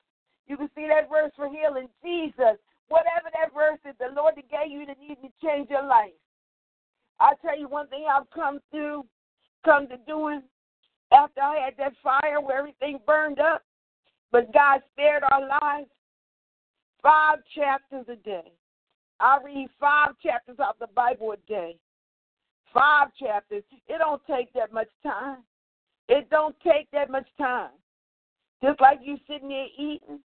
You 0.47 0.55
can 0.55 0.71
see 0.71 0.87
that 0.87 1.11
verse 1.11 1.35
for 1.35 1.51
healing, 1.51 1.91
Jesus. 1.99 2.55
Whatever 2.87 3.27
that 3.35 3.51
verse 3.51 3.83
is, 3.83 3.99
the 3.99 4.15
Lord 4.15 4.39
that 4.39 4.47
gave 4.47 4.71
you 4.71 4.87
that 4.87 4.95
needs 4.95 5.19
to 5.19 5.31
change 5.43 5.67
your 5.67 5.83
life. 5.83 6.15
I'll 7.19 7.37
tell 7.37 7.57
you 7.57 7.67
one 7.67 7.87
thing 7.87 8.05
I've 8.11 8.29
come 8.31 8.59
through, 8.71 9.05
come 9.63 9.87
to 9.87 9.97
doing 10.07 10.41
after 11.11 11.41
I 11.41 11.59
had 11.63 11.73
that 11.77 11.93
fire 12.03 12.41
where 12.41 12.57
everything 12.57 12.99
burned 13.05 13.39
up, 13.39 13.63
but 14.31 14.53
God 14.53 14.81
spared 14.91 15.23
our 15.31 15.47
lives. 15.47 15.89
Five 17.01 17.39
chapters 17.55 18.05
a 18.09 18.15
day. 18.15 18.51
I 19.19 19.37
read 19.43 19.67
five 19.79 20.15
chapters 20.21 20.57
of 20.59 20.75
the 20.79 20.87
Bible 20.87 21.31
a 21.33 21.37
day. 21.47 21.77
Five 22.73 23.09
chapters. 23.17 23.63
It 23.87 23.99
don't 23.99 24.21
take 24.27 24.51
that 24.53 24.73
much 24.73 24.89
time. 25.03 25.37
It 26.09 26.29
don't 26.29 26.55
take 26.61 26.89
that 26.91 27.09
much 27.09 27.27
time. 27.37 27.69
Just 28.63 28.81
like 28.81 28.99
you 29.03 29.17
sitting 29.27 29.49
there 29.49 29.67
eating, 29.77 30.19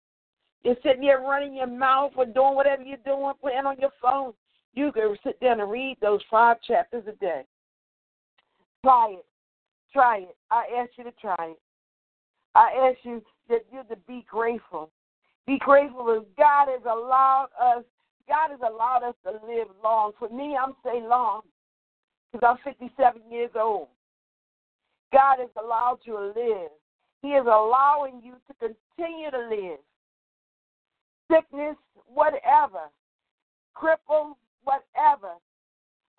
you're 0.62 0.76
sitting 0.82 1.02
there 1.02 1.20
running 1.20 1.54
your 1.54 1.66
mouth 1.66 2.12
or 2.16 2.24
doing 2.24 2.54
whatever 2.54 2.82
you're 2.82 2.98
doing, 3.04 3.32
playing 3.40 3.66
on 3.66 3.78
your 3.78 3.92
phone. 4.00 4.32
You 4.74 4.92
can 4.92 5.16
sit 5.24 5.40
down 5.40 5.60
and 5.60 5.70
read 5.70 5.96
those 6.00 6.20
five 6.30 6.58
chapters 6.62 7.04
a 7.08 7.12
day. 7.12 7.42
Try 8.84 9.16
it. 9.18 9.26
Try 9.92 10.18
it. 10.18 10.36
I 10.50 10.64
ask 10.78 10.90
you 10.96 11.04
to 11.04 11.12
try 11.20 11.36
it. 11.40 11.60
I 12.54 12.90
ask 12.90 12.98
you 13.04 13.22
that 13.48 13.64
you 13.72 13.82
to 13.88 13.96
be 14.06 14.24
grateful. 14.28 14.90
Be 15.46 15.58
grateful 15.58 16.04
that 16.06 16.26
God 16.36 16.68
has 16.68 16.82
allowed 16.84 17.48
us. 17.60 17.84
God 18.28 18.50
has 18.50 18.60
allowed 18.60 19.02
us 19.08 19.14
to 19.24 19.32
live 19.46 19.68
long. 19.82 20.12
For 20.18 20.28
me, 20.28 20.56
I'm 20.60 20.74
saying 20.84 21.08
long 21.08 21.42
because 22.32 22.46
I'm 22.46 22.72
57 22.72 23.22
years 23.30 23.50
old. 23.54 23.88
God 25.12 25.38
has 25.38 25.48
allowed 25.62 25.98
you 26.04 26.12
to 26.12 26.26
live. 26.40 26.70
He 27.22 27.28
is 27.28 27.46
allowing 27.46 28.20
you 28.22 28.34
to 28.46 28.54
continue 28.60 29.30
to 29.30 29.48
live. 29.48 29.78
Sickness, 31.30 31.76
whatever, 32.06 32.90
cripple, 33.76 34.34
whatever. 34.68 35.40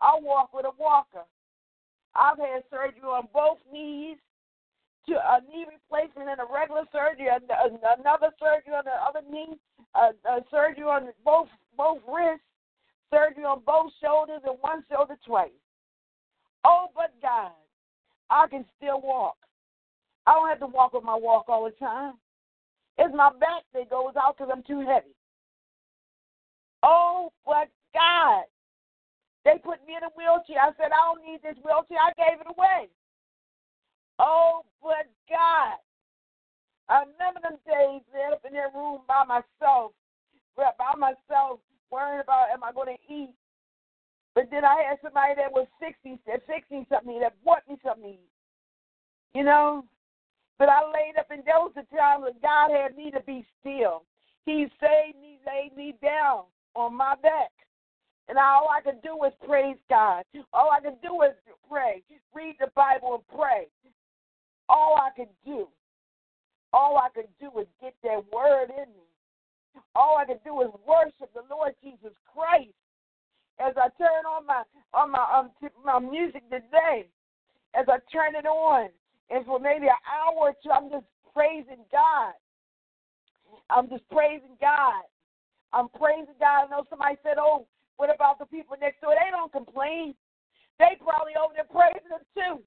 I 0.01 0.17
walk 0.21 0.53
with 0.53 0.65
a 0.65 0.73
walker. 0.79 1.25
I've 2.15 2.39
had 2.39 2.63
surgery 2.71 3.05
on 3.05 3.27
both 3.33 3.59
knees, 3.71 4.17
to 5.07 5.13
a 5.13 5.41
knee 5.41 5.65
replacement 5.69 6.29
and 6.29 6.41
a 6.41 6.47
regular 6.51 6.83
surgery, 6.91 7.29
and 7.29 7.43
another 7.99 8.33
surgery 8.39 8.73
on 8.73 8.85
the 8.85 8.97
other 8.97 9.21
knee, 9.29 9.57
a, 9.95 10.13
a 10.27 10.41
surgery 10.49 10.83
on 10.83 11.09
both 11.23 11.47
both 11.77 11.99
wrists, 12.07 12.45
surgery 13.11 13.45
on 13.45 13.61
both 13.65 13.91
shoulders 14.01 14.41
and 14.45 14.57
one 14.61 14.83
shoulder 14.91 15.17
twice. 15.25 15.49
Oh, 16.65 16.87
but 16.95 17.13
God, 17.21 17.51
I 18.29 18.47
can 18.47 18.65
still 18.77 19.01
walk. 19.01 19.37
I 20.27 20.33
don't 20.33 20.49
have 20.49 20.59
to 20.59 20.67
walk 20.67 20.93
with 20.93 21.03
my 21.03 21.15
walk 21.15 21.45
all 21.47 21.65
the 21.65 21.85
time. 21.85 22.13
It's 22.97 23.15
my 23.15 23.29
back 23.39 23.63
that 23.73 23.89
goes 23.89 24.13
out 24.21 24.35
because 24.37 24.51
I'm 24.53 24.63
too 24.63 24.81
heavy. 24.81 25.15
Oh, 26.83 27.31
but 27.45 27.69
God, 27.93 28.43
They 29.45 29.57
put 29.63 29.85
me 29.87 29.95
in 29.95 30.03
a 30.03 30.13
wheelchair. 30.13 30.61
I 30.61 30.71
said, 30.77 30.91
I 30.91 31.01
don't 31.09 31.23
need 31.25 31.41
this 31.41 31.57
wheelchair. 31.63 31.97
I 31.97 32.11
gave 32.17 32.41
it 32.41 32.49
away. 32.49 32.89
Oh, 34.19 34.65
but 34.81 35.07
God. 35.29 35.79
I 36.89 37.05
remember 37.05 37.39
them 37.41 37.57
days 37.65 38.01
laying 38.13 38.33
up 38.33 38.43
in 38.45 38.53
that 38.53 38.73
room 38.73 39.01
by 39.07 39.23
myself, 39.23 39.93
by 40.57 40.93
myself, 40.97 41.59
worrying 41.91 42.21
about 42.21 42.49
am 42.51 42.63
I 42.63 42.73
going 42.73 42.97
to 42.97 43.13
eat. 43.13 43.33
But 44.35 44.49
then 44.51 44.65
I 44.65 44.83
had 44.87 44.97
somebody 45.01 45.35
that 45.37 45.51
was 45.51 45.67
60, 45.79 46.19
that 46.25 46.41
60 46.47 46.85
something, 46.89 47.19
that 47.21 47.33
bought 47.45 47.63
me 47.69 47.77
something. 47.85 48.17
You 49.33 49.43
know? 49.43 49.85
But 50.57 50.69
I 50.69 50.81
laid 50.83 51.17
up, 51.17 51.31
and 51.31 51.43
there 51.45 51.59
was 51.59 51.71
a 51.77 51.95
time 51.95 52.21
God 52.41 52.71
had 52.71 52.97
me 52.97 53.11
to 53.11 53.21
be 53.21 53.45
still. 53.61 54.03
He 54.45 54.67
saved 54.81 55.17
me, 55.21 55.39
laid 55.45 55.75
me 55.77 55.95
down 56.01 56.43
on 56.75 56.95
my 56.95 57.15
back. 57.21 57.51
And 58.29 58.37
all 58.37 58.69
I 58.69 58.81
could 58.81 59.01
do 59.01 59.17
was 59.17 59.33
praise 59.43 59.77
God. 59.89 60.23
All 60.53 60.69
I 60.71 60.79
could 60.79 61.01
do 61.01 61.13
was 61.13 61.33
pray, 61.67 62.03
read 62.33 62.55
the 62.59 62.67
Bible 62.75 63.15
and 63.15 63.39
pray. 63.39 63.67
All 64.69 64.95
I 64.95 65.09
could 65.17 65.33
do, 65.43 65.67
all 66.71 66.97
I 66.97 67.09
could 67.09 67.27
do 67.41 67.49
was 67.49 67.65
get 67.81 67.95
that 68.03 68.21
word 68.31 68.69
in 68.69 68.89
me. 68.93 69.81
All 69.95 70.17
I 70.17 70.25
could 70.25 70.43
do 70.43 70.53
was 70.53 70.71
worship 70.87 71.33
the 71.33 71.41
Lord 71.49 71.73
Jesus 71.83 72.13
Christ. 72.31 72.69
As 73.59 73.73
I 73.77 73.89
turn 73.97 74.25
on 74.29 74.45
my 74.45 74.63
on 74.93 75.11
my 75.11 75.25
um 75.35 75.49
my 75.83 75.99
music 75.99 76.43
today, 76.49 77.07
as 77.73 77.85
I 77.89 77.97
turn 78.13 78.35
it 78.35 78.45
on, 78.45 78.89
and 79.29 79.45
for 79.45 79.59
maybe 79.59 79.87
an 79.87 80.01
hour 80.05 80.49
or 80.49 80.53
two, 80.63 80.71
I'm 80.71 80.89
just 80.89 81.05
praising 81.33 81.83
God. 81.91 82.33
I'm 83.69 83.89
just 83.89 84.07
praising 84.09 84.55
God. 84.61 85.03
I'm 85.73 85.89
praising 85.89 86.37
God. 86.39 86.65
I 86.65 86.69
know 86.69 86.85
somebody 86.89 87.17
said, 87.23 87.35
"Oh, 87.37 87.65
what 87.99 88.07
about 88.07 88.39
the 88.39 88.47
people 88.47 88.79
next 88.79 89.03
door? 89.03 89.11
They 89.11 89.27
don't 89.29 89.51
complain. 89.51 90.15
They 90.79 90.95
probably 91.03 91.35
over 91.35 91.51
there 91.51 91.67
praising 91.67 92.07
Him 92.07 92.23
too. 92.31 92.63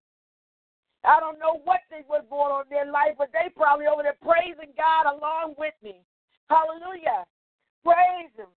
I 1.09 1.19
don't 1.25 1.41
know 1.41 1.65
what 1.65 1.81
they 1.89 2.05
was 2.05 2.23
going 2.29 2.53
on 2.53 2.69
their 2.69 2.85
life, 2.85 3.17
but 3.17 3.33
they 3.33 3.49
probably 3.57 3.89
over 3.89 4.05
there 4.05 4.21
praising 4.21 4.77
God 4.77 5.09
along 5.09 5.57
with 5.57 5.73
me. 5.83 6.05
Hallelujah. 6.53 7.25
Praise 7.81 8.29
Him. 8.37 8.53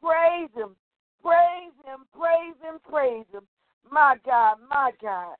Praise 0.00 0.48
Him. 0.56 0.72
Praise 1.20 1.76
Him. 1.84 2.08
Praise 2.16 2.56
Him. 2.64 2.80
Praise 2.88 3.28
Him. 3.28 3.44
My 3.92 4.16
God, 4.24 4.56
my 4.64 4.90
God. 5.00 5.36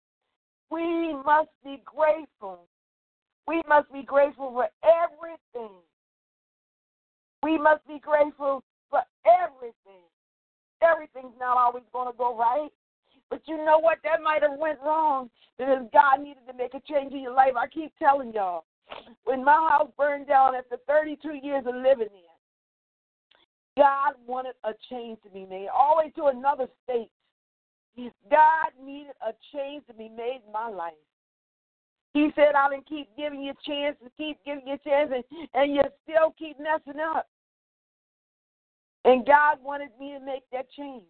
We 0.71 1.17
must 1.25 1.49
be 1.65 1.81
grateful. 1.89 2.69
We 3.49 3.63
must 3.67 3.91
be 3.91 4.03
grateful 4.03 4.53
for 4.53 4.69
everything. 4.85 5.81
We 7.43 7.57
must 7.57 7.89
be 7.89 7.99
grateful 8.01 8.63
for 8.91 9.01
everything. 9.25 10.05
Everything's 10.83 11.39
not 11.39 11.57
always 11.57 11.85
going 11.93 12.11
to 12.11 12.17
go 12.17 12.37
right. 12.37 12.71
But 13.31 13.43
you 13.47 13.57
know 13.65 13.79
what? 13.79 13.99
That 14.05 14.23
might 14.23 14.43
have 14.43 14.59
went 14.59 14.79
wrong 14.85 15.31
because 15.59 15.87
God 15.93 16.23
needed 16.23 16.47
to 16.49 16.55
make 16.55 16.75
a 16.75 16.81
change 16.91 17.13
in 17.13 17.21
your 17.21 17.35
life. 17.35 17.53
I 17.57 17.67
keep 17.67 17.93
telling 17.99 18.33
y'all, 18.33 18.65
when 19.25 19.45
my 19.45 19.69
house 19.71 19.91
burned 19.99 20.29
down 20.29 20.55
after 20.55 20.77
32 20.87 21.41
years 21.43 21.65
of 21.67 21.75
living 21.75 22.09
there, 22.11 22.39
God 23.77 24.15
wanted 24.27 24.55
a 24.65 24.73
change 24.91 25.19
to 25.25 25.31
be 25.31 25.45
made, 25.45 25.69
all 25.69 25.97
the 25.97 26.07
way 26.07 26.13
to 26.17 26.37
another 26.37 26.67
state. 26.85 27.11
God 28.31 28.71
needed 28.83 29.15
a 29.27 29.33
change 29.53 29.87
to 29.89 29.95
be 29.95 30.09
made 30.09 30.41
in 30.47 30.53
my 30.53 30.69
life. 30.69 30.95
He 32.15 32.31
said, 32.35 32.55
I 32.57 32.69
can 32.71 32.83
keep 32.89 33.09
giving 33.17 33.43
you 33.43 33.53
chances, 33.67 34.09
keep 34.17 34.39
giving 34.45 34.67
you 34.67 34.79
chances, 34.85 35.23
and 35.55 35.75
you 35.75 35.83
still 36.03 36.35
keep 36.39 36.57
messing 36.59 37.01
up. 37.01 37.29
And 39.05 39.27
God 39.27 39.59
wanted 39.63 39.91
me 39.99 40.13
to 40.19 40.25
make 40.25 40.45
that 40.53 40.71
change. 40.77 41.05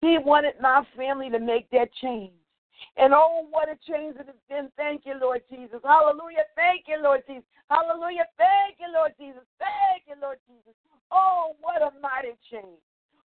He 0.00 0.18
wanted 0.18 0.54
my 0.60 0.82
family 0.96 1.30
to 1.30 1.38
make 1.38 1.68
that 1.70 1.88
change. 2.00 2.32
And 2.96 3.12
oh, 3.14 3.46
what 3.50 3.68
a 3.68 3.76
change 3.86 4.16
it 4.16 4.26
has 4.26 4.40
been. 4.48 4.70
Thank 4.76 5.04
you, 5.04 5.14
Lord 5.20 5.42
Jesus. 5.50 5.80
Hallelujah. 5.84 6.48
Thank 6.56 6.84
you, 6.88 7.02
Lord 7.02 7.22
Jesus. 7.28 7.44
Hallelujah. 7.68 8.24
Thank 8.38 8.80
you, 8.80 8.88
Lord 8.92 9.12
Jesus. 9.20 9.44
Thank 9.58 10.08
you, 10.08 10.14
Lord 10.20 10.38
Jesus. 10.48 10.72
Oh, 11.12 11.56
what 11.60 11.82
a 11.82 11.92
mighty 12.00 12.36
change. 12.50 12.80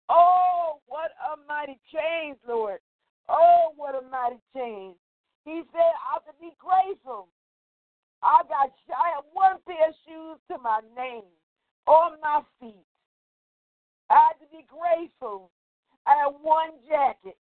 Oh, 0.08 0.80
what 0.86 1.12
a 1.20 1.36
mighty 1.48 1.78
change, 1.92 2.38
Lord. 2.48 2.78
Oh, 3.28 3.72
what 3.76 3.94
a 3.94 4.02
mighty 4.08 4.40
change. 4.56 4.96
He 5.44 5.62
said, 5.72 5.92
I 6.00 6.16
have 6.16 6.24
to 6.24 6.32
be 6.40 6.56
grateful. 6.56 7.28
I 8.22 8.40
got 8.48 8.72
I 8.88 9.20
have 9.20 9.24
one 9.32 9.60
pair 9.68 9.90
of 9.90 9.94
shoes 10.08 10.40
to 10.48 10.56
my 10.58 10.80
name 10.96 11.28
on 11.86 12.16
my 12.22 12.40
feet. 12.58 12.86
I 14.10 14.30
had 14.30 14.36
to 14.44 14.48
be 14.52 14.66
grateful. 14.68 15.50
I 16.06 16.16
have 16.24 16.34
one 16.42 16.76
jacket. 16.88 17.36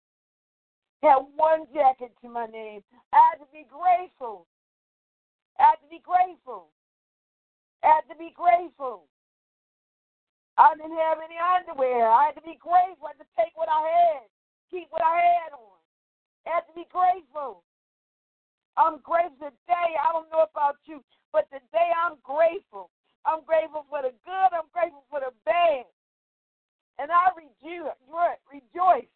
Have 1.02 1.30
one 1.36 1.66
jacket 1.72 2.10
to 2.22 2.28
my 2.28 2.46
name. 2.46 2.82
I 3.12 3.18
had 3.30 3.38
to 3.38 3.48
be 3.52 3.62
grateful. 3.70 4.46
I 5.58 5.74
had 5.74 5.80
to 5.82 5.88
be 5.90 6.02
grateful. 6.02 6.68
I 7.84 8.02
had 8.02 8.06
to 8.10 8.18
be 8.18 8.34
grateful. 8.34 9.06
I 10.58 10.74
didn't 10.74 10.98
have 10.98 11.22
any 11.22 11.38
underwear. 11.38 12.10
I 12.10 12.34
had 12.34 12.38
to 12.42 12.42
be 12.42 12.58
grateful. 12.58 13.06
I 13.06 13.14
had 13.14 13.22
to 13.22 13.30
take 13.38 13.54
what 13.54 13.70
I 13.70 13.78
had, 13.78 14.26
keep 14.74 14.90
what 14.90 15.06
I 15.06 15.14
had 15.22 15.54
on. 15.54 15.78
I 16.46 16.58
had 16.58 16.66
to 16.66 16.74
be 16.74 16.86
grateful. 16.90 17.62
I'm 18.74 18.98
grateful 19.06 19.54
today. 19.54 19.90
I 19.98 20.10
don't 20.10 20.30
know 20.34 20.46
about 20.46 20.82
you, 20.86 21.02
but 21.30 21.46
today 21.54 21.90
I'm 21.94 22.18
grateful. 22.26 22.90
I'm 23.26 23.46
grateful 23.46 23.86
for 23.90 24.02
the 24.02 24.10
good. 24.26 24.50
I'm 24.54 24.70
grateful 24.74 25.06
for 25.10 25.22
the 25.22 25.30
bad. 25.46 25.86
And 26.98 27.10
I 27.14 27.30
rejoice. 27.34 29.10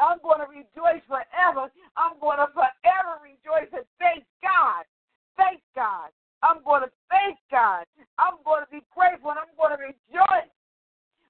I'm 0.00 0.18
going 0.24 0.40
to 0.40 0.48
rejoice 0.48 1.04
forever. 1.04 1.68
I'm 2.00 2.16
going 2.18 2.40
to 2.40 2.48
forever 2.56 3.20
rejoice 3.20 3.68
and 3.76 3.84
thank 4.00 4.24
God. 4.40 4.88
Thank 5.36 5.60
God. 5.76 6.08
I'm 6.42 6.64
going 6.64 6.82
to 6.82 6.90
thank 7.12 7.38
God. 7.52 7.86
I'm 8.18 8.40
going 8.42 8.64
to 8.64 8.70
be 8.72 8.82
grateful 8.90 9.30
and 9.30 9.38
I'm 9.38 9.52
going 9.54 9.76
to 9.76 9.80
rejoice. 9.80 10.50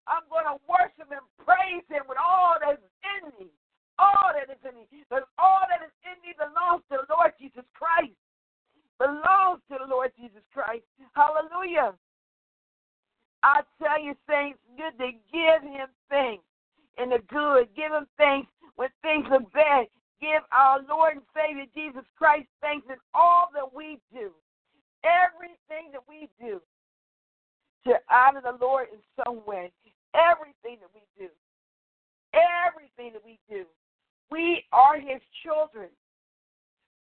I'm 0.07 0.25
going 0.31 0.47
to 0.49 0.57
worship 0.67 1.11
and 1.11 1.23
praise 1.43 1.85
Him 1.91 2.07
with 2.09 2.19
all 2.19 2.57
that 2.63 2.79
is 2.79 2.87
in 3.19 3.31
me. 3.37 3.51
All 3.99 4.33
that 4.33 4.49
is 4.49 4.63
in 4.65 4.75
me. 4.79 4.87
Because 4.89 5.27
all 5.37 5.63
that 5.69 5.85
is 5.85 5.95
in 6.07 6.17
me 6.25 6.33
belongs 6.35 6.83
to 6.91 7.03
the 7.03 7.07
Lord 7.11 7.35
Jesus 7.37 7.67
Christ. 7.77 8.17
Belongs 8.99 9.61
to 9.69 9.83
the 9.83 9.89
Lord 9.91 10.15
Jesus 10.15 10.43
Christ. 10.55 10.87
Hallelujah. 11.13 11.93
I 13.43 13.61
tell 13.83 14.01
you, 14.01 14.15
saints, 14.29 14.59
good 14.77 14.97
to 14.99 15.11
give 15.33 15.63
Him 15.63 15.89
thanks 16.09 16.45
in 16.99 17.11
the 17.11 17.19
good. 17.29 17.69
Give 17.75 17.93
Him 17.93 18.07
thanks 18.17 18.49
when 18.77 18.89
things 19.03 19.27
are 19.31 19.41
bad. 19.53 19.87
Give 20.21 20.43
our 20.53 20.79
Lord 20.89 21.19
and 21.19 21.27
Savior 21.35 21.67
Jesus 21.75 22.07
Christ 22.17 22.47
thanks 22.61 22.87
in 22.89 22.97
all 23.15 23.49
that 23.55 23.75
we 23.75 23.99
do. 24.15 24.31
Everything 25.03 25.91
that 25.91 26.07
we 26.09 26.29
do 26.39 26.63
to 27.87 27.95
honor 28.11 28.41
the 28.41 28.57
Lord 28.65 28.87
in 28.93 29.01
some 29.19 29.43
way. 29.45 29.73
Everything 30.15 30.79
that 30.79 30.93
we 30.95 31.03
do. 31.19 31.29
Everything 32.33 33.13
that 33.13 33.25
we 33.25 33.39
do. 33.51 33.65
We 34.31 34.65
are 34.73 35.01
his 35.01 35.21
children. 35.43 35.89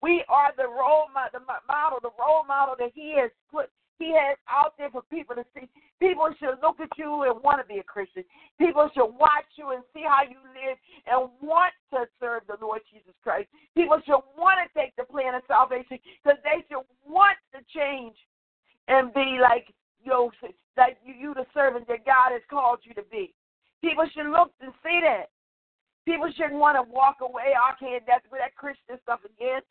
We 0.03 0.25
are 0.29 0.51
the 0.57 0.67
role 0.67 1.07
model, 1.15 1.41
the 1.41 1.47
model, 1.69 1.99
the 2.03 2.11
role 2.19 2.45
model 2.45 2.75
that 2.81 2.91
he 2.93 3.15
has 3.19 3.31
put, 3.53 3.71
he 4.03 4.11
has 4.19 4.35
out 4.51 4.75
there 4.75 4.91
for 4.91 5.07
people 5.07 5.39
to 5.39 5.47
see. 5.55 5.71
People 6.03 6.27
should 6.43 6.59
look 6.59 6.83
at 6.83 6.91
you 6.99 7.23
and 7.23 7.39
want 7.39 7.63
to 7.63 7.67
be 7.71 7.79
a 7.79 7.87
Christian. 7.87 8.27
People 8.59 8.91
should 8.91 9.15
watch 9.15 9.47
you 9.55 9.71
and 9.71 9.87
see 9.95 10.03
how 10.03 10.27
you 10.27 10.43
live 10.51 10.75
and 11.07 11.31
want 11.39 11.71
to 11.95 12.11
serve 12.19 12.43
the 12.51 12.59
Lord 12.59 12.83
Jesus 12.91 13.15
Christ. 13.23 13.47
People 13.79 14.03
should 14.03 14.27
want 14.35 14.59
to 14.59 14.67
take 14.75 14.91
the 14.99 15.07
plan 15.07 15.39
of 15.39 15.47
salvation 15.47 16.03
because 16.19 16.43
they 16.43 16.67
should 16.67 16.83
want 17.07 17.39
to 17.55 17.63
change 17.71 18.19
and 18.91 19.15
be 19.15 19.39
like 19.39 19.71
you 20.03 20.35
that 20.75 20.99
you, 21.07 21.15
you 21.15 21.31
the 21.35 21.47
servant 21.55 21.87
that 21.87 22.03
God 22.03 22.35
has 22.35 22.43
called 22.51 22.83
you 22.83 22.95
to 22.99 23.07
be. 23.07 23.31
People 23.81 24.11
should 24.11 24.27
look 24.27 24.51
and 24.59 24.75
see 24.83 24.99
that. 25.07 25.31
People 26.03 26.27
shouldn't 26.35 26.59
want 26.59 26.75
to 26.75 26.83
walk 26.91 27.23
away. 27.23 27.55
Oh, 27.55 27.71
I 27.71 27.79
can't. 27.79 28.03
That's 28.07 28.27
with 28.27 28.43
that 28.43 28.59
Christian 28.59 28.99
stuff 29.07 29.21
again. 29.23 29.63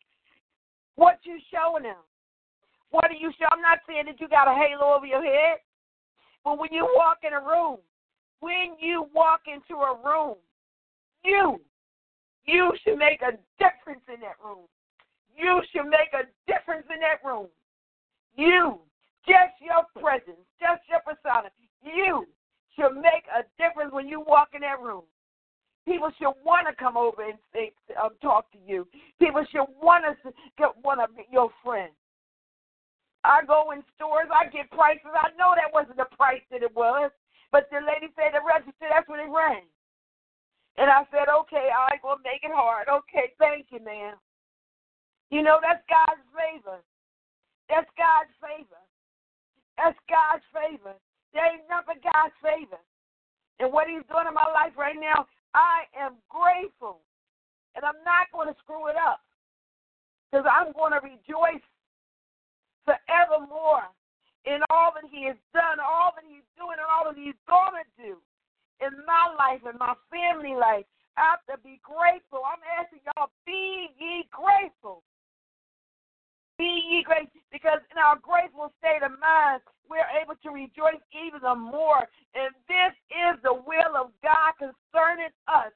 What 0.96 1.20
you 1.24 1.36
showing 1.52 1.84
them? 1.84 2.00
What 2.92 3.06
are 3.06 3.18
you 3.18 3.32
showing? 3.39 3.52
I'm 3.52 3.62
not 3.62 3.80
saying 3.88 4.06
that 4.06 4.20
you 4.20 4.28
got 4.28 4.48
a 4.48 4.56
halo 4.56 4.94
over 4.94 5.06
your 5.06 5.24
head, 5.24 5.60
but 6.44 6.60
when 6.60 6.70
you 6.72 6.88
walk 6.96 7.20
in 7.24 7.34
a 7.34 7.39
room, 7.39 7.78
when 8.39 8.76
you 8.80 9.08
walk 9.16 9.42
into 9.48 9.80
a 9.80 9.96
room, 10.04 10.36
you, 11.24 11.62
you 12.46 12.72
should 12.84 12.98
make 12.98 13.22
a 13.22 13.38
difference 13.58 14.04
in 14.14 14.20
that 14.22 14.36
room. 14.44 14.68
You 15.36 15.62
should 15.72 15.86
make 15.88 16.12
a 16.14 16.28
difference 16.52 16.86
in 16.94 17.00
that 17.00 17.26
room. 17.26 17.48
You 18.36 18.80
just 19.28 19.56
your 19.62 19.86
presence, 20.02 20.44
just 20.60 20.82
your 20.89 21.00
persona, 21.06 21.50
you 21.84 22.28
should 22.76 22.96
make 22.96 23.24
a 23.32 23.44
difference 23.62 23.94
when 23.94 24.08
you 24.08 24.20
walk 24.20 24.50
in 24.54 24.62
that 24.62 24.82
room. 24.82 25.04
People 25.86 26.12
should 26.18 26.34
want 26.46 26.68
to 26.68 26.76
come 26.76 26.96
over 26.98 27.24
and 27.24 27.38
um, 28.02 28.10
talk 28.22 28.52
to 28.52 28.58
you. 28.66 28.88
People 29.20 29.44
should 29.52 29.66
want 29.82 30.04
to 30.06 30.32
get 30.58 30.74
to 30.76 31.08
be 31.16 31.24
your 31.32 31.50
friend. 31.64 31.92
I 33.24 33.46
go 33.46 33.70
in 33.72 33.86
stores, 33.96 34.30
I 34.34 34.50
get 34.50 34.72
prices. 34.74 35.14
I 35.14 35.30
know 35.38 35.54
that 35.54 35.70
wasn't 35.70 35.98
the 35.98 36.10
price 36.18 36.42
that 36.50 36.66
it 36.66 36.74
was, 36.74 37.12
but 37.52 37.70
the 37.70 37.84
lady 37.86 38.10
said 38.18 38.34
the 38.34 38.42
register. 38.42 38.90
That's 38.90 39.06
what 39.06 39.22
it 39.22 39.30
rang. 39.30 39.70
And 40.78 40.90
I 40.90 41.06
said, 41.14 41.30
okay, 41.30 41.70
I 41.70 42.02
going 42.02 42.18
to 42.18 42.26
make 42.26 42.42
it 42.42 42.56
hard. 42.56 42.90
Okay, 42.90 43.36
thank 43.38 43.70
you, 43.70 43.84
ma'am. 43.84 44.18
You 45.30 45.44
know, 45.44 45.60
that's 45.62 45.84
God's 45.86 46.26
favor. 46.34 46.82
That's 47.70 47.92
God's 47.94 48.34
favor. 48.42 48.82
That's 49.78 50.00
God's 50.10 50.48
favor. 50.52 50.96
There 51.32 51.46
ain't 51.46 51.70
nothing 51.70 52.02
God's 52.02 52.36
favor. 52.42 52.82
And 53.60 53.72
what 53.72 53.88
He's 53.88 54.04
doing 54.10 54.28
in 54.28 54.36
my 54.36 54.48
life 54.50 54.74
right 54.76 54.98
now, 54.98 55.28
I 55.54 55.86
am 55.94 56.18
grateful. 56.28 57.04
And 57.76 57.86
I'm 57.86 58.00
not 58.04 58.28
going 58.34 58.52
to 58.52 58.58
screw 58.60 58.92
it 58.92 59.00
up 59.00 59.24
because 60.28 60.44
I'm 60.48 60.76
going 60.76 60.92
to 60.92 61.00
rejoice 61.04 61.64
forevermore 62.86 63.90
in 64.46 64.60
all 64.70 64.94
that 64.96 65.06
He 65.10 65.26
has 65.30 65.38
done, 65.54 65.78
all 65.80 66.14
that 66.18 66.26
He's 66.26 66.46
doing, 66.58 66.82
and 66.82 66.90
all 66.90 67.06
that 67.10 67.18
He's 67.20 67.38
going 67.46 67.78
to 67.78 67.88
do 67.98 68.14
in 68.82 68.94
my 69.06 69.30
life 69.38 69.62
and 69.66 69.78
my 69.78 69.94
family 70.10 70.58
life. 70.58 70.86
I 71.18 71.38
have 71.38 71.44
to 71.52 71.58
be 71.62 71.78
grateful. 71.84 72.42
I'm 72.42 72.64
asking 72.66 73.06
y'all, 73.06 73.30
be 73.46 73.92
ye 74.00 74.26
grateful. 74.32 75.04
Be 76.58 76.82
ye 76.90 77.04
grateful 77.04 77.42
because 77.52 77.84
in 77.92 77.98
our 78.00 78.18
grateful 78.18 78.74
state 78.80 79.04
of 79.04 79.14
mind, 79.20 79.62
we're 79.86 80.08
able 80.18 80.40
to 80.40 80.50
rejoice 80.50 81.02
even 81.12 81.44
the 81.44 81.54
more. 81.54 82.08
And 82.34 82.56
this 82.66 82.96
is 83.12 83.36
the 83.44 83.54
will 83.54 83.94
of 83.94 84.16
God 84.24 84.56
concerning 84.58 85.36
us, 85.52 85.74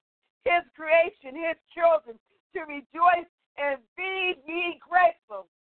His 0.48 0.64
creation, 0.74 1.36
His 1.36 1.60
children, 1.76 2.16
to 2.56 2.60
rejoice 2.64 3.30
and 3.60 3.78
be 4.00 4.40
ye 4.48 4.80
grateful. 4.80 5.52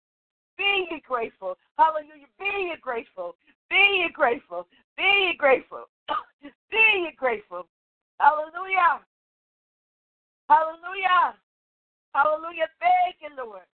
Be 0.57 0.87
ye 0.91 1.03
grateful. 1.07 1.57
Hallelujah. 1.79 2.31
Be 2.39 2.71
ye 2.71 2.77
grateful. 2.81 3.37
Be 3.71 3.77
ye 3.77 4.09
grateful. 4.13 4.67
Be 4.97 5.03
ye 5.03 5.37
grateful. 5.37 5.85
be 6.71 6.79
ye 6.79 7.11
grateful. 7.17 7.67
Hallelujah. 8.21 9.01
Hallelujah. 10.49 11.35
Hallelujah. 12.15 12.69
Thank 12.79 13.17
you, 13.23 13.31
Lord. 13.37 13.67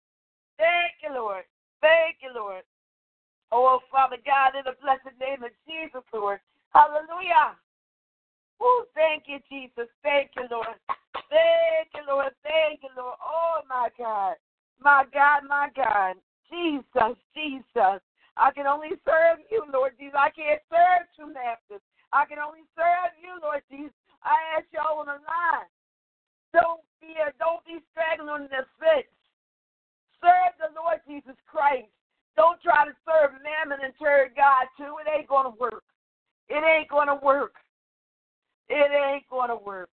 Thank 0.59 1.03
you, 1.03 1.15
Lord. 1.15 1.45
Thank 1.81 2.17
you, 2.23 2.31
Lord. 2.35 2.63
Oh, 3.51 3.81
Father 3.91 4.19
God, 4.27 4.59
in 4.59 4.63
the 4.65 4.77
blessed 4.83 5.17
name 5.19 5.43
of 5.43 5.51
Jesus, 5.67 6.05
Lord. 6.13 6.41
Hallelujah. 6.75 7.57
Oh, 8.61 8.85
thank 8.95 9.25
you, 9.27 9.39
Jesus. 9.49 9.89
Thank 10.03 10.31
you, 10.37 10.45
Lord. 10.51 10.77
Thank 11.31 11.89
you, 11.95 12.03
Lord. 12.07 12.33
Thank 12.43 12.83
you, 12.83 12.91
Lord. 12.97 13.17
Oh, 13.25 13.61
my 13.69 13.89
God. 13.97 14.35
My 14.81 15.05
God, 15.13 15.43
my 15.49 15.69
God. 15.75 16.15
Jesus, 16.51 17.17
Jesus. 17.37 18.01
I 18.39 18.51
can 18.55 18.67
only 18.67 18.95
serve 19.05 19.43
you, 19.51 19.65
Lord 19.73 19.93
Jesus. 19.99 20.15
I 20.17 20.31
can't 20.31 20.63
serve 20.71 21.09
two 21.17 21.33
masters. 21.33 21.83
I 22.13 22.25
can 22.25 22.39
only 22.39 22.65
serve 22.75 23.13
you, 23.21 23.37
Lord 23.43 23.63
Jesus. 23.71 23.95
I 24.23 24.37
ask 24.57 24.67
y'all 24.73 25.01
on 25.01 25.07
the 25.07 25.21
line. 25.21 25.71
Don't 26.53 26.81
be 27.01 27.15
don't 27.39 27.65
be 27.67 27.79
straggling 27.93 28.31
on 28.31 28.49
the 28.49 28.65
fence. 28.81 29.13
Serve 30.23 30.55
the 30.59 30.73
Lord 30.75 31.03
Jesus 31.07 31.37
Christ. 31.47 31.93
Don't 32.37 32.61
try 32.63 32.87
to 32.87 32.95
serve 33.05 33.37
mammon 33.43 33.85
and 33.85 33.93
turn 34.01 34.31
God 34.35 34.71
too. 34.79 34.97
It 35.03 35.11
ain't 35.11 35.29
gonna 35.29 35.55
work. 35.59 35.85
It 36.49 36.63
ain't 36.65 36.89
gonna 36.89 37.19
work. 37.21 37.55
It 38.69 38.91
ain't 38.91 39.29
gonna 39.29 39.57
work. 39.59 39.91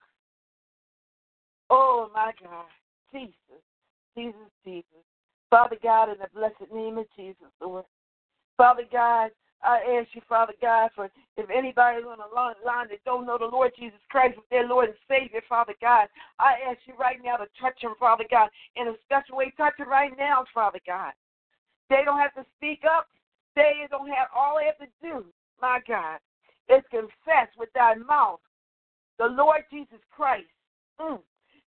Oh 1.70 2.10
my 2.14 2.32
God. 2.42 2.70
Jesus. 3.12 3.62
Jesus, 4.16 4.52
Jesus. 4.64 5.04
Father 5.56 5.78
God, 5.82 6.10
in 6.10 6.20
the 6.20 6.28
blessed 6.36 6.68
name 6.74 6.98
of 6.98 7.06
Jesus, 7.16 7.48
Lord. 7.62 7.86
Father 8.58 8.84
God, 8.92 9.32
I 9.64 9.80
ask 9.96 10.10
you, 10.12 10.20
Father 10.28 10.52
God, 10.62 10.90
for 10.94 11.10
if 11.38 11.50
anybody's 11.50 12.04
on 12.04 12.18
the 12.20 12.28
line 12.36 12.88
that 12.90 13.06
don't 13.06 13.26
know 13.26 13.38
the 13.40 13.46
Lord 13.46 13.72
Jesus 13.80 14.04
Christ 14.10 14.36
as 14.36 14.44
their 14.52 14.68
Lord 14.68 14.90
and 14.90 14.98
Savior, 15.08 15.40
Father 15.48 15.74
God, 15.80 16.10
I 16.40 16.56
ask 16.70 16.80
you 16.86 16.94
right 17.00 17.24
now 17.24 17.38
to 17.38 17.46
touch 17.62 17.80
them, 17.82 17.96
Father 17.98 18.26
God, 18.30 18.50
in 18.76 18.90
a 18.90 18.96
special 19.06 19.38
way. 19.38 19.54
Touch 19.56 19.76
them 19.78 19.88
right 19.88 20.12
now, 20.20 20.44
Father 20.54 20.82
God. 20.86 21.14
They 21.90 22.04
don't 22.04 22.20
have 22.20 22.36
to 22.36 22.46
speak 22.58 22.82
up. 22.84 23.08
They 23.56 23.88
don't 23.90 24.10
have 24.10 24.28
all 24.36 24.60
they 24.60 24.66
have 24.66 24.80
to 24.80 24.92
do, 25.02 25.24
my 25.62 25.80
God, 25.88 26.20
is 26.68 26.84
confess 26.92 27.48
with 27.58 27.70
thy 27.74 27.96
mouth 27.96 28.42
the 29.20 29.28
Lord 29.28 29.64
Jesus 29.72 30.04
Christ. 30.12 30.52
Mm. 31.00 31.22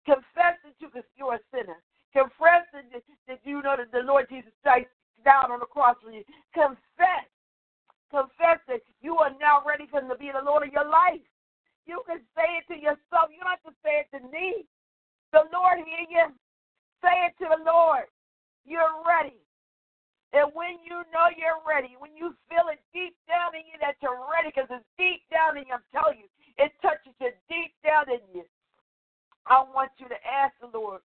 Confess 0.04 0.60
that 0.68 0.76
you 0.80 0.90
you're 1.16 1.36
a 1.36 1.40
sinner. 1.56 1.80
Confess 2.14 2.66
that, 2.74 2.88
that 3.28 3.40
you 3.44 3.62
know 3.62 3.76
that 3.78 3.92
the 3.92 4.06
Lord 4.06 4.28
Jesus 4.30 4.54
Christ 4.64 4.90
down 5.26 5.52
on 5.52 5.60
the 5.60 5.70
cross 5.70 5.98
for 6.02 6.12
you. 6.12 6.24
Confess. 6.54 7.28
Confess 8.10 8.64
that 8.68 8.82
you 9.04 9.20
are 9.20 9.36
now 9.40 9.60
ready 9.68 9.86
for 9.92 10.00
him 10.00 10.08
to 10.08 10.16
be 10.16 10.32
the 10.32 10.44
Lord 10.44 10.64
of 10.64 10.72
your 10.72 10.88
life. 10.88 11.24
You 11.84 12.04
can 12.08 12.24
say 12.36 12.48
it 12.60 12.66
to 12.72 12.76
yourself. 12.80 13.32
You 13.32 13.44
don't 13.44 13.52
have 13.52 13.68
to 13.68 13.76
say 13.84 14.08
it 14.08 14.10
to 14.16 14.24
me. 14.32 14.64
The 15.36 15.48
Lord 15.52 15.84
hear 15.84 16.08
you. 16.08 16.28
Say 17.04 17.16
it 17.28 17.36
to 17.44 17.52
the 17.52 17.62
Lord. 17.68 18.08
You're 18.64 19.04
ready. 19.04 19.40
And 20.36 20.52
when 20.52 20.80
you 20.84 21.08
know 21.16 21.32
you're 21.36 21.64
ready, 21.64 21.96
when 22.00 22.12
you 22.16 22.36
feel 22.52 22.68
it 22.68 22.84
deep 22.92 23.16
down 23.32 23.56
in 23.56 23.64
you 23.64 23.80
that 23.80 23.96
you're 24.04 24.20
ready, 24.28 24.52
because 24.52 24.68
it's 24.68 24.88
deep 25.00 25.24
down 25.32 25.56
in 25.56 25.68
you, 25.68 25.80
I'm 25.80 25.88
telling 25.96 26.20
you, 26.20 26.28
it 26.60 26.76
touches 26.84 27.16
you 27.20 27.32
deep 27.48 27.72
down 27.80 28.12
in 28.12 28.20
you. 28.36 28.44
I 29.48 29.64
want 29.64 29.96
you 29.96 30.12
to 30.12 30.20
ask 30.28 30.52
the 30.60 30.68
Lord, 30.68 31.00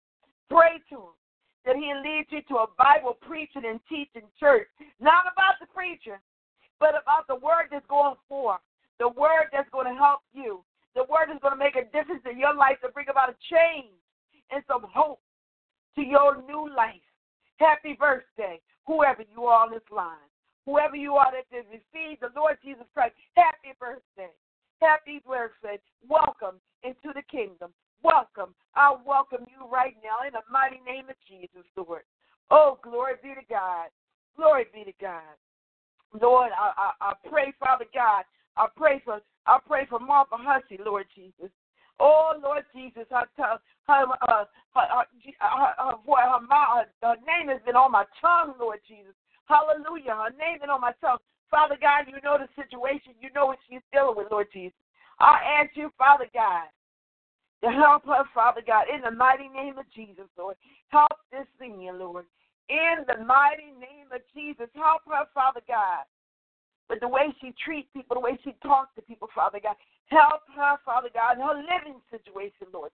pray 0.50 0.82
to 0.90 0.96
Him, 0.96 1.16
that 1.66 1.76
He'll 1.76 2.02
lead 2.02 2.26
you 2.30 2.42
to 2.50 2.66
a 2.66 2.68
Bible 2.78 3.18
preaching 3.22 3.64
and 3.66 3.80
teaching 3.90 4.28
church. 4.40 4.68
Not 5.00 5.26
about 5.32 5.62
the 5.62 5.68
preacher, 5.74 6.20
but 6.80 6.96
about 6.96 7.28
the 7.28 7.36
word 7.36 7.70
that's 7.72 7.86
going 7.88 8.16
forth, 8.28 8.62
the 9.00 9.10
word 9.10 9.52
that's 9.52 9.70
going 9.72 9.88
to 9.88 9.98
help 9.98 10.22
you, 10.34 10.64
the 10.96 11.04
word 11.10 11.28
that's 11.30 11.42
going 11.42 11.54
to 11.54 11.60
make 11.60 11.76
a 11.76 11.86
difference 11.92 12.24
in 12.30 12.40
your 12.40 12.56
life 12.56 12.78
to 12.82 12.90
bring 12.90 13.08
about 13.10 13.30
a 13.30 13.38
change 13.50 13.94
and 14.52 14.64
some 14.68 14.86
hope 14.90 15.22
to 15.96 16.02
your 16.02 16.42
new 16.48 16.68
life. 16.74 17.04
Happy 17.58 17.96
birthday 18.00 18.60
whoever 18.90 19.24
you 19.30 19.46
are 19.46 19.66
on 19.66 19.72
this 19.72 19.86
line, 19.94 20.26
whoever 20.66 20.96
you 20.96 21.14
are 21.14 21.30
that 21.30 21.46
has 21.56 21.66
received 21.70 22.26
the 22.26 22.34
Lord 22.36 22.58
Jesus 22.66 22.90
Christ, 22.94 23.14
happy 23.38 23.78
birthday. 23.80 24.34
Happy 24.82 25.22
birthday. 25.22 25.78
Welcome 26.10 26.58
into 26.84 27.14
the 27.14 27.22
kingdom. 27.30 27.70
Welcome. 28.04 28.56
I 28.76 28.96
welcome 29.06 29.46
you 29.50 29.68
right 29.68 29.96
now 30.04 30.26
in 30.26 30.34
the 30.34 30.46
mighty 30.52 30.80
name 30.86 31.10
of 31.10 31.16
Jesus, 31.28 31.66
Lord. 31.76 32.04
Oh, 32.50 32.80
glory 32.82 33.14
be 33.22 33.30
to 33.30 33.46
God. 33.50 33.88
Glory 34.38 34.66
be 34.74 34.84
to 34.86 34.94
God. 35.02 35.36
Lord, 36.20 36.52
I, 36.58 36.72
I, 37.02 37.12
I 37.12 37.14
pray, 37.30 37.54
Father 37.60 37.86
God. 37.94 38.24
I 38.58 38.68
pray 38.76 39.02
for 39.06 39.20
I 39.46 39.58
pray 39.66 39.86
for 39.90 40.00
Martha 40.00 40.36
Hussey, 40.36 40.80
Lord 40.84 41.06
Jesus. 41.16 41.50
Oh 42.00 42.34
Lord 42.42 42.64
Jesus, 42.74 43.06
I 43.12 43.24
tell 43.36 43.60
her, 43.88 44.06
uh, 44.28 44.46
her, 44.74 44.86
her, 44.88 45.06
her, 45.20 45.74
her, 45.78 45.96
her, 46.06 46.40
her, 46.48 46.86
her 47.04 47.16
name 47.28 47.50
has 47.50 47.62
been 47.66 47.76
on 47.76 47.92
my 47.92 48.06
tongue, 48.22 48.54
Lord 48.60 48.80
Jesus. 48.88 49.14
Hallelujah. 49.46 50.16
Her 50.16 50.32
name 50.38 50.60
been 50.62 50.70
on 50.70 50.82
my 50.82 50.94
tongue. 51.02 51.18
Father 51.52 51.78
God, 51.82 52.06
you 52.08 52.22
know 52.24 52.38
the 52.38 52.48
situation. 52.56 53.14
You 53.20 53.30
know 53.34 53.48
what 53.48 53.60
she's 53.68 53.82
dealing 53.92 54.16
with, 54.16 54.32
Lord 54.32 54.48
Jesus. 54.54 54.78
I 55.20 55.42
ask 55.60 55.76
you, 55.76 55.92
Father 55.98 56.28
God, 56.34 56.70
to 57.64 57.70
help 57.72 58.06
her, 58.06 58.24
Father 58.34 58.62
God, 58.66 58.86
in 58.94 59.02
the 59.02 59.12
mighty 59.12 59.48
name 59.48 59.78
of 59.78 59.86
Jesus, 59.94 60.28
Lord. 60.38 60.56
Help 60.90 61.12
this 61.32 61.48
senior, 61.60 61.94
Lord. 61.94 62.26
In 62.70 63.04
the 63.08 63.24
mighty 63.24 63.74
name 63.80 64.14
of 64.14 64.22
Jesus, 64.34 64.70
help 64.76 65.02
her, 65.08 65.26
Father 65.34 65.62
God. 65.68 66.06
But 66.88 67.00
the 67.02 67.08
way 67.08 67.34
she 67.42 67.54
treats 67.64 67.88
people, 67.94 68.16
the 68.16 68.22
way 68.22 68.38
she 68.44 68.56
talks 68.64 68.94
to 68.96 69.02
people, 69.02 69.30
Father 69.36 69.60
God, 69.62 69.76
Help 70.10 70.42
her, 70.58 70.78
Father 70.84 71.10
God, 71.14 71.38
in 71.38 71.46
her 71.46 71.62
living 71.62 72.02
situation, 72.10 72.66
Lord. 72.74 72.90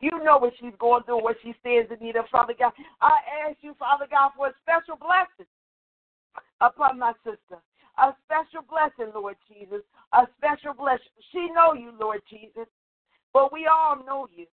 You 0.00 0.10
know 0.22 0.38
what 0.38 0.54
she's 0.60 0.74
going 0.78 1.02
through, 1.02 1.22
what 1.22 1.36
she 1.42 1.54
stands 1.60 1.90
in 1.90 1.98
need 1.98 2.14
of, 2.14 2.26
Father 2.30 2.54
God. 2.56 2.72
I 3.00 3.18
ask 3.46 3.58
you, 3.62 3.74
Father 3.78 4.06
God, 4.08 4.30
for 4.36 4.48
a 4.48 4.54
special 4.62 4.94
blessing 4.94 5.50
upon 6.60 6.98
my 6.98 7.12
sister. 7.26 7.58
A 7.98 8.14
special 8.24 8.62
blessing, 8.62 9.12
Lord 9.14 9.36
Jesus. 9.50 9.82
A 10.14 10.26
special 10.38 10.72
blessing. 10.72 11.12
She 11.30 11.50
know 11.50 11.74
you, 11.74 11.92
Lord 11.98 12.22
Jesus. 12.30 12.70
But 13.32 13.52
we 13.52 13.66
all 13.66 13.96
know 14.04 14.28
you. 14.34 14.46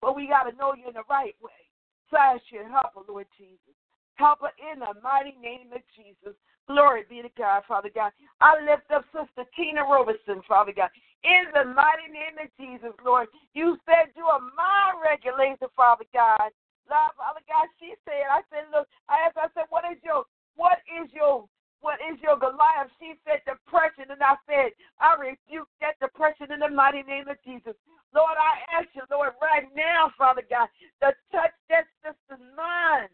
But 0.00 0.16
we 0.16 0.28
got 0.28 0.50
to 0.50 0.56
know 0.56 0.74
you 0.74 0.88
in 0.88 0.94
the 0.94 1.06
right 1.08 1.34
way. 1.40 1.62
So 2.10 2.18
I 2.18 2.34
ask 2.34 2.42
you 2.50 2.60
help 2.68 2.92
her, 2.94 3.06
Lord 3.08 3.26
Jesus. 3.38 3.72
Help 4.14 4.40
her 4.42 4.52
in 4.60 4.80
the 4.80 4.92
mighty 5.00 5.34
name 5.40 5.72
of 5.72 5.80
Jesus. 5.96 6.36
Glory 6.68 7.02
be 7.08 7.22
to 7.22 7.32
God, 7.36 7.62
Father 7.66 7.90
God. 7.90 8.12
I 8.40 8.54
lift 8.62 8.90
up 8.92 9.04
Sister 9.10 9.48
Tina 9.56 9.82
Robertson, 9.82 10.42
Father 10.46 10.72
God. 10.74 10.90
In 11.24 11.50
the 11.54 11.64
mighty 11.72 12.10
name 12.10 12.38
of 12.38 12.50
Jesus, 12.58 12.94
Lord, 13.04 13.28
you 13.54 13.78
said 13.86 14.12
you 14.14 14.26
are 14.26 14.42
my 14.54 14.94
regulator, 14.98 15.70
Father 15.74 16.06
God. 16.12 16.50
Love, 16.90 17.14
Father 17.16 17.42
God, 17.46 17.66
she 17.78 17.94
said, 18.04 18.26
I 18.26 18.42
said, 18.50 18.66
look, 18.74 18.86
I 19.08 19.26
asked, 19.26 19.38
I 19.38 19.48
said, 19.54 19.70
what 19.70 19.86
is 19.86 19.98
your, 20.02 20.26
what 20.58 20.82
is 20.90 21.08
your, 21.14 21.46
what 21.82 21.98
is 21.98 22.16
your 22.22 22.38
Goliath? 22.38 22.94
She 23.02 23.18
said 23.26 23.42
depression, 23.42 24.08
and 24.08 24.22
I 24.22 24.38
said, 24.46 24.70
I 25.02 25.18
rebuke 25.18 25.66
that 25.82 25.98
depression 25.98 26.54
in 26.54 26.62
the 26.62 26.70
mighty 26.70 27.02
name 27.02 27.26
of 27.26 27.36
Jesus. 27.42 27.74
Lord, 28.14 28.38
I 28.38 28.78
ask 28.78 28.88
you, 28.94 29.02
Lord, 29.10 29.34
right 29.42 29.66
now, 29.74 30.14
Father 30.16 30.46
God, 30.46 30.70
to 31.02 31.10
touch 31.34 31.54
that 31.68 31.90
sister's 32.00 32.42
mind. 32.54 33.10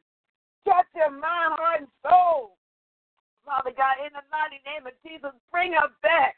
Touch 0.68 0.88
her 1.00 1.08
mind, 1.10 1.56
heart, 1.56 1.88
and 1.88 1.92
soul. 2.04 2.60
Father 3.42 3.72
God, 3.72 4.04
in 4.04 4.12
the 4.12 4.24
mighty 4.28 4.60
name 4.68 4.84
of 4.84 4.92
Jesus, 5.00 5.32
bring 5.48 5.72
her 5.72 5.88
back 6.04 6.36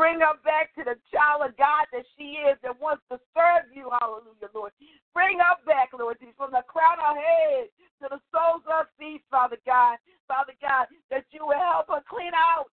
Bring 0.00 0.24
her 0.24 0.38
back 0.48 0.72
to 0.80 0.82
the 0.86 0.96
child 1.12 1.44
of 1.44 1.52
God 1.60 1.84
that 1.92 2.08
she 2.16 2.40
is 2.40 2.56
that 2.64 2.78
wants 2.80 3.04
to 3.12 3.20
serve 3.36 3.68
you. 3.68 3.92
Hallelujah, 4.00 4.48
Lord. 4.54 4.72
Bring 5.12 5.36
her 5.36 5.60
back, 5.66 5.90
Lord 5.92 6.16
Jesus, 6.16 6.40
the 6.40 6.64
crown 6.64 6.96
of 7.04 7.16
her 7.16 7.20
head 7.20 7.68
to 8.00 8.06
the 8.08 8.20
soles 8.32 8.64
of 8.64 8.72
her 8.72 8.88
feet, 8.96 9.20
Father 9.28 9.58
God. 9.66 9.98
Father 10.24 10.54
God, 10.62 10.86
that 11.10 11.28
you 11.34 11.44
will 11.44 11.58
help 11.58 11.92
her 11.92 12.00
clean 12.08 12.32
out 12.32 12.72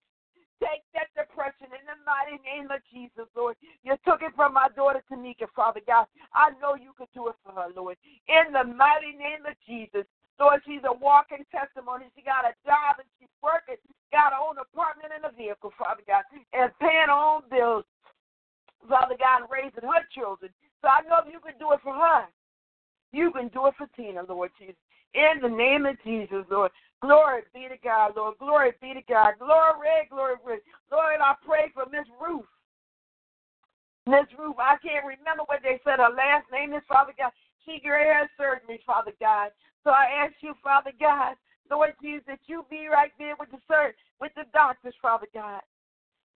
take 0.62 0.84
that 0.94 1.10
depression 1.16 1.72
in 1.72 1.84
the 1.88 1.98
mighty 2.06 2.38
name 2.44 2.70
of 2.70 2.80
Jesus, 2.92 3.26
Lord. 3.34 3.56
You 3.82 3.96
took 4.06 4.22
it 4.22 4.32
from 4.36 4.54
my 4.54 4.68
daughter 4.76 5.02
Tanika, 5.10 5.50
Father 5.64 5.80
God. 5.88 6.04
I 6.36 6.52
know 6.60 6.76
you 6.76 6.92
could 6.92 7.08
do 7.16 7.32
it 7.32 7.40
for 7.40 7.56
her, 7.56 7.72
Lord. 7.72 7.96
In 8.28 8.52
the 8.52 8.68
mighty 8.68 9.16
name 9.16 9.48
of 9.48 9.56
Jesus. 9.64 10.04
Lord, 10.36 10.60
she's 10.68 10.84
a 10.84 10.92
walking 10.92 11.46
testimony. 11.48 12.12
She 12.12 12.20
got 12.20 12.44
a 12.44 12.52
job 12.68 13.00
and 13.00 13.08
she's 13.16 13.32
working, 13.40 13.80
got 14.12 14.36
her 14.36 14.44
own 14.44 14.60
apartment 14.60 15.16
and 15.16 15.24
a 15.24 15.32
vehicle, 15.32 15.72
Father 15.78 16.04
God, 16.04 16.28
and 16.52 16.68
paying 16.84 17.08
her 17.08 17.16
own 17.16 17.48
bills, 17.48 17.88
Father 18.84 19.16
God, 19.16 19.46
and 19.46 19.48
raising 19.48 19.88
her 19.88 20.04
children. 20.12 20.52
So 20.84 20.92
I 20.92 21.00
know 21.08 21.24
if 21.24 21.32
you 21.32 21.40
can 21.40 21.56
do 21.56 21.72
it 21.72 21.80
for 21.80 21.96
her, 21.96 22.28
you 23.16 23.32
can 23.32 23.48
do 23.48 23.64
it 23.72 23.78
for 23.80 23.88
Tina, 23.96 24.20
Lord 24.28 24.52
Jesus. 24.60 24.76
In 25.16 25.40
the 25.40 25.48
name 25.48 25.86
of 25.86 25.96
Jesus, 26.04 26.44
Lord. 26.50 26.74
Glory 27.00 27.46
be 27.54 27.72
to 27.72 27.78
God, 27.80 28.18
Lord. 28.18 28.36
Glory 28.36 28.76
be 28.82 28.92
to 28.92 29.04
God. 29.08 29.38
Glory, 29.40 30.04
glory, 30.10 30.34
glory. 30.42 30.60
Lord, 30.92 31.24
I 31.24 31.38
pray 31.46 31.70
for 31.72 31.88
Miss 31.88 32.10
Ruth. 32.20 32.44
Miss 34.06 34.28
Ruth, 34.36 34.56
I 34.58 34.76
can't 34.84 35.06
remember 35.06 35.44
what 35.46 35.60
they 35.62 35.80
said. 35.80 35.93
Her 36.04 36.12
last 36.12 36.44
name 36.52 36.76
is 36.76 36.84
Father 36.84 37.16
God. 37.16 37.32
She 37.64 37.80
had 37.80 38.28
surgery, 38.36 38.76
Father 38.84 39.16
God. 39.16 39.56
So 39.84 39.88
I 39.88 40.04
ask 40.20 40.36
you, 40.44 40.52
Father 40.60 40.92
God, 41.00 41.32
Lord 41.72 41.96
Jesus, 41.96 42.28
that 42.28 42.44
you 42.44 42.68
be 42.68 42.92
right 42.92 43.12
there 43.16 43.40
with 43.40 43.48
the 43.48 43.56
surgeon, 43.64 43.96
with 44.20 44.36
the 44.36 44.44
doctors, 44.52 44.92
Father 45.00 45.28
God. 45.32 45.64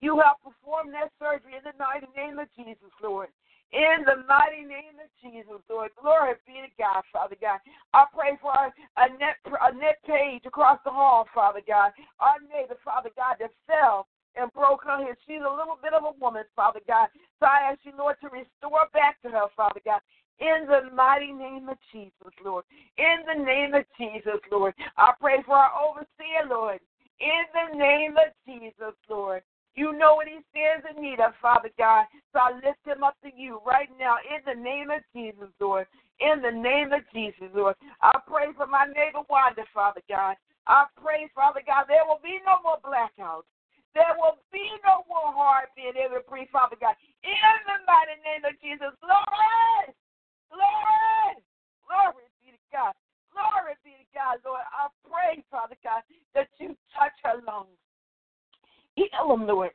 You 0.01 0.17
help 0.17 0.41
perform 0.41 0.89
that 0.97 1.13
surgery 1.21 1.53
in 1.53 1.61
the 1.61 1.77
mighty 1.77 2.09
name 2.17 2.41
of 2.41 2.49
Jesus, 2.57 2.89
Lord. 2.97 3.29
In 3.69 4.01
the 4.09 4.25
mighty 4.25 4.65
name 4.65 4.97
of 4.97 5.09
Jesus, 5.21 5.61
Lord. 5.69 5.93
Glory 6.01 6.33
be 6.49 6.65
to 6.65 6.71
God, 6.81 7.05
Father 7.13 7.37
God. 7.37 7.61
I 7.93 8.09
pray 8.09 8.41
for 8.41 8.49
a, 8.49 8.73
a 8.73 9.05
net 9.21 9.37
Annette 9.45 10.01
Page 10.01 10.49
across 10.49 10.81
the 10.81 10.89
hall, 10.89 11.29
Father 11.29 11.61
God. 11.61 11.93
Our 12.17 12.41
neighbor, 12.49 12.81
Father 12.81 13.13
God, 13.13 13.37
that 13.37 13.53
fell 13.69 14.09
and 14.39 14.51
broke 14.53 14.83
her 14.83 15.03
head. 15.03 15.15
She's 15.27 15.43
a 15.43 15.51
little 15.51 15.77
bit 15.81 15.93
of 15.93 16.03
a 16.03 16.17
woman, 16.19 16.43
Father 16.55 16.79
God. 16.87 17.09
So 17.39 17.45
I 17.45 17.71
ask 17.71 17.79
you, 17.83 17.91
Lord, 17.97 18.15
to 18.21 18.29
restore 18.29 18.87
back 18.93 19.21
to 19.23 19.29
her, 19.29 19.47
Father 19.55 19.81
God. 19.83 20.01
In 20.39 20.65
the 20.67 20.89
mighty 20.95 21.33
name 21.33 21.67
of 21.67 21.77
Jesus, 21.91 22.33
Lord. 22.43 22.63
In 22.97 23.27
the 23.27 23.43
name 23.43 23.73
of 23.73 23.83
Jesus, 23.99 24.39
Lord. 24.51 24.73
I 24.97 25.11
pray 25.19 25.43
for 25.45 25.55
our 25.55 25.71
overseer, 25.75 26.47
Lord. 26.49 26.79
In 27.19 27.43
the 27.51 27.77
name 27.77 28.15
of 28.15 28.31
Jesus, 28.47 28.95
Lord. 29.09 29.43
You 29.75 29.91
know 29.91 30.15
what 30.15 30.27
he 30.27 30.39
stands 30.51 30.87
in 30.87 31.03
need 31.03 31.19
of, 31.19 31.33
Father 31.41 31.69
God. 31.77 32.05
So 32.31 32.39
I 32.39 32.51
lift 32.55 32.83
him 32.85 33.03
up 33.03 33.15
to 33.23 33.29
you 33.35 33.59
right 33.67 33.89
now 33.99 34.15
in 34.23 34.39
the 34.47 34.59
name 34.59 34.89
of 34.91 35.03
Jesus, 35.13 35.51
Lord. 35.59 35.87
In 36.19 36.41
the 36.41 36.51
name 36.51 36.91
of 36.91 37.01
Jesus, 37.13 37.51
Lord. 37.53 37.75
I 38.01 38.17
pray 38.25 38.47
for 38.55 38.67
my 38.67 38.85
neighbor 38.87 39.23
Wanda, 39.29 39.63
Father 39.73 40.01
God. 40.09 40.35
I 40.67 40.85
pray, 41.01 41.29
Father 41.35 41.61
God, 41.65 41.85
there 41.87 42.05
will 42.07 42.19
be 42.23 42.39
no 42.45 42.59
more 42.63 42.79
blackouts. 42.83 43.47
There 43.97 44.13
will 44.21 44.37
be 44.53 44.69
no 44.85 45.01
more 45.09 45.33
heartbeat 45.33 45.97
every 45.97 46.21
breathe, 46.29 46.53
Father 46.53 46.77
God. 46.77 46.93
In 47.25 47.33
the 47.65 47.77
mighty 47.89 48.17
name 48.21 48.45
of 48.45 48.53
Jesus, 48.61 48.93
Lord. 49.01 49.89
Glory! 50.53 51.41
Glory 51.85 52.25
be 52.41 52.53
to 52.53 52.61
God. 52.69 52.93
Glory 53.33 53.73
be 53.81 53.97
to 53.97 54.07
God, 54.13 54.37
Lord. 54.45 54.65
I 54.69 54.93
pray, 55.05 55.41
Father 55.49 55.77
God, 55.81 56.05
that 56.37 56.49
you 56.61 56.77
touch 56.93 57.17
her 57.25 57.41
lungs. 57.41 57.77
Heal 58.93 59.25
them, 59.25 59.49
Lord. 59.49 59.73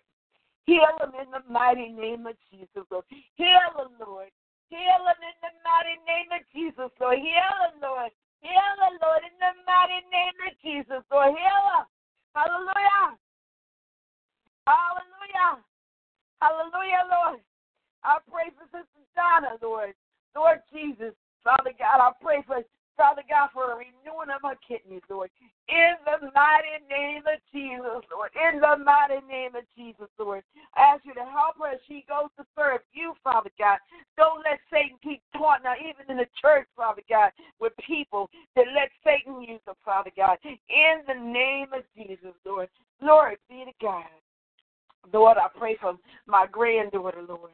Heal 0.66 0.94
them 1.02 1.12
in 1.18 1.28
the 1.34 1.42
mighty 1.50 1.90
name 1.90 2.26
of 2.26 2.38
Jesus, 2.50 2.86
Lord. 2.90 3.04
Heal 3.10 3.68
them, 3.76 3.98
Lord. 3.98 4.30
Heal 4.70 5.00
them 5.04 5.20
in 5.20 5.36
the 5.42 5.52
mighty 5.60 5.96
name 6.06 6.30
of 6.32 6.42
Jesus, 6.54 6.90
Lord. 7.02 7.18
Heal 7.18 7.54
them, 7.66 7.76
Lord. 7.82 8.10
Heal 8.40 8.72
them, 8.78 8.94
Lord, 9.02 9.22
in 9.26 9.36
the 9.42 9.52
mighty 9.66 10.00
name 10.08 10.38
of 10.46 10.52
Jesus, 10.62 11.02
Lord. 11.10 11.34
Heal 11.34 11.62
them. 11.74 11.86
Hallelujah. 12.34 13.18
Hallelujah. 14.66 15.60
Hallelujah, 16.40 17.04
Lord. 17.08 17.40
I 18.04 18.18
pray 18.30 18.52
for 18.56 18.64
Sister 18.68 19.04
Donna, 19.16 19.56
Lord. 19.62 19.94
Lord 20.36 20.60
Jesus, 20.72 21.14
Father 21.44 21.72
God, 21.78 22.00
I 22.00 22.10
pray 22.20 22.42
for 22.46 22.60
Father 22.96 23.22
God 23.28 23.50
for 23.52 23.72
a 23.72 23.76
renewing 23.76 24.30
of 24.30 24.42
her 24.46 24.54
kidneys, 24.62 25.02
Lord. 25.10 25.30
In 25.66 25.98
the 26.06 26.30
mighty 26.30 26.78
name 26.86 27.26
of 27.26 27.42
Jesus, 27.50 28.06
Lord. 28.06 28.30
In 28.38 28.60
the 28.60 28.76
mighty 28.78 29.18
name 29.26 29.58
of 29.58 29.64
Jesus, 29.74 30.06
Lord. 30.18 30.44
I 30.76 30.94
ask 30.94 31.02
you 31.04 31.14
to 31.14 31.26
help 31.26 31.58
her 31.58 31.74
as 31.74 31.82
she 31.88 32.06
goes 32.06 32.30
to 32.38 32.46
serve 32.54 32.86
you, 32.94 33.14
Father 33.24 33.50
God. 33.58 33.78
Don't 34.16 34.46
let 34.46 34.62
Satan 34.70 34.94
keep 35.02 35.22
taunting 35.34 35.66
her, 35.66 35.78
even 35.82 36.06
in 36.06 36.22
the 36.22 36.30
church, 36.38 36.68
Father 36.76 37.02
God, 37.08 37.34
with 37.58 37.72
people 37.82 38.30
that 38.54 38.70
let 38.70 38.94
Satan 39.02 39.42
use 39.42 39.60
them, 39.66 39.74
Father 39.84 40.14
God. 40.14 40.38
In 40.46 41.02
the 41.10 41.18
name 41.18 41.74
of 41.74 41.82
Jesus, 41.98 42.34
Lord. 42.46 42.68
Glory 43.00 43.36
be 43.50 43.64
to 43.66 43.74
God. 43.82 44.06
Lord, 45.12 45.36
I 45.38 45.48
pray 45.57 45.76
for 45.80 45.96
my 46.26 46.46
granddaughter, 46.50 47.22
Lord. 47.28 47.50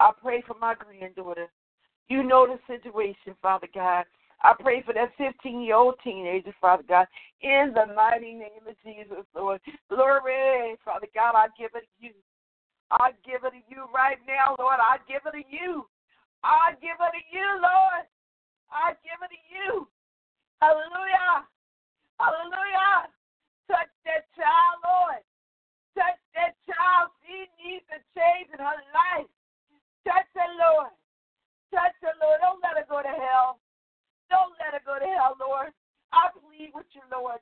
I 0.00 0.10
pray 0.20 0.42
for 0.46 0.56
my 0.60 0.74
granddaughter. 0.74 1.48
You 2.08 2.22
know 2.22 2.46
the 2.46 2.58
situation, 2.66 3.34
Father 3.40 3.68
God. 3.74 4.04
I 4.42 4.52
pray 4.60 4.82
for 4.82 4.92
that 4.92 5.12
15 5.16 5.62
year 5.62 5.76
old 5.76 5.94
teenager, 6.04 6.54
Father 6.60 6.82
God, 6.86 7.06
in 7.40 7.72
the 7.74 7.92
mighty 7.94 8.34
name 8.34 8.66
of 8.68 8.76
Jesus, 8.84 9.24
Lord. 9.34 9.60
Glory, 9.88 10.76
Father 10.84 11.08
God, 11.14 11.32
I 11.34 11.46
give 11.58 11.70
it 11.74 11.88
to 11.88 12.06
you. 12.06 12.12
I 12.90 13.12
give 13.24 13.40
it 13.44 13.56
to 13.56 13.62
you 13.72 13.88
right 13.94 14.18
now, 14.28 14.56
Lord. 14.58 14.76
I 14.78 14.98
give 15.08 15.24
it 15.24 15.32
to 15.32 15.44
you. 15.48 15.86
I 16.44 16.76
give 16.82 17.00
it 17.00 17.12
to 17.16 17.22
you, 17.32 17.48
Lord. 17.56 18.04
I 18.68 18.92
give 19.00 19.16
it 19.24 19.32
to 19.32 19.40
you. 19.48 19.88
Hallelujah. 20.60 21.48
Hallelujah. 22.20 23.08
Touch 23.66 23.88
that 24.04 24.28
child, 24.36 24.76
Lord. 24.84 25.24
Touch 25.94 26.20
that 26.34 26.58
child. 26.66 27.14
She 27.22 27.46
needs 27.62 27.86
a 27.94 28.02
change 28.14 28.50
in 28.50 28.58
her 28.58 28.80
life. 28.90 29.30
Touch 30.02 30.28
her, 30.34 30.50
Lord. 30.58 30.92
Touch 31.70 31.96
her, 32.02 32.14
Lord. 32.18 32.38
Don't 32.42 32.62
let 32.62 32.78
her 32.78 32.86
go 32.90 33.00
to 33.00 33.14
hell. 33.14 33.62
Don't 34.30 34.54
let 34.58 34.74
her 34.74 34.84
go 34.84 34.98
to 34.98 35.06
hell, 35.06 35.38
Lord. 35.38 35.70
I 36.10 36.30
plead 36.34 36.74
with 36.74 36.90
you, 36.94 37.02
Lord. 37.10 37.38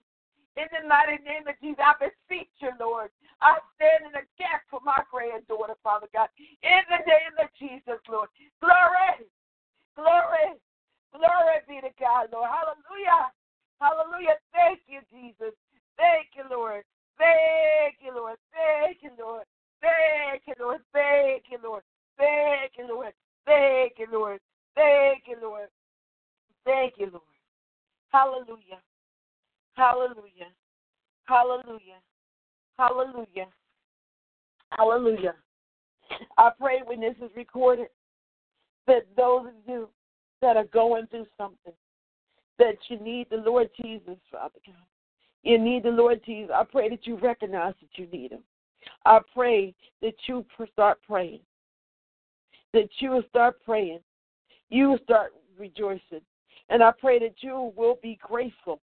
In 0.56 0.68
the 0.68 0.84
mighty 0.84 1.16
name 1.24 1.48
of 1.48 1.56
Jesus, 1.64 1.80
I 1.80 1.96
beseech 1.96 2.52
you, 2.60 2.76
Lord. 2.76 3.08
I 3.40 3.56
stand 3.74 4.04
in 4.04 4.12
the 4.12 4.24
gap 4.36 4.68
for 4.68 4.84
my 4.84 5.00
granddaughter, 5.08 5.80
Father 5.80 6.12
God. 6.12 6.28
In 6.36 6.84
the 6.92 7.00
name 7.08 7.34
of 7.40 7.48
Jesus, 7.56 8.00
Lord. 8.04 8.28
Glory. 8.60 9.24
Glory. 9.96 10.60
Glory 11.12 11.56
be 11.68 11.80
to 11.80 11.92
God, 11.96 12.28
Lord. 12.32 12.48
Hallelujah. 12.52 13.32
Hallelujah. 13.80 14.36
Thank 14.52 14.84
you, 14.86 15.00
Jesus. 15.08 15.56
Thank 15.96 16.36
you, 16.36 16.44
Lord. 16.48 16.84
Thank 17.18 17.96
you, 18.00 18.14
Lord. 18.14 18.36
Thank 18.52 18.98
you, 19.02 19.10
Lord. 19.18 19.44
Thank 19.80 20.42
you, 20.46 20.54
Lord. 20.58 20.80
Thank 20.92 21.44
you, 21.50 21.58
Lord. 21.62 21.82
Thank 22.18 22.72
you, 22.76 22.86
Lord. 22.88 23.12
Thank 23.46 23.92
you, 23.98 24.06
Lord. 24.12 24.40
Thank 24.74 25.24
you, 25.26 25.36
Lord. 25.42 25.68
Thank 26.64 26.94
you, 26.98 27.10
Lord. 27.12 27.22
Hallelujah. 28.12 28.80
Hallelujah. 29.74 30.50
Hallelujah. 31.24 32.00
Hallelujah. 32.78 33.48
Hallelujah. 34.70 35.34
I 36.38 36.50
pray 36.58 36.80
when 36.84 37.00
this 37.00 37.14
is 37.22 37.30
recorded 37.36 37.88
that 38.86 39.06
those 39.16 39.46
of 39.46 39.54
you 39.66 39.88
that 40.40 40.56
are 40.56 40.64
going 40.64 41.06
through 41.06 41.26
something, 41.38 41.72
that 42.58 42.76
you 42.88 42.98
need 42.98 43.28
the 43.30 43.36
Lord 43.36 43.68
Jesus, 43.80 44.18
Father 44.30 44.58
God. 44.66 44.74
You 45.42 45.58
need 45.58 45.82
the 45.82 45.90
Lord 45.90 46.20
Jesus. 46.24 46.52
I 46.54 46.64
pray 46.64 46.88
that 46.88 47.06
you 47.06 47.16
recognize 47.16 47.74
that 47.80 47.98
you 48.00 48.06
need 48.06 48.32
Him. 48.32 48.42
I 49.04 49.20
pray 49.34 49.74
that 50.00 50.14
you 50.26 50.44
start 50.72 50.98
praying 51.06 51.40
that 52.72 52.88
you 52.98 53.10
will 53.10 53.24
start 53.28 53.62
praying. 53.64 54.00
You 54.70 54.90
will 54.90 54.98
start 55.04 55.32
rejoicing. 55.58 56.20
And 56.68 56.82
I 56.82 56.92
pray 56.98 57.18
that 57.18 57.34
you 57.40 57.72
will 57.76 57.98
be 58.02 58.18
grateful 58.22 58.80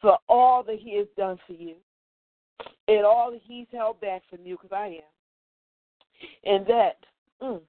for 0.00 0.18
all 0.28 0.62
that 0.64 0.78
He 0.80 0.96
has 0.98 1.06
done 1.16 1.38
for 1.46 1.52
you 1.52 1.76
and 2.88 3.04
all 3.04 3.30
that 3.30 3.40
He's 3.44 3.66
held 3.72 4.00
back 4.00 4.22
from 4.28 4.40
you, 4.44 4.56
because 4.60 4.76
I 4.76 4.86
am. 4.86 5.02
And 6.44 6.66
that, 6.66 6.96
mm, 7.42 7.60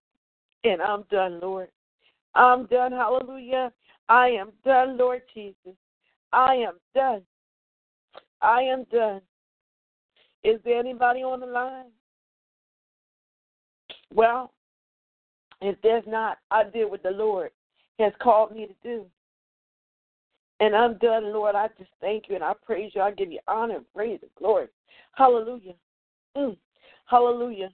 and 0.64 0.82
I'm 0.82 1.04
done, 1.12 1.40
Lord. 1.40 1.70
I'm 2.34 2.66
done. 2.66 2.92
Hallelujah. 2.92 3.72
I 4.10 4.30
am 4.30 4.52
done, 4.64 4.98
Lord 4.98 5.22
Jesus. 5.34 5.76
I 6.34 6.56
am 6.56 6.76
done. 6.94 7.22
I 8.42 8.62
am 8.62 8.86
done. 8.92 9.22
Is 10.44 10.60
there 10.64 10.80
anybody 10.80 11.22
on 11.22 11.40
the 11.40 11.46
line? 11.46 11.86
Well, 14.14 14.52
if 15.62 15.76
there's 15.82 16.04
not, 16.08 16.38
I 16.52 16.64
did 16.64 16.90
what 16.90 17.04
the 17.04 17.12
Lord 17.12 17.50
has 18.00 18.14
called 18.22 18.56
me 18.56 18.68
to 18.68 18.74
do. 18.84 19.06
And 20.60 20.76
I'm 20.76 20.98
done, 21.00 21.34
Lord. 21.34 21.56
I 21.56 21.68
just 21.78 21.90
thank 22.00 22.26
you 22.30 22.36
and 22.36 22.44
I 22.44 22.54
praise 22.66 22.92
you. 22.96 23.02
I 23.02 23.12
give 23.12 23.32
you 23.32 23.40
honor, 23.48 23.80
praise, 23.94 24.20
and 24.22 24.32
glory. 24.38 24.68
Hallelujah. 25.14 25.74
Mm. 26.38 26.58
Hallelujah. 27.06 27.70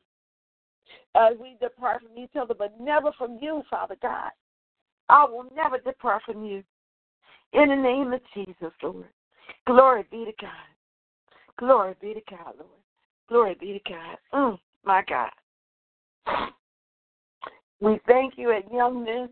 as 1.16 1.34
we 1.40 1.58
depart 1.62 2.02
from 2.02 2.22
each 2.22 2.36
other, 2.40 2.54
but 2.54 2.80
never 2.80 3.12
from 3.18 3.38
you, 3.42 3.64
Father 3.70 3.96
God. 4.02 4.32
I 5.10 5.26
will 5.26 5.46
never 5.56 5.78
depart 5.78 6.24
from 6.26 6.44
you. 6.44 6.64
In 7.54 7.70
the 7.70 7.76
name 7.76 8.14
of 8.14 8.22
Jesus, 8.34 8.72
Lord. 8.82 9.08
Glory 9.66 10.06
be 10.12 10.26
to 10.26 10.34
God. 10.40 10.52
Glory 11.58 11.96
be 12.02 12.14
to 12.14 12.22
God, 12.30 12.54
Lord. 12.58 12.70
Glory 13.30 13.56
be 13.60 13.74
to 13.74 13.92
God. 13.92 14.18
Mm, 14.34 14.60
my 14.84 15.04
God. 15.08 15.30
We 17.80 18.00
thank 18.08 18.34
you 18.38 18.52
at 18.52 18.72
Young 18.72 19.04
Men 19.04 19.30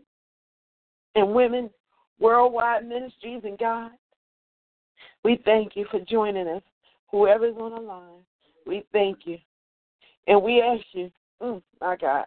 and 1.14 1.32
Women 1.34 1.70
Worldwide 2.18 2.86
Ministries 2.86 3.42
and 3.44 3.58
God. 3.58 3.92
We 5.24 5.40
thank 5.44 5.76
you 5.76 5.86
for 5.90 6.00
joining 6.00 6.48
us. 6.48 6.62
Whoever's 7.10 7.56
on 7.58 7.72
the 7.72 7.80
line, 7.80 8.24
we 8.66 8.84
thank 8.92 9.18
you. 9.24 9.38
And 10.26 10.42
we 10.42 10.60
ask 10.60 10.84
you, 10.92 11.10
mm, 11.42 11.62
my 11.80 11.96
God, 11.96 12.26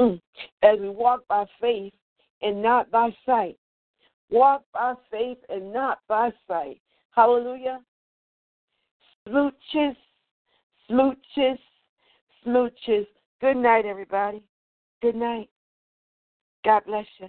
mm, 0.00 0.20
as 0.62 0.78
we 0.80 0.88
walk 0.88 1.26
by 1.28 1.44
faith 1.60 1.92
and 2.42 2.60
not 2.60 2.90
by 2.90 3.14
sight, 3.24 3.56
walk 4.34 4.64
by 4.74 4.94
faith 5.10 5.38
and 5.48 5.72
not 5.72 6.00
by 6.08 6.30
sight. 6.48 6.80
Hallelujah. 7.14 7.80
Smooches, 9.26 9.96
smooches, 10.90 11.58
smooches. 12.44 13.06
Good 13.40 13.56
night, 13.56 13.86
everybody. 13.86 14.42
Good 15.00 15.14
night. 15.14 15.48
God 16.64 16.82
bless 16.86 17.06
you. 17.20 17.28